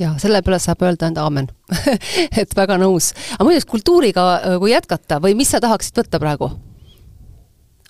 ja 0.00 0.14
selle 0.18 0.42
peale 0.42 0.58
saab 0.58 0.82
öelda 0.82 1.08
enda 1.08 1.24
aamen 1.24 1.48
et 2.40 2.56
väga 2.56 2.78
nõus. 2.80 3.12
aga 3.34 3.46
muideks 3.48 3.68
kultuuriga, 3.68 4.26
äh, 4.34 4.58
kui 4.60 4.72
jätkata 4.72 5.20
või 5.22 5.36
mis 5.38 5.52
sa 5.52 5.60
tahaksid 5.60 6.02
võtta 6.02 6.20
praegu? 6.20 6.50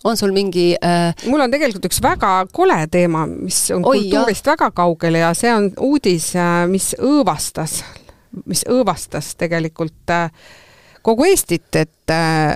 on 0.05 0.17
sul 0.17 0.33
mingi 0.35 0.73
äh... 0.83 1.15
mul 1.27 1.41
on 1.41 1.51
tegelikult 1.51 1.87
üks 1.91 2.03
väga 2.03 2.47
kole 2.53 2.79
teema, 2.91 3.27
mis 3.27 3.65
on 3.75 3.87
Oi, 3.87 4.05
kultuurist 4.05 4.47
jah. 4.47 4.55
väga 4.57 4.71
kaugel 4.75 5.19
ja 5.23 5.35
see 5.35 5.53
on 5.55 5.71
uudis, 5.79 6.33
mis 6.71 6.93
õõvastas 6.99 7.83
mis 8.47 8.65
õõvastas 8.69 9.35
tegelikult 9.39 10.11
äh, 10.11 10.31
kogu 11.03 11.25
Eestit, 11.25 11.69
et 11.77 12.11
äh, 12.11 12.55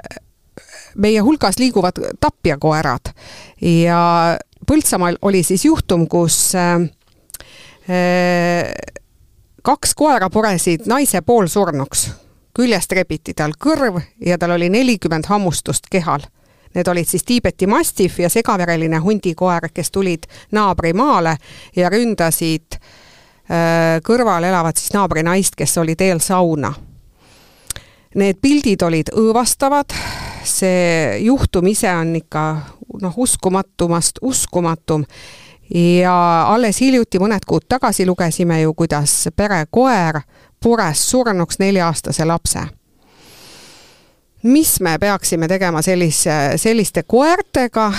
meie 0.97 1.21
hulgas 1.21 1.59
liiguvad 1.59 2.01
tapjakoerad 2.21 3.13
ja 3.61 4.03
Põltsamaal 4.67 5.19
oli 5.23 5.43
siis 5.47 5.65
juhtum, 5.65 6.09
kus 6.11 6.55
äh, 6.59 6.89
kaks 9.63 9.95
koera 9.95 10.31
puresid 10.31 10.89
naise 10.91 11.21
poolsurnuks. 11.23 12.11
küljest 12.57 12.93
rebiti 12.93 13.35
tal 13.37 13.53
kõrv 13.61 14.01
ja 14.27 14.39
tal 14.39 14.51
oli 14.57 14.71
nelikümmend 14.73 15.27
hammustust 15.29 15.91
kehal. 15.91 16.21
Need 16.75 16.89
olid 16.89 17.07
siis 17.07 17.25
Tiibeti 17.25 17.67
mastiff 17.67 18.19
ja 18.19 18.31
segavereline 18.33 18.99
hundikoer, 18.99 19.69
kes 19.75 19.91
tulid 19.91 20.25
naabrimaale 20.53 21.37
ja 21.77 21.91
ründasid 21.93 22.75
äh, 22.75 23.06
kõrval 24.07 24.45
elavat 24.45 24.77
siis 24.77 24.91
naabrinaist, 24.95 25.55
kes 25.55 25.79
oli 25.79 25.95
teel 25.97 26.19
sauna. 26.19 26.73
Need 28.17 28.39
pildid 28.43 28.83
olid 28.83 29.11
õõvastavad, 29.13 29.93
see 30.45 31.19
juhtum 31.27 31.67
ise 31.69 31.91
on 31.93 32.15
ikka 32.17 32.45
noh, 33.03 33.19
uskumatumast 33.19 34.19
uskumatum 34.23 35.05
ja 35.75 36.47
alles 36.49 36.81
hiljuti, 36.81 37.21
mõned 37.21 37.45
kuud 37.47 37.67
tagasi 37.69 38.07
lugesime 38.07 38.61
ju, 38.63 38.75
kuidas 38.75 39.29
perekoer 39.37 40.21
pures 40.63 41.03
surnuks 41.11 41.59
nelja-aastase 41.59 42.25
lapse. 42.25 42.61
mis 44.43 44.81
me 44.81 44.99
peaksime 44.99 45.49
tegema 45.49 45.83
sellise, 45.83 46.53
selliste 46.57 47.03
koertega 47.03 47.93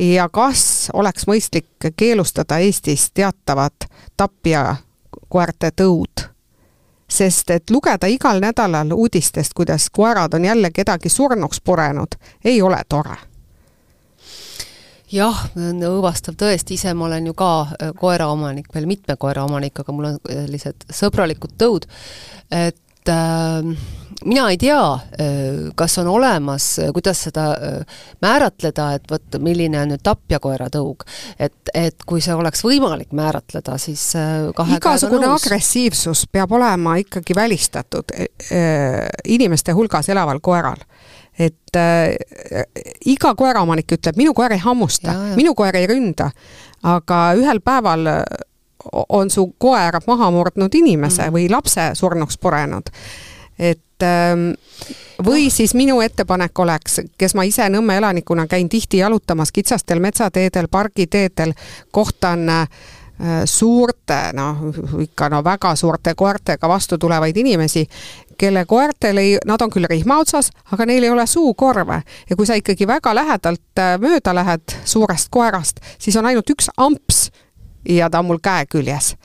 ja 0.00 0.28
kas 0.28 0.90
oleks 0.92 1.26
mõistlik 1.26 1.90
keelustada 1.96 2.58
Eestis 2.58 3.10
teatavad 3.14 3.88
tapja 4.16 4.76
koerte 5.28 5.72
tõud? 5.76 6.28
sest 7.12 7.50
et 7.50 7.70
lugeda 7.70 8.08
igal 8.08 8.40
nädalal 8.40 8.92
uudistest, 8.96 9.52
kuidas 9.52 9.90
koerad 9.92 10.32
on 10.34 10.44
jälle 10.44 10.70
kedagi 10.70 11.08
surnuks 11.08 11.60
purenud, 11.60 12.16
ei 12.44 12.62
ole 12.62 12.78
tore 12.88 13.16
jah, 15.12 15.42
õõvastav 15.56 16.36
tõesti, 16.40 16.78
ise 16.78 16.94
ma 16.96 17.04
olen 17.04 17.26
ju 17.30 17.34
ka 17.36 17.50
äh, 17.60 17.90
koeraomanik, 17.98 18.70
veel 18.74 18.88
mitme 18.88 19.16
koeraomanik, 19.20 19.82
aga 19.82 19.92
mul 19.92 20.08
on 20.12 20.16
sellised 20.24 20.86
sõbralikud 20.88 21.52
tõud, 21.60 21.84
et 22.48 22.78
äh, 23.08 23.62
mina 24.24 24.48
ei 24.50 24.58
tea, 24.60 24.82
äh, 24.94 25.70
kas 25.74 25.98
on 25.98 26.10
olemas, 26.12 26.66
kuidas 26.94 27.24
seda 27.28 27.46
äh, 27.54 28.02
määratleda, 28.22 28.90
et 28.96 29.10
vot 29.10 29.38
milline 29.42 29.80
on 29.82 29.94
nüüd 29.94 30.04
tapjakoera 30.04 30.68
tõug. 30.72 31.06
et, 31.38 31.72
et 31.74 32.06
kui 32.06 32.20
see 32.20 32.34
oleks 32.34 32.64
võimalik 32.64 33.12
määratleda, 33.16 33.78
siis 33.78 34.12
kahe 34.56 34.78
igasugune 34.78 35.30
agressiivsus 35.32 36.26
peab 36.32 36.52
olema 36.52 36.96
ikkagi 37.00 37.34
välistatud 37.34 38.14
inimeste 39.24 39.72
hulgas 39.72 40.08
elaval 40.08 40.40
koeral. 40.40 40.80
Et 41.38 41.76
äh, 41.76 42.12
iga 43.08 43.34
koeraomanik 43.34 43.94
ütleb, 43.96 44.18
minu 44.20 44.34
koer 44.36 44.52
ei 44.52 44.60
hammusta, 44.60 45.14
minu 45.36 45.54
koer 45.56 45.78
ei 45.80 45.88
ründa, 45.88 46.28
aga 46.84 47.20
ühel 47.38 47.62
päeval 47.64 48.10
on 48.92 49.30
su 49.30 49.46
koer 49.58 50.00
maha 50.06 50.30
murdnud 50.30 50.74
inimese 50.74 51.26
mm. 51.26 51.34
või 51.34 51.50
lapse 51.50 51.90
surnuks 51.94 52.38
purenud. 52.38 52.90
et 53.58 54.02
ähm, 54.02 54.52
või 55.24 55.50
siis 55.50 55.74
minu 55.74 56.00
ettepanek 56.00 56.58
oleks, 56.58 57.00
kes 57.18 57.34
ma 57.34 57.44
ise 57.46 57.68
Nõmme 57.68 57.96
elanikuna 57.96 58.46
käin 58.46 58.68
tihti 58.68 58.98
jalutamas 58.98 59.52
kitsastel 59.52 60.00
metsateedel, 60.00 60.68
pargiteedel, 60.68 61.52
kohtan 61.90 62.48
äh, 62.48 62.68
suurte, 63.44 64.18
noh 64.34 64.56
ikka 65.02 65.28
no 65.28 65.42
väga 65.44 65.74
suurte 65.76 66.14
koertega 66.14 66.68
vastu 66.68 66.98
tulevaid 66.98 67.36
inimesi, 67.36 67.86
kelle 68.38 68.64
koertel 68.66 69.20
ei, 69.22 69.36
nad 69.46 69.62
on 69.62 69.70
küll 69.70 69.86
rihma 69.90 70.18
otsas, 70.18 70.50
aga 70.72 70.86
neil 70.86 71.04
ei 71.04 71.10
ole 71.10 71.26
suukorve. 71.26 72.02
ja 72.30 72.36
kui 72.36 72.46
sa 72.46 72.54
ikkagi 72.58 72.86
väga 72.86 73.14
lähedalt 73.14 73.78
äh, 73.78 73.98
mööda 74.00 74.34
lähed 74.34 74.78
suurest 74.84 75.28
koerast, 75.30 75.80
siis 75.98 76.16
on 76.16 76.26
ainult 76.26 76.50
üks 76.50 76.70
amps 76.76 77.30
ja 77.88 78.10
ta 78.10 78.18
on 78.18 78.30
mul 78.30 78.40
käe 78.42 78.66
küljes 78.66 79.16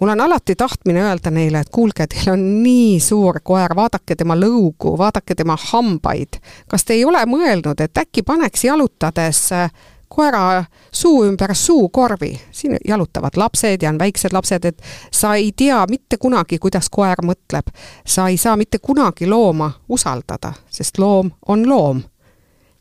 mul 0.00 0.10
on 0.10 0.20
alati 0.20 0.56
tahtmine 0.56 1.02
öelda 1.02 1.30
neile, 1.30 1.60
et 1.60 1.70
kuulge, 1.72 2.06
teil 2.06 2.32
on 2.32 2.42
nii 2.62 3.00
suur 3.00 3.40
koer, 3.42 3.76
vaadake 3.76 4.16
tema 4.18 4.36
lõugu, 4.36 4.96
vaadake 4.98 5.34
tema 5.34 5.56
hambaid. 5.70 6.40
kas 6.68 6.84
te 6.84 6.94
ei 6.94 7.04
ole 7.04 7.22
mõelnud, 7.26 7.80
et 7.80 7.98
äkki 7.98 8.22
paneks 8.22 8.64
jalutades 8.64 9.52
äh, 9.52 9.70
koera 10.08 10.64
suu 10.92 11.24
ümber 11.24 11.54
suukorvi, 11.54 12.40
siin 12.50 12.76
jalutavad 12.88 13.36
lapsed 13.36 13.82
ja 13.82 13.90
on 13.90 13.98
väiksed 13.98 14.32
lapsed, 14.32 14.64
et 14.64 14.82
sa 15.10 15.34
ei 15.34 15.52
tea 15.56 15.84
mitte 15.90 16.16
kunagi, 16.16 16.58
kuidas 16.58 16.90
koer 16.90 17.22
mõtleb. 17.22 17.70
sa 18.06 18.28
ei 18.28 18.36
saa 18.36 18.56
mitte 18.56 18.78
kunagi 18.78 19.26
looma 19.26 19.70
usaldada, 19.88 20.52
sest 20.70 20.98
loom 20.98 21.30
on 21.48 21.68
loom. 21.68 22.02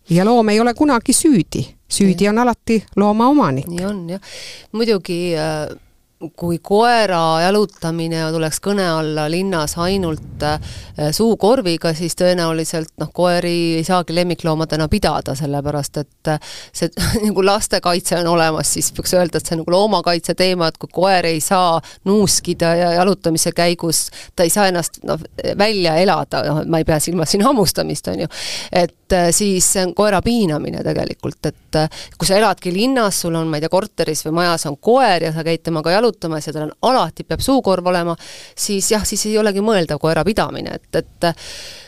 Ja 0.09 0.25
loom 0.25 0.49
ei 0.49 0.59
ole 0.59 0.73
kunagi 0.73 1.13
süüdi, 1.13 1.65
süüdi 1.89 2.29
on 2.29 2.37
alati 2.37 2.83
looma 2.95 3.27
omanik. 3.27 3.67
nii 3.67 3.85
on 3.85 4.09
jah, 4.09 4.21
muidugi 4.71 5.35
äh 5.37 5.69
kui 6.35 6.59
koera 6.63 7.41
jalutamine 7.43 8.21
tuleks 8.33 8.59
kõne 8.63 8.85
alla 8.87 9.25
linnas 9.31 9.75
ainult 9.81 10.43
äh, 10.45 10.59
suukorviga, 11.11 11.93
siis 11.97 12.15
tõenäoliselt 12.19 12.93
noh, 13.01 13.11
koeri 13.13 13.79
ei 13.79 13.83
saagi 13.87 14.15
lemmikloomadena 14.15 14.87
pidada, 14.91 15.35
sellepärast 15.37 16.01
et 16.03 16.31
äh, 16.31 16.53
see 16.75 16.91
nagu 17.27 17.45
lastekaitse 17.45 18.19
on 18.21 18.31
olemas, 18.35 18.73
siis 18.75 18.91
võiks 18.95 19.15
öelda, 19.17 19.39
et 19.39 19.47
see 19.47 19.57
on 19.57 19.63
nagu 19.63 19.75
loomakaitse 19.75 20.35
teema, 20.39 20.69
et 20.69 20.79
kui 20.81 20.91
koer 20.93 21.29
ei 21.29 21.41
saa 21.43 21.79
nuuskida 22.09 22.73
ja 22.79 22.91
jalutamise 22.99 23.53
käigus 23.55 24.05
ta 24.35 24.47
ei 24.47 24.53
saa 24.53 24.69
ennast 24.71 25.01
noh, 25.07 25.21
välja 25.59 25.97
elada, 26.01 26.43
noh, 26.49 26.63
ma 26.67 26.81
ei 26.81 26.87
pea 26.87 26.99
silmas 27.03 27.33
siin 27.33 27.45
hammustamist, 27.45 28.07
on 28.13 28.25
ju, 28.25 28.31
et 28.71 29.17
äh, 29.17 29.29
siis 29.35 29.73
see 29.75 29.85
on 29.87 29.95
koera 29.97 30.21
piinamine 30.25 30.83
tegelikult, 30.85 31.51
et 31.51 31.81
kui 32.17 32.27
sa 32.27 32.37
eladki 32.37 32.73
linnas, 32.73 33.23
sul 33.23 33.35
on, 33.35 33.49
ma 33.49 33.57
ei 33.57 33.63
tea, 33.63 33.71
korteris 33.73 34.23
või 34.27 34.37
majas 34.41 34.67
on 34.69 34.77
koer 34.83 35.27
ja 35.27 35.33
sa 35.35 35.43
käid 35.45 35.63
temaga 35.65 35.93
jalutamas, 35.95 36.12
jalutamas 36.13 36.47
ja 36.47 36.53
tal 36.53 36.67
on 36.67 36.73
alati, 36.81 37.23
peab 37.23 37.41
suukorv 37.41 37.87
olema, 37.87 38.15
siis 38.55 38.91
jah, 38.91 39.03
siis 39.05 39.25
ei 39.25 39.37
olegi 39.37 39.61
mõeldav 39.61 39.99
koera 39.99 40.23
pidamine, 40.23 40.75
et, 40.75 40.95
et 40.95 41.29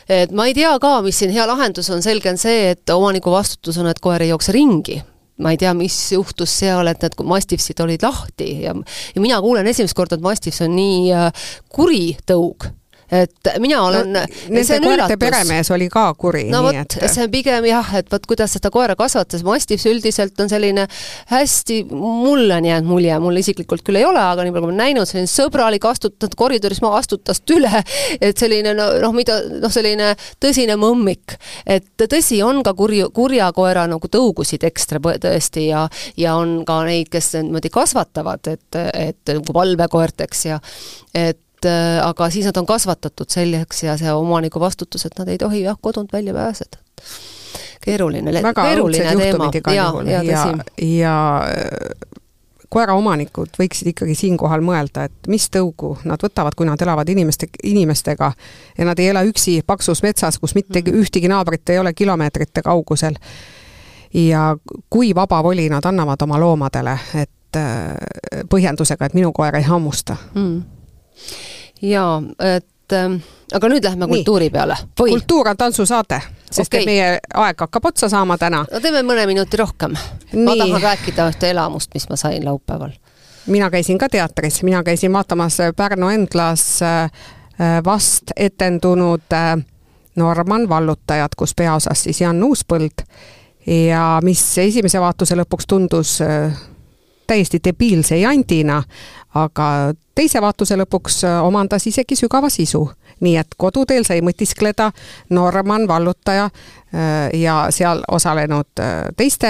et 0.08 0.30
ma 0.32 0.46
ei 0.46 0.54
tea 0.54 0.78
ka, 0.78 1.00
mis 1.02 1.18
siin 1.18 1.32
hea 1.34 1.46
lahendus 1.46 1.90
on, 1.90 2.02
selge 2.02 2.30
on 2.30 2.38
see, 2.38 2.70
et 2.72 2.90
omaniku 2.90 3.30
vastutus 3.30 3.78
on, 3.78 3.86
et 3.90 4.00
koer 4.00 4.22
ei 4.22 4.30
jookse 4.30 4.52
ringi. 4.52 5.02
Ma 5.36 5.50
ei 5.52 5.58
tea, 5.60 5.74
mis 5.76 5.92
juhtus 6.14 6.48
seal, 6.62 6.86
et 6.88 7.02
need 7.02 7.18
mastifsid 7.28 7.80
olid 7.84 8.02
lahti 8.02 8.62
ja 8.62 8.72
ja 8.72 9.20
mina 9.20 9.40
kuulen 9.44 9.66
esimest 9.66 9.94
korda, 9.94 10.16
et 10.16 10.24
mastifs 10.24 10.62
on 10.64 10.72
nii 10.72 11.12
äh, 11.12 11.48
kuri 11.68 12.16
tõug 12.26 12.70
et 13.10 13.50
mina 13.62 13.80
olen 13.86 14.12
no,. 14.12 14.24
Nende 14.50 14.78
koerte 14.82 15.16
peremees 15.20 15.70
oli 15.74 15.88
ka 15.92 16.08
kuri. 16.18 16.46
no 16.50 16.62
vot 16.66 16.96
see 17.06 17.24
on 17.24 17.30
pigem 17.32 17.66
jah, 17.68 17.92
et 17.98 18.10
vot 18.12 18.26
kuidas 18.26 18.56
seda 18.56 18.70
koera 18.74 18.96
kasvatas, 18.98 19.44
Mastiff 19.46 19.86
üldiselt 19.86 20.38
on 20.42 20.50
selline 20.50 20.86
hästi, 21.30 21.82
mulle 21.92 22.58
on 22.58 22.68
jäänud 22.68 22.90
mulje, 22.90 23.18
mul 23.22 23.40
isiklikult 23.40 23.84
küll 23.86 24.00
ei 24.00 24.06
ole, 24.06 24.20
aga 24.20 24.44
nii 24.44 24.54
palju 24.54 24.66
kui 24.66 24.66
ma 24.66 24.72
olen 24.72 24.82
näinud, 24.82 25.08
selline 25.08 25.30
sõbralik, 25.30 25.86
astutanud 25.86 26.36
koridoris 26.38 26.82
ma 26.84 26.92
astutast 26.98 27.54
üle, 27.54 27.82
et 28.20 28.38
selline 28.38 28.74
noh, 28.76 29.14
mida 29.16 29.38
noh, 29.62 29.72
selline 29.72 30.12
tõsine 30.42 30.76
mõmmik. 30.80 31.36
et 31.66 31.88
tõsi, 31.96 32.40
on 32.44 32.62
ka 32.66 32.74
kurju, 32.74 33.10
kurja 33.14 33.50
koera 33.56 33.86
nagu 33.90 34.08
tõugusid 34.08 34.66
ekstra 34.66 35.00
tõesti 35.00 35.68
ja, 35.68 35.86
ja 36.16 36.36
on 36.36 36.62
ka 36.66 36.82
neid, 36.88 37.10
kes 37.12 37.34
niimoodi 37.40 37.70
kasvatavad, 37.72 38.52
et, 38.52 38.80
et 38.94 39.34
nagu 39.36 39.56
valvekoerteks 39.56 40.46
ja 40.50 40.60
et 41.14 41.40
et 41.56 41.68
äh, 41.70 42.06
aga 42.06 42.30
siis 42.30 42.46
nad 42.46 42.56
on 42.56 42.66
kasvatatud 42.66 43.30
selleks 43.32 43.82
ja 43.82 43.96
see 43.96 44.12
omaniku 44.12 44.60
vastutus, 44.60 45.06
et 45.06 45.18
nad 45.18 45.28
ei 45.28 45.38
tohi 45.38 45.62
jah, 45.62 45.78
kodunt 45.80 46.12
välja 46.12 46.34
pääseda. 46.34 46.78
keeruline, 47.80 48.42
keeruline 48.54 49.16
teema. 49.16 49.50
ja, 49.74 49.92
ja, 50.04 50.22
ja, 50.22 50.46
ja 50.82 51.42
äh, 51.44 52.16
koeraomanikud 52.68 53.56
võiksid 53.58 53.92
ikkagi 53.92 54.14
siinkohal 54.14 54.60
mõelda, 54.60 55.06
et 55.06 55.30
mis 55.30 55.48
tõugu 55.54 55.96
nad 56.04 56.20
võtavad, 56.22 56.56
kui 56.56 56.66
nad 56.66 56.82
elavad 56.82 57.08
inimeste, 57.08 57.48
inimestega 57.62 58.32
ja 58.78 58.84
nad 58.88 58.98
ei 58.98 59.08
ela 59.12 59.22
üksi 59.24 59.60
paksus 59.66 60.02
metsas, 60.02 60.38
kus 60.38 60.54
mitte 60.54 60.82
mm 60.82 61.02
ühtegi 61.06 61.28
naabrit 61.28 61.68
ei 61.70 61.78
ole 61.78 61.92
kilomeetrite 61.94 62.62
kaugusel. 62.62 63.14
ja 64.14 64.56
kui 64.90 65.14
vaba 65.14 65.42
voli 65.42 65.68
nad 65.68 65.84
annavad 65.84 66.22
oma 66.22 66.40
loomadele, 66.40 66.98
et 67.14 67.56
äh, 67.56 67.96
põhjendusega, 68.50 69.06
et 69.06 69.14
minu 69.14 69.32
koer 69.32 69.56
ei 69.56 69.62
hammusta 69.62 70.16
mm 70.34 70.75
jaa, 71.82 72.22
et 72.54 72.92
äh, 72.92 73.18
aga 73.54 73.68
nüüd 73.68 73.84
lähme 73.84 74.08
kultuuri 74.08 74.50
peale. 74.50 74.76
kultuur 74.98 75.48
on 75.48 75.56
tantsusaade, 75.56 76.20
sest 76.50 76.74
okay. 76.74 76.80
et 76.80 76.86
meie 76.86 77.08
aeg 77.34 77.60
hakkab 77.60 77.84
otsa 77.92 78.08
saama 78.08 78.38
täna. 78.38 78.64
no 78.72 78.80
teeme 78.80 79.02
mõne 79.06 79.26
minuti 79.26 79.56
rohkem. 79.56 79.96
ma 80.44 80.56
tahan 80.56 80.82
rääkida 80.82 81.28
ühte 81.30 81.50
elamust, 81.50 81.94
mis 81.94 82.08
ma 82.08 82.16
sain 82.16 82.44
laupäeval. 82.44 82.92
mina 83.46 83.70
käisin 83.70 83.98
ka 83.98 84.08
teatris, 84.08 84.62
mina 84.62 84.82
käisin 84.82 85.12
vaatamas 85.12 85.58
Pärnu 85.76 86.08
Endlas 86.08 86.82
äh, 86.82 87.10
vast 87.84 88.32
etendunud 88.36 89.32
äh, 89.32 89.56
Norman 90.16 90.68
vallutajat, 90.68 91.34
kus 91.34 91.54
peaosas 91.54 92.02
siis 92.02 92.20
Jan 92.20 92.44
Uuspõld 92.44 93.04
ja 93.66 94.18
mis 94.22 94.58
esimese 94.58 95.00
vaatuse 95.00 95.36
lõpuks 95.36 95.68
tundus 95.68 96.20
äh, 96.22 96.52
täiesti 97.26 97.60
debiilse 97.64 98.18
jandina, 98.20 98.82
aga 99.34 99.68
teise 100.14 100.40
vaatuse 100.42 100.78
lõpuks 100.80 101.22
äh, 101.28 101.40
omandas 101.44 101.86
isegi 101.86 102.16
sügava 102.16 102.50
sisu. 102.50 102.88
nii 103.20 103.36
et 103.40 103.54
koduteel 103.56 104.04
sai 104.04 104.20
mõtiskleda 104.20 104.90
Norman, 105.30 105.86
vallutaja 105.88 106.50
ja 107.32 107.54
seal 107.72 108.02
osalenud 108.12 108.82
teiste 109.16 109.48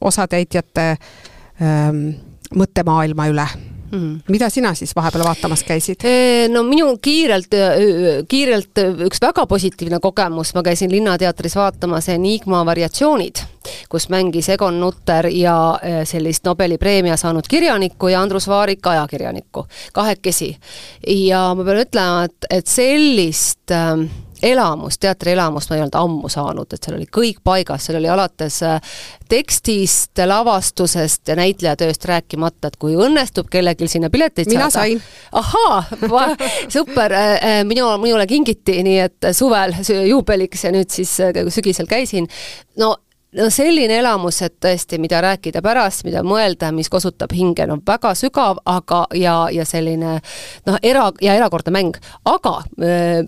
osatäitjate 0.00 0.86
ähm, 1.60 2.00
mõttemaailma 2.56 3.28
üle 3.28 3.46
mm.. 3.90 4.20
mida 4.28 4.50
sina 4.50 4.74
siis 4.74 4.94
vahepeal 4.96 5.24
vaatamas 5.24 5.62
käisid? 5.66 6.06
no 6.52 6.62
minu 6.66 6.96
kiirelt, 7.02 7.54
kiirelt 8.28 8.82
üks 9.06 9.20
väga 9.22 9.46
positiivne 9.46 10.00
kogemus, 10.02 10.54
ma 10.54 10.62
käisin 10.66 10.92
Linnateatris 10.92 11.56
vaatamas 11.56 12.08
Enigma 12.14 12.64
variatsioonid, 12.66 13.42
kus 13.88 14.08
mängis 14.12 14.48
Egon 14.52 14.80
Nutter 14.80 15.26
ja 15.32 15.56
sellist 16.04 16.44
Nobeli 16.44 16.78
preemia 16.78 17.16
saanud 17.16 17.48
kirjanikku 17.48 18.08
ja 18.08 18.20
Andrus 18.20 18.48
Vaarik 18.48 18.86
ajakirjanikku, 18.86 19.66
kahekesi. 19.92 20.56
ja 21.06 21.48
ma 21.54 21.64
pean 21.64 21.82
ütlema, 21.86 22.24
et, 22.28 22.50
et 22.50 22.66
sellist 22.66 23.74
äh, 23.74 24.06
elamust, 24.42 25.00
teatrielamust 25.00 25.70
ma 25.70 25.76
ei 25.76 25.82
olnud 25.82 25.98
ammu 25.98 26.28
saanud, 26.28 26.72
et 26.72 26.82
seal 26.82 26.96
oli 26.98 27.06
kõik 27.12 27.40
paigas, 27.44 27.86
seal 27.86 27.98
oli 28.00 28.10
alates 28.12 28.58
äh, 28.66 28.96
tekstist, 29.28 30.18
lavastusest 30.26 31.32
ja 31.32 31.36
näitlejatööst 31.38 32.04
rääkimata, 32.08 32.70
et 32.70 32.76
kui 32.80 32.96
õnnestub 33.00 33.48
kellelgi 33.52 33.88
sinna 33.90 34.10
pileteid 34.12 34.50
mina 34.52 34.68
saada. 34.70 35.00
ahaa, 35.32 35.82
super, 36.76 37.16
äh, 37.16 37.32
äh, 37.36 37.64
minu, 37.68 37.88
minule 38.02 38.26
kingiti, 38.26 38.78
nii 38.86 39.00
et 39.06 39.30
suvel 39.36 39.74
juubeliks 39.86 40.66
ja 40.66 40.74
nüüd 40.74 40.92
siis 40.92 41.16
sügisel 41.56 41.88
käisin. 41.90 42.28
no 42.78 42.94
no 43.36 43.48
selline 43.52 43.98
elamus, 44.00 44.40
et 44.46 44.56
tõesti, 44.62 44.98
mida 45.02 45.20
rääkida 45.24 45.60
pärast, 45.64 46.04
mida 46.06 46.22
mõelda, 46.26 46.70
mis 46.74 46.88
kosutab 46.92 47.32
hinge, 47.36 47.66
no 47.68 47.78
väga 47.86 48.12
sügav, 48.18 48.60
aga 48.68 49.02
ja, 49.16 49.36
ja 49.52 49.66
selline 49.68 50.16
noh, 50.66 50.78
era- 50.82 51.12
ja 51.22 51.36
erakordne 51.36 51.72
mäng. 51.74 51.98
aga 52.24 52.54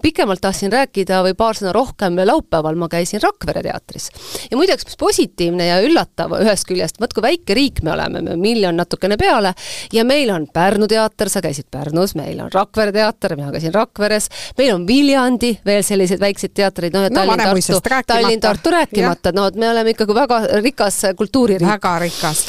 pikemalt 0.02 0.40
tahtsin 0.40 0.72
rääkida 0.72 1.20
või 1.26 1.34
paar 1.38 1.58
sõna 1.58 1.72
rohkem, 1.76 2.16
laupäeval 2.24 2.76
ma 2.76 2.88
käisin 2.88 3.20
Rakvere 3.22 3.62
teatris. 3.62 4.10
ja 4.50 4.56
muideks, 4.56 4.84
mis 4.84 4.96
positiivne 4.96 5.66
ja 5.66 5.80
üllatav 5.84 6.32
ühest 6.40 6.66
küljest, 6.68 7.00
vot 7.00 7.12
kui 7.12 7.22
väike 7.22 7.54
riik 7.54 7.82
me 7.82 7.92
oleme, 7.92 8.36
miljon 8.36 8.76
natukene 8.76 9.16
peale, 9.16 9.54
ja 9.92 10.04
meil 10.04 10.30
on 10.30 10.46
Pärnu 10.52 10.88
teater, 10.88 11.28
sa 11.28 11.40
käisid 11.44 11.68
Pärnus, 11.70 12.14
meil 12.14 12.40
on 12.40 12.50
Rakvere 12.52 12.92
teater, 12.92 13.36
mina 13.36 13.52
käisin 13.52 13.74
Rakveres, 13.74 14.28
meil 14.58 14.74
on 14.74 14.86
Viljandi, 14.86 15.58
veel 15.66 15.82
selliseid 15.82 16.20
väikseid 16.20 16.54
teatreid, 16.54 16.94
noh 16.96 17.04
ja 17.04 17.10
No 17.10 17.24
Tallinn-Tartu, 17.26 17.90
rääkimata. 17.90 18.14
Tallinn-Tartu 18.14 18.70
rääkimata, 18.70 19.32
no 19.34 19.46
et 19.46 19.56
me 19.56 19.70
oleme 19.70 19.97
ikkagi 19.98 20.14
väga 20.16 20.38
rikas 20.62 21.00
kultuuririik. 21.18 21.66
väga 21.66 21.94
rikas. 22.04 22.44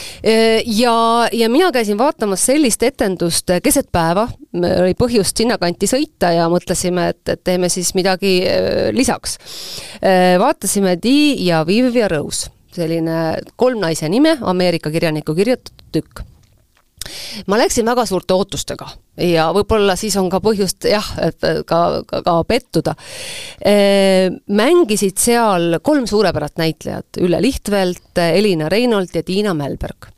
ja, 0.66 0.95
ja 1.34 1.50
mina 1.50 1.72
käisin 1.74 1.97
vaatamas 1.97 2.45
sellist 2.45 2.84
etendust 2.86 3.50
keset 3.64 3.89
päeva, 3.91 4.28
oli 4.54 4.93
põhjust 5.00 5.41
sinnakanti 5.41 5.89
sõita 5.89 6.32
ja 6.36 6.47
mõtlesime, 6.52 7.10
et, 7.16 7.24
et 7.34 7.43
teeme 7.43 7.70
siis 7.74 7.91
midagi 7.97 8.39
äh, 8.45 8.89
lisaks. 8.95 9.38
vaatasime 10.39 10.95
Dee 11.02 11.36
ja 11.43 11.66
Viv 11.68 11.95
ja 11.97 12.08
Rose, 12.12 12.52
selline 12.76 13.39
kolm 13.56 13.82
naise 13.82 14.10
nime, 14.10 14.38
Ameerika 14.41 14.91
kirjaniku 14.93 15.36
kirjutatud 15.36 15.88
tükk 15.91 16.28
ma 17.47 17.60
läksin 17.60 17.88
väga 17.88 18.05
suurte 18.10 18.36
ootustega 18.38 18.88
ja 19.30 19.49
võib-olla 19.55 19.95
siis 19.99 20.16
on 20.20 20.30
ka 20.32 20.41
põhjust 20.43 20.88
jah, 20.89 21.12
et 21.26 21.39
ka, 21.68 21.82
ka, 22.07 22.22
ka 22.26 22.36
pettuda. 22.47 22.95
mängisid 24.47 25.18
seal 25.20 25.80
kolm 25.84 26.07
suurepärast 26.07 26.57
näitlejat, 26.62 27.20
Ülle 27.22 27.41
Lihtvelt, 27.41 28.18
Elina 28.30 28.70
Reinolt 28.70 29.16
ja 29.16 29.24
Tiina 29.24 29.53
Mälberg 29.53 30.12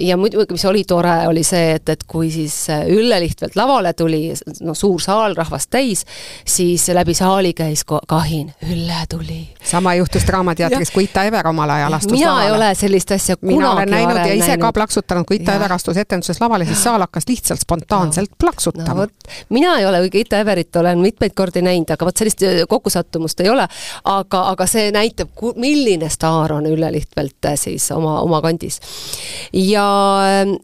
ja 0.00 0.16
muidugi, 0.16 0.52
mis 0.54 0.64
oli 0.64 0.84
tore, 0.86 1.14
oli 1.28 1.42
see, 1.42 1.72
et, 1.74 1.88
et 1.88 2.04
kui 2.06 2.30
siis 2.30 2.54
Ülle 2.70 3.18
Lihtvelt 3.20 3.56
lavale 3.58 3.90
tuli, 3.98 4.28
no 4.62 4.74
suur 4.78 5.02
saal 5.02 5.34
rahvast 5.34 5.70
täis, 5.74 6.04
siis 6.46 6.86
läbi 6.94 7.16
saali 7.18 7.50
käis 7.56 7.82
kahin, 7.84 8.52
Ülle 8.70 9.00
tuli. 9.10 9.48
sama 9.64 9.94
juhtus 9.94 10.26
Draamateatris, 10.26 10.90
kui 10.94 11.08
Ita 11.08 11.24
Ever 11.24 11.48
omal 11.48 11.70
ajal 11.70 11.98
astus 11.98 12.12
mina 12.12 12.30
lavale. 12.30 12.46
ei 12.46 12.52
ole 12.56 12.74
sellist 12.74 13.10
asja 13.10 13.36
mina 13.40 13.56
kunagi 13.56 13.76
olen 13.76 13.90
näinud 13.90 14.16
ja 14.16 14.34
ise 14.34 14.46
näinud. 14.46 14.60
ka 14.60 14.72
plaksutanud, 14.72 15.26
kui 15.26 15.36
Ita. 15.36 15.54
Ever 15.54 15.72
astus 15.72 15.96
etenduses 15.96 16.40
lavale, 16.40 16.64
siis 16.64 16.82
saal 16.82 17.00
hakkas 17.00 17.28
lihtsalt 17.28 17.60
spontaanselt 17.60 18.30
no 18.30 18.36
plaksutama 18.38 18.94
vot, 19.00 19.12
mina 19.48 19.76
ei 19.78 19.86
ole, 19.86 20.00
kuigi 20.06 20.20
Ita 20.20 20.38
Everit 20.38 20.76
olen 20.76 20.98
mitmeid 20.98 21.34
kordi 21.34 21.62
näinud, 21.62 21.90
aga 21.90 22.06
vot 22.06 22.16
sellist 22.16 22.42
äh, 22.42 22.62
kokkusattumust 22.68 23.40
ei 23.40 23.50
ole, 23.50 23.66
aga, 24.04 24.42
aga 24.54 24.66
see 24.70 24.90
näitab, 24.94 25.34
milline 25.56 26.08
staar 26.12 26.56
on 26.58 26.66
Ülle 26.70 26.92
Lihtvelt 26.92 27.50
äh, 27.50 27.58
siis 27.60 27.90
oma, 27.94 28.20
oma 28.20 28.40
kandis. 28.44 28.80
Ja 29.52 29.88
ähm, 30.26 30.56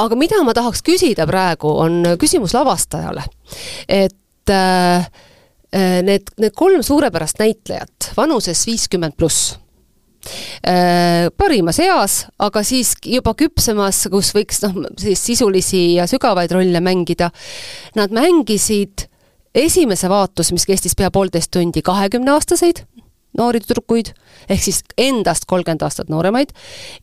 aga 0.00 0.16
mida 0.16 0.42
ma 0.44 0.54
tahaks 0.56 0.84
küsida 0.86 1.26
praegu, 1.28 1.72
on 1.84 2.14
küsimus 2.20 2.54
lavastajale. 2.56 3.24
et 3.88 4.50
äh, 4.50 5.08
äh, 5.74 5.98
need, 6.02 6.32
need 6.38 6.54
kolm 6.56 6.82
suurepärast 6.82 7.42
näitlejat 7.42 8.12
vanuses 8.16 8.66
viiskümmend 8.66 9.16
pluss 9.16 9.58
Äh, 10.66 11.30
parimas 11.36 11.78
eas, 11.80 12.26
aga 12.38 12.60
siiski 12.66 13.14
juba 13.16 13.32
küpsemas, 13.38 14.02
kus 14.12 14.34
võiks 14.36 14.60
noh, 14.66 14.76
siis 15.00 15.22
sisulisi 15.24 15.94
ja 15.96 16.04
sügavaid 16.10 16.52
rolle 16.52 16.82
mängida. 16.84 17.30
Nad 17.96 18.12
mängisid 18.12 19.06
esimese 19.56 20.10
vaatus, 20.12 20.52
mis 20.52 20.68
kestis 20.68 20.96
pea 20.98 21.08
poolteist 21.10 21.50
tundi, 21.56 21.80
kahekümneaastaseid 21.82 22.84
noori 23.38 23.60
tüdrukuid, 23.62 24.12
ehk 24.50 24.62
siis 24.62 24.82
endast 24.98 25.46
kolmkümmend 25.50 25.82
aastat 25.86 26.10
nooremaid. 26.12 26.54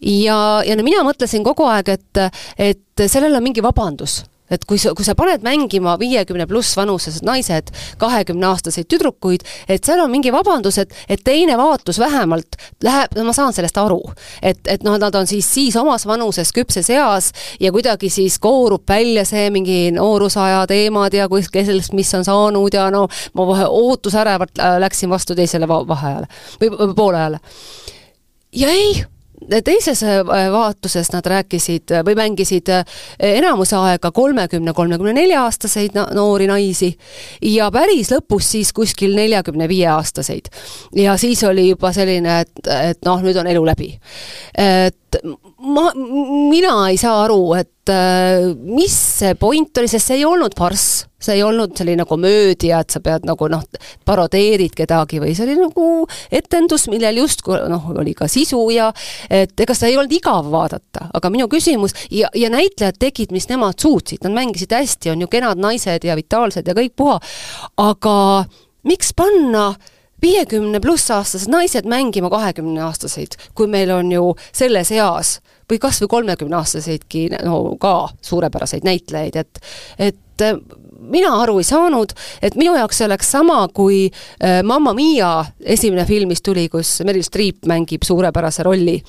ja, 0.02 0.40
ja 0.66 0.76
no 0.76 0.84
mina 0.88 1.04
mõtlesin 1.08 1.46
kogu 1.48 1.68
aeg, 1.70 1.94
et, 1.98 2.42
et 2.58 3.08
sellel 3.08 3.36
on 3.38 3.46
mingi 3.46 3.64
vabandus 3.64 4.24
et 4.52 4.66
kui 4.68 4.80
sa, 4.82 4.93
kui 4.98 5.06
sa 5.06 5.16
paned 5.18 5.43
mängima 5.45 5.98
viiekümne 6.00 6.48
pluss 6.48 6.78
vanuses 6.78 7.22
naised 7.26 7.72
kahekümneaastaseid 8.02 8.88
tüdrukuid, 8.91 9.43
et 9.70 9.84
seal 9.84 10.02
on 10.04 10.12
mingi 10.12 10.32
vabandus, 10.34 10.78
et, 10.82 10.93
et 11.10 11.24
teine 11.24 11.58
vaatus 11.60 12.00
vähemalt 12.00 12.60
läheb, 12.84 13.18
no 13.18 13.28
ma 13.28 13.36
saan 13.36 13.56
sellest 13.56 13.78
aru. 13.82 14.02
et, 14.41 14.60
et 14.68 14.84
noh, 14.88 14.98
nad 15.00 15.16
on 15.16 15.28
siis, 15.28 15.48
siis 15.54 15.76
omas 15.80 16.08
vanuses 16.08 16.54
küpses 16.56 16.89
eas 16.93 17.32
ja 17.60 17.72
kuidagi 17.72 18.10
siis 18.14 18.39
koorub 18.39 18.88
välja 18.88 19.26
see 19.26 19.50
mingi 19.54 19.91
noorusaja 19.95 20.66
teemad 20.68 21.14
ja 21.14 21.28
kus, 21.30 21.50
kellest 21.52 21.93
mis 21.98 22.14
on 22.16 22.26
saanud 22.28 22.74
ja 22.74 22.89
no 22.93 23.08
ma 23.34 23.50
kohe 23.52 23.68
ootusärevalt 23.68 24.60
äh, 24.60 24.78
läksin 24.84 25.10
vastu 25.10 25.36
teisele 25.36 25.68
va- 25.68 25.84
vaheajale 25.88 26.28
või 26.62 26.93
poolajale. 26.95 27.39
ja 28.56 28.70
ei 28.70 29.06
teises 29.64 30.04
äh, 30.04 30.22
vaatuses 30.52 31.12
nad 31.14 31.26
rääkisid 31.26 31.94
või 32.06 32.16
mängisid 32.18 32.70
äh, 32.74 32.98
enamuse 33.20 33.78
aega 33.78 34.12
kolmekümne, 34.12 34.74
kolmekümne 34.74 35.14
nelja 35.14 35.44
aastaseid 35.46 35.98
noori 36.16 36.48
naisi 36.50 36.92
ja 37.42 37.70
päris 37.72 38.12
lõpus 38.12 38.52
siis 38.56 38.74
kuskil 38.74 39.16
neljakümne 39.16 39.68
viie 39.70 39.88
aastaseid. 39.94 40.50
ja 40.96 41.18
siis 41.18 41.44
oli 41.44 41.70
juba 41.70 41.94
selline, 41.94 42.40
et, 42.42 42.68
et 42.68 43.06
noh, 43.06 43.22
nüüd 43.22 43.38
on 43.38 43.48
elu 43.48 43.66
läbi. 43.66 43.92
et 44.58 44.98
ma, 45.24 45.89
mina 45.95 46.74
ei 46.91 46.97
saa 46.99 47.24
aru, 47.26 47.41
et 47.57 47.91
mis 48.68 48.93
see 48.93 49.36
point 49.39 49.80
oli, 49.80 49.88
sest 49.88 50.09
see 50.09 50.18
ei 50.20 50.26
olnud 50.28 50.55
farss, 50.57 51.05
see 51.24 51.38
ei 51.38 51.43
olnud 51.45 51.72
selline 51.78 52.03
komöödia, 52.09 52.82
et 52.84 52.93
sa 52.93 52.99
pead 53.03 53.26
nagu 53.28 53.47
noh, 53.51 53.63
parodeerid 54.05 54.76
kedagi 54.78 55.22
või 55.24 55.34
see 55.38 55.47
oli 55.47 55.57
nagu 55.59 55.88
etendus, 56.34 56.88
millel 56.91 57.22
justkui 57.24 57.59
noh, 57.72 57.89
oli 57.95 58.13
ka 58.18 58.28
sisu 58.32 58.59
ja 58.76 58.89
et 59.30 59.55
ega 59.55 59.76
seda 59.78 59.91
ei 59.91 59.99
olnud 59.99 60.18
igav 60.20 60.51
vaadata, 60.51 61.07
aga 61.18 61.32
minu 61.34 61.47
küsimus 61.51 61.95
ja, 62.11 62.32
ja 62.36 62.51
näitlejad 62.53 62.99
tegid, 62.99 63.34
mis 63.36 63.49
nemad 63.51 63.80
suutsid, 63.82 64.24
nad 64.28 64.36
mängisid 64.36 64.76
hästi, 64.76 65.13
on 65.15 65.26
ju 65.26 65.32
kenad 65.32 65.61
naised 65.61 66.07
ja 66.07 66.18
vitaalsed 66.20 66.68
ja 66.68 66.76
kõik 66.78 66.97
puha, 66.99 67.20
aga 67.82 68.18
miks 68.88 69.15
panna 69.15 69.72
viiekümne 70.22 70.80
pluss 70.84 71.11
aastased 71.11 71.51
naised 71.51 71.86
mängima 71.89 72.30
kahekümne 72.34 72.82
aastaseid, 72.88 73.38
kui 73.55 73.68
meil 73.72 73.91
on 73.93 74.11
ju 74.11 74.34
selles 74.51 74.91
eas 74.95 75.38
või 75.72 75.80
kas 75.84 76.01
või 76.01 76.11
kolmekümneaastaseidki 76.15 77.28
no 77.43 77.76
ka 77.82 78.09
suurepäraseid 78.22 78.88
näitlejaid, 78.88 79.36
et 79.36 79.61
et 79.99 80.41
äh, 80.45 80.57
mina 80.99 81.34
aru 81.41 81.57
ei 81.61 81.68
saanud, 81.68 82.13
et 82.41 82.55
minu 82.55 82.76
jaoks 82.78 82.99
see 82.99 83.07
oleks 83.07 83.32
sama, 83.32 83.59
kui 83.74 84.07
äh, 84.07 84.61
Mamma 84.63 84.93
Mia 84.97 85.32
esimene 85.59 86.05
film, 86.05 86.32
mis 86.32 86.41
tuli, 86.45 86.68
kus 86.70 86.99
Meryl 87.05 87.26
Streep 87.26 87.68
mängib 87.70 88.05
suurepärase 88.07 88.65
rolli 88.68 88.99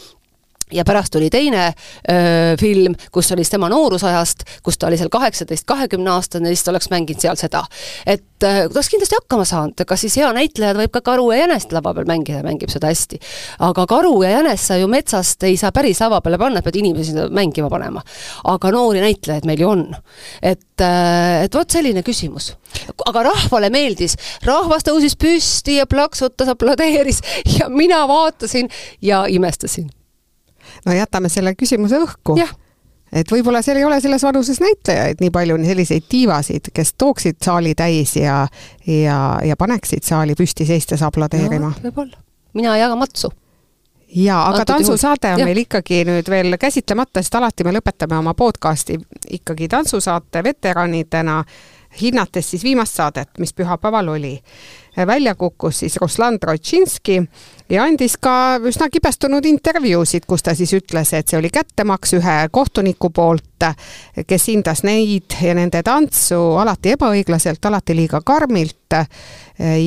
ja 0.72 0.84
pärast 0.84 1.12
tuli 1.12 1.30
teine 1.30 1.68
öö, 1.68 2.56
film, 2.60 2.94
kus 3.12 3.32
oli 3.32 3.44
tema 3.44 3.68
noorusajast, 3.68 4.44
kus 4.62 4.78
ta 4.78 4.88
oli 4.90 4.98
seal 5.00 5.12
kaheksateist, 5.12 5.66
kahekümne 5.68 6.10
aastane, 6.10 6.52
siis 6.52 6.64
ta 6.64 6.72
oleks 6.74 6.90
mänginud 6.90 7.22
seal 7.22 7.38
seda. 7.40 7.64
et 8.06 8.24
ta 8.38 8.50
oleks 8.66 8.90
kindlasti 8.92 9.16
hakkama 9.18 9.44
saanud, 9.48 9.80
ega 9.82 9.96
siis 9.98 10.14
hea 10.20 10.28
näitleja 10.34 10.74
võib 10.78 10.92
ka 10.94 11.02
karu 11.06 11.30
ja 11.32 11.42
jänest 11.42 11.72
lava 11.74 11.92
peal 11.96 12.06
mängida, 12.08 12.42
mängib 12.46 12.70
seda 12.72 12.90
hästi. 12.92 13.18
aga 13.66 13.86
karu 13.90 14.14
ja 14.22 14.36
jänest 14.36 14.70
sa 14.70 14.78
ju 14.78 14.88
metsast 14.90 15.42
ei 15.48 15.56
saa 15.60 15.72
päris 15.74 16.00
lava 16.04 16.20
peale 16.24 16.38
panna, 16.40 16.62
pead 16.62 16.78
inimesi 16.78 17.16
mängima 17.34 17.70
panema. 17.72 18.02
aga 18.44 18.72
noori 18.74 19.02
näitlejaid 19.04 19.48
meil 19.48 19.64
ju 19.64 19.70
on. 19.72 19.84
et, 20.42 20.80
et 20.80 21.54
vot 21.54 21.78
selline 21.78 22.02
küsimus. 22.06 22.52
aga 23.06 23.26
rahvale 23.30 23.70
meeldis, 23.74 24.16
rahvas 24.46 24.86
tõusis 24.86 25.18
püsti 25.18 25.78
ja 25.80 25.86
plaksutas, 25.86 26.48
aplodeeris 26.54 27.22
ja 27.58 27.68
mina 27.68 28.04
vaatasin 28.08 28.70
ja 29.02 29.24
imestasin 29.28 29.90
no 30.86 30.96
jätame 30.96 31.28
selle 31.32 31.54
küsimuse 31.58 32.00
õhku. 32.04 32.38
et 33.12 33.32
võib-olla 33.32 33.62
seal 33.64 33.80
ei 33.80 33.84
ole 33.88 34.00
selles 34.04 34.22
vanuses 34.22 34.60
näitlejaid 34.60 35.20
nii 35.24 35.32
palju, 35.34 35.58
selliseid 35.64 36.08
diivasid, 36.10 36.72
kes 36.74 36.94
tooksid 36.98 37.42
saali 37.44 37.74
täis 37.74 38.16
ja, 38.16 38.46
ja, 38.86 39.18
ja 39.44 39.56
paneksid 39.56 40.04
saali 40.04 40.36
püsti 40.38 40.66
seistes 40.68 41.02
aplodeerima 41.02 41.72
no,. 41.72 41.84
võib-olla, 41.84 42.18
mina 42.54 42.76
ei 42.76 42.84
jaga 42.84 42.96
matsu 43.00 43.32
jaa, 44.14 44.48
aga 44.48 44.64
tantsusaade 44.64 45.32
on 45.34 45.42
ja. 45.42 45.46
meil 45.48 45.62
ikkagi 45.64 46.02
nüüd 46.08 46.28
veel 46.30 46.56
käsitlemata, 46.60 47.22
sest 47.22 47.34
alati 47.38 47.66
me 47.66 47.74
lõpetame 47.76 48.18
oma 48.18 48.34
podcasti 48.34 48.98
ikkagi 49.38 49.68
tantsusaate 49.68 50.42
veteranidena, 50.44 51.42
hinnates 52.00 52.50
siis 52.50 52.64
viimast 52.64 52.96
saadet, 52.96 53.30
mis 53.38 53.52
pühapäeval 53.56 54.08
oli 54.16 54.34
välja 55.06 55.34
kukkus 55.34 55.78
siis 55.78 55.96
Ruslan 56.00 56.38
Trotšinski 56.40 57.22
ja 57.70 57.84
andis 57.84 58.16
ka 58.20 58.58
üsna 58.64 58.88
kibestunud 58.90 59.44
intervjuusid, 59.46 60.26
kus 60.26 60.42
ta 60.42 60.54
siis 60.56 60.72
ütles, 60.76 61.12
et 61.14 61.28
see 61.28 61.38
oli 61.38 61.50
kättemaks 61.52 62.14
ühe 62.18 62.36
kohtuniku 62.50 63.10
poolt, 63.14 63.66
kes 64.26 64.48
hindas 64.48 64.82
neid 64.86 65.36
ja 65.42 65.54
nende 65.58 65.82
tantsu 65.84 66.40
alati 66.60 66.94
ebaõiglaselt, 66.96 67.64
alati 67.70 67.96
liiga 67.96 68.20
karmilt. 68.24 68.76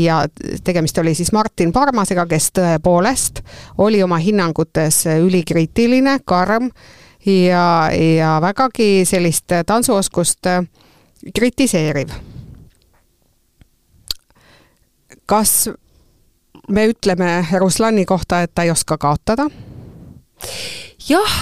ja 0.01 0.25
tegemist 0.63 0.97
oli 0.97 1.15
siis 1.15 1.31
Martin 1.31 1.71
Parmasega, 1.71 2.25
kes 2.25 2.51
tõepoolest 2.51 3.41
oli 3.77 4.03
oma 4.03 4.17
hinnangutes 4.17 5.05
ülikriitiline, 5.05 6.19
karm 6.25 6.69
ja, 7.25 7.89
ja 7.91 8.37
vägagi 8.41 9.05
sellist 9.05 9.53
tantsuoskust 9.65 10.47
kritiseeriv 11.33 12.30
kas 15.31 15.69
me 16.67 16.85
ütleme 16.91 17.45
Ruslani 17.59 18.05
kohta, 18.05 18.43
et 18.43 18.51
ta 18.55 18.67
ei 18.67 18.71
oska 18.71 18.97
kaotada? 18.97 19.47
jah 21.07 21.33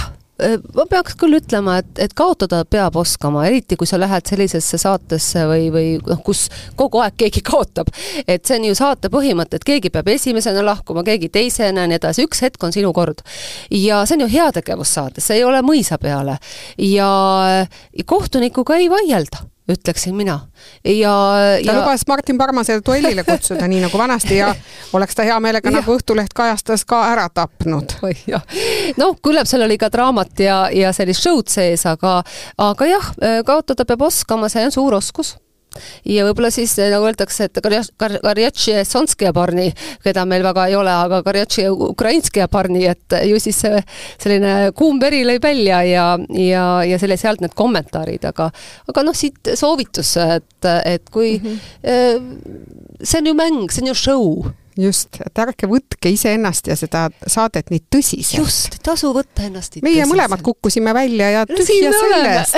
äh, 0.42 0.58
ma 0.76 0.84
peaks 0.88 1.16
küll 1.20 1.38
ütlema, 1.38 1.78
et, 1.80 1.90
et 2.04 2.12
kaotada 2.16 2.62
peab 2.68 2.96
oskama, 3.00 3.46
eriti 3.48 3.78
kui 3.80 3.88
sa 3.88 3.98
lähed 4.00 4.28
sellisesse 4.28 4.78
saatesse 4.80 5.46
või, 5.48 5.68
või 5.72 5.86
noh, 6.04 6.20
kus 6.24 6.46
kogu 6.76 7.00
aeg 7.00 7.16
keegi 7.22 7.42
kaotab. 7.44 7.88
et 8.26 8.44
see 8.44 8.60
on 8.60 8.68
ju 8.68 8.76
saate 8.76 9.10
põhimõte, 9.12 9.58
et 9.58 9.66
keegi 9.72 9.92
peab 9.92 10.12
esimesena 10.12 10.64
lahkuma, 10.66 11.04
keegi 11.06 11.32
teisena 11.32 11.86
ja 11.86 11.90
nii 11.90 12.00
edasi, 12.00 12.28
üks 12.28 12.44
hetk 12.44 12.68
on 12.68 12.76
sinu 12.76 12.92
kord. 12.96 13.24
ja 13.72 14.04
see 14.04 14.20
on 14.20 14.26
ju 14.26 14.32
heategevussaade, 14.36 15.24
see 15.24 15.40
ei 15.40 15.48
ole 15.48 15.64
mõisa 15.66 15.98
peale. 16.00 16.36
ja 16.78 17.10
kohtunikuga 18.06 18.76
ei 18.76 18.92
vaielda 18.92 19.48
ütleksin 19.74 20.16
mina. 20.16 20.38
ja, 20.84 21.14
ta 21.58 21.58
ja... 21.64 21.76
lubas 21.78 22.06
Martin 22.08 22.38
Parmase 22.38 22.80
duellile 22.86 23.24
kutsuda, 23.24 23.68
nii 23.68 23.84
nagu 23.86 23.98
vanasti 23.98 24.36
ja 24.40 24.54
oleks 24.92 25.18
ta 25.18 25.26
hea 25.26 25.40
meelega, 25.40 25.72
nagu 25.74 25.96
Õhtuleht 25.96 26.34
kajastas, 26.34 26.84
ka 26.84 27.02
ära 27.12 27.28
tapnud. 27.34 27.96
noh, 29.00 29.18
küllap 29.22 29.50
seal 29.50 29.66
oli 29.66 29.78
ka 29.80 29.90
draamat 29.92 30.44
ja, 30.46 30.62
ja 30.74 30.94
sellist 30.96 31.26
show'd 31.26 31.50
sees, 31.52 31.86
aga, 31.86 32.20
aga 32.58 32.90
jah, 32.90 33.12
kaotada 33.46 33.86
peab 33.88 34.08
oskama, 34.10 34.48
see 34.52 34.66
on 34.68 34.74
suur 34.74 35.00
oskus 35.00 35.36
ja 36.04 36.24
võib-olla 36.26 36.50
siis 36.54 36.74
nagu 36.80 37.06
öeldakse, 37.08 37.48
et 37.48 37.60
Karjatši 37.60 38.80
Sonskija 38.88 39.32
parni, 39.36 39.70
keda 40.04 40.24
meil 40.28 40.44
väga 40.46 40.66
ei 40.70 40.76
ole, 40.78 40.92
aga 41.06 41.22
Karjatši 41.26 41.66
Ukrainskija 41.90 42.48
parni, 42.52 42.84
et 42.90 43.18
ju 43.28 43.40
siis 43.42 43.60
see 43.64 43.82
selline 44.20 44.72
kuum 44.76 45.00
veri 45.02 45.22
lõi 45.26 45.38
välja 45.42 45.82
ja, 45.86 46.06
ja, 46.36 46.64
ja 46.86 47.00
selle 47.02 47.18
sealt 47.20 47.44
need 47.44 47.54
kommentaarid, 47.58 48.24
aga 48.30 48.50
aga 48.90 49.04
noh, 49.06 49.16
siit 49.16 49.54
soovitus, 49.58 50.16
et, 50.20 50.70
et 50.84 51.10
kui 51.10 51.38
mm 51.38 51.58
-hmm. 51.84 52.98
see 53.02 53.20
on 53.20 53.26
ju 53.26 53.34
mäng, 53.34 53.70
see 53.70 53.82
on 53.82 53.92
ju 53.92 53.94
show 53.94 54.50
just, 54.80 55.20
et 55.24 55.42
ärge 55.42 55.68
võtke 55.70 56.12
iseennast 56.12 56.70
ja 56.70 56.76
seda 56.78 57.06
saadet 57.26 57.70
nii 57.72 57.82
tõsiselt. 57.92 58.40
just, 58.40 58.78
tasu 58.84 59.12
võtta 59.14 59.44
ennast 59.46 59.76
nii 59.76 59.84
meie 59.84 60.00
tõsiselt. 60.00 60.12
mõlemad 60.14 60.44
kukkusime 60.44 60.94
välja 60.94 61.30
ja 61.34 61.46
tühja 61.48 61.92
sellest, 61.96 62.56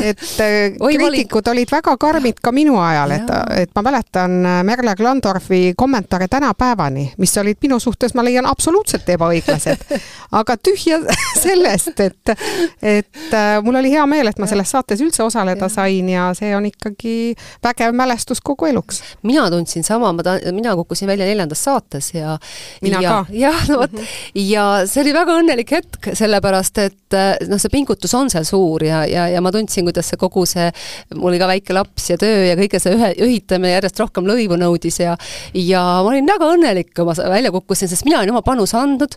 et 0.00 0.24
äh, 0.46 0.76
Oi, 0.80 0.94
kriitikud 0.96 1.42
olid... 1.46 1.52
olid 1.54 1.74
väga 1.76 1.96
karmid 2.00 2.40
ka 2.42 2.52
minu 2.54 2.78
ajal, 2.82 3.14
et, 3.16 3.32
et 3.62 3.74
ma 3.76 3.84
mäletan 3.86 4.38
äh, 4.46 4.60
Merle 4.66 4.94
Glandorfi 4.98 5.62
kommentaare 5.76 6.28
tänapäevani, 6.28 7.12
mis 7.18 7.36
olid 7.38 7.60
minu 7.62 7.80
suhtes, 7.80 8.14
ma 8.14 8.24
leian, 8.26 8.46
absoluutselt 8.46 9.08
ebaõiglased. 9.16 9.86
aga 10.40 10.56
tühja 10.56 11.00
sellest, 11.44 12.00
et, 12.00 12.34
et 12.82 13.34
äh, 13.34 13.58
mul 13.64 13.80
oli 13.80 13.92
hea 13.92 14.06
meel, 14.10 14.30
et 14.30 14.40
ma 14.40 14.48
selles 14.50 14.70
saates 14.70 15.02
üldse 15.04 15.24
osaleda 15.24 15.66
ja. 15.66 15.72
sain 15.72 16.08
ja 16.10 16.30
see 16.36 16.52
on 16.56 16.66
ikkagi 16.70 17.34
vägev 17.64 17.94
mälestus 17.96 18.42
kogu 18.44 18.68
eluks. 18.70 19.02
mina 19.22 19.48
tundsin 19.50 19.84
sama, 19.86 20.12
ma 20.12 20.26
ta-, 20.26 20.38
mina 20.54 20.74
kukkusin 20.78 21.08
välja 21.10 21.26
neljandas 21.26 21.59
saates 21.66 22.10
ja 22.14 22.36
mina 22.84 23.00
ja, 23.04 23.12
ka. 23.12 23.32
jah, 23.44 23.62
no 23.70 23.80
vot, 23.82 23.96
ja 24.38 24.66
see 24.90 25.04
oli 25.04 25.14
väga 25.16 25.36
õnnelik 25.40 25.72
hetk, 25.76 26.10
sellepärast 26.18 26.82
et 26.82 27.16
eh, 27.18 27.32
noh, 27.50 27.60
see 27.60 27.72
pingutus 27.72 28.14
on 28.18 28.30
seal 28.32 28.46
suur 28.48 28.84
ja, 28.86 29.02
ja, 29.08 29.28
ja 29.30 29.42
ma 29.44 29.52
tundsin, 29.54 29.86
kuidas 29.88 30.10
see 30.12 30.20
kogu 30.20 30.46
see, 30.48 30.68
mul 31.14 31.32
oli 31.32 31.40
ka 31.42 31.50
väike 31.50 31.76
laps 31.76 32.10
ja 32.12 32.18
töö 32.20 32.44
ja 32.48 32.58
kõige 32.58 32.82
see 32.82 32.96
ühe, 32.96 33.12
ühitamine 33.26 33.74
järjest 33.76 34.02
rohkem 34.02 34.28
lõivu 34.28 34.58
nõudis 34.60 35.00
ja 35.02 35.16
ja 35.54 35.82
ma 36.04 36.12
olin 36.12 36.28
väga 36.28 36.52
õnnelik, 36.54 36.94
kui 36.96 37.08
ma 37.08 37.16
välja 37.16 37.52
kukkusin, 37.54 37.90
sest 37.90 38.06
mina 38.08 38.20
olin 38.20 38.34
oma 38.34 38.44
panuse 38.46 38.78
andnud. 38.80 39.16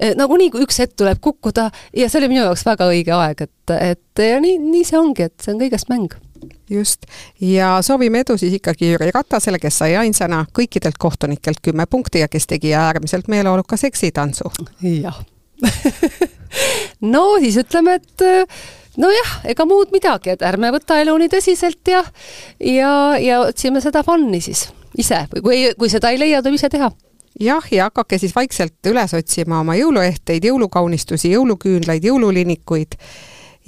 Eh, 0.00 0.14
nagunii, 0.16 0.48
kui 0.52 0.64
üks 0.64 0.80
hetk 0.80 0.96
tuleb 1.00 1.20
kukkuda 1.20 1.68
ja 1.96 2.08
see 2.08 2.22
oli 2.22 2.30
minu 2.32 2.46
jaoks 2.46 2.64
väga 2.64 2.88
õige 2.88 3.12
aeg, 3.16 3.46
et, 3.48 3.76
et 3.76 4.24
ja 4.24 4.40
nii, 4.40 4.56
nii 4.62 4.86
see 4.88 5.00
ongi, 5.00 5.28
et 5.28 5.36
see 5.44 5.52
on 5.54 5.60
kõigest 5.60 5.92
mäng 5.92 6.16
just, 6.70 7.06
ja 7.40 7.78
soovime 7.82 8.22
edu 8.24 8.36
siis 8.38 8.54
ikkagi 8.54 8.92
Jüri 8.92 9.10
Ratasele, 9.14 9.58
kes 9.58 9.78
sai 9.82 9.96
ainsana 9.96 10.44
kõikidelt 10.58 10.98
kohtunikelt 10.98 11.60
kümme 11.62 11.86
punkti 11.86 12.22
ja 12.22 12.28
kes 12.28 12.46
tegi 12.46 12.74
äärmiselt 12.74 13.28
meeleoluka 13.28 13.76
seksitantsu. 13.76 14.52
jah. 14.82 15.24
No 17.00 17.38
siis 17.38 17.56
ütleme, 17.60 17.94
et 18.00 18.22
nojah, 18.98 19.34
ega 19.52 19.64
muud 19.68 19.92
midagi, 19.94 20.32
et 20.34 20.42
ärme 20.42 20.72
võta 20.74 20.98
elu 21.00 21.14
nii 21.22 21.30
tõsiselt 21.30 21.86
ja 21.88 22.02
ja, 22.58 22.90
ja 23.22 23.40
otsime 23.44 23.80
seda 23.80 24.02
fun'i 24.02 24.40
siis 24.42 24.66
ise. 24.98 25.22
Või 25.30 25.44
kui, 25.44 25.60
kui 25.78 25.92
seda 25.92 26.10
ei 26.10 26.18
leia, 26.18 26.42
tuleb 26.42 26.58
ise 26.58 26.68
teha. 26.72 26.90
Jah, 27.40 27.66
ja 27.72 27.86
hakake 27.86 28.18
siis 28.18 28.34
vaikselt 28.34 28.90
üles 28.90 29.14
otsima 29.14 29.60
oma 29.62 29.76
jõuluehteid, 29.78 30.44
jõulukaunistusi, 30.50 31.30
jõuluküünlaid, 31.36 32.04
jõululinikuid 32.04 32.98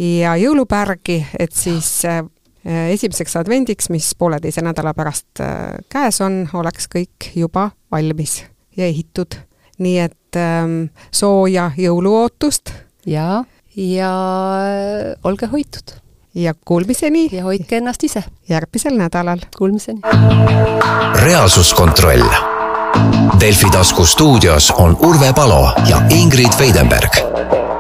ja 0.03 0.35
jõulupärgi, 0.43 1.21
et 1.39 1.55
siis 1.55 1.95
Äh, 2.05 2.25
esimeseks 2.65 3.37
advendiks, 3.37 3.91
mis 3.91 4.15
pooleteise 4.19 4.63
nädala 4.63 4.95
pärast 4.95 5.41
äh, 5.41 5.81
käes 5.91 6.21
on, 6.21 6.45
oleks 6.55 6.89
kõik 6.93 7.33
juba 7.35 7.71
valmis 7.91 8.43
ja 8.77 8.87
ehitud. 8.87 9.35
nii 9.83 9.99
et 9.99 10.37
ähm, 10.37 10.85
sooja 11.11 11.71
jõuluootust. 11.77 12.73
ja, 13.07 13.45
ja 13.77 14.13
äh, 14.63 15.19
olge 15.25 15.47
hoitud. 15.47 15.97
ja 16.35 16.55
kuulmiseni. 16.65 17.29
ja 17.33 17.45
hoidke 17.45 17.77
ennast 17.77 18.05
ise. 18.05 18.25
järgmisel 18.49 18.97
nädalal. 18.97 19.39
Kuulmiseni. 19.59 20.01
reaalsuskontroll. 21.15 22.25
Delfi 23.41 23.71
tasku 23.71 24.07
stuudios 24.07 24.71
on 24.71 24.97
Urve 25.01 25.33
Palo 25.33 25.73
ja 25.89 26.03
Ingrid 26.11 26.59
Veidenberg 26.59 27.72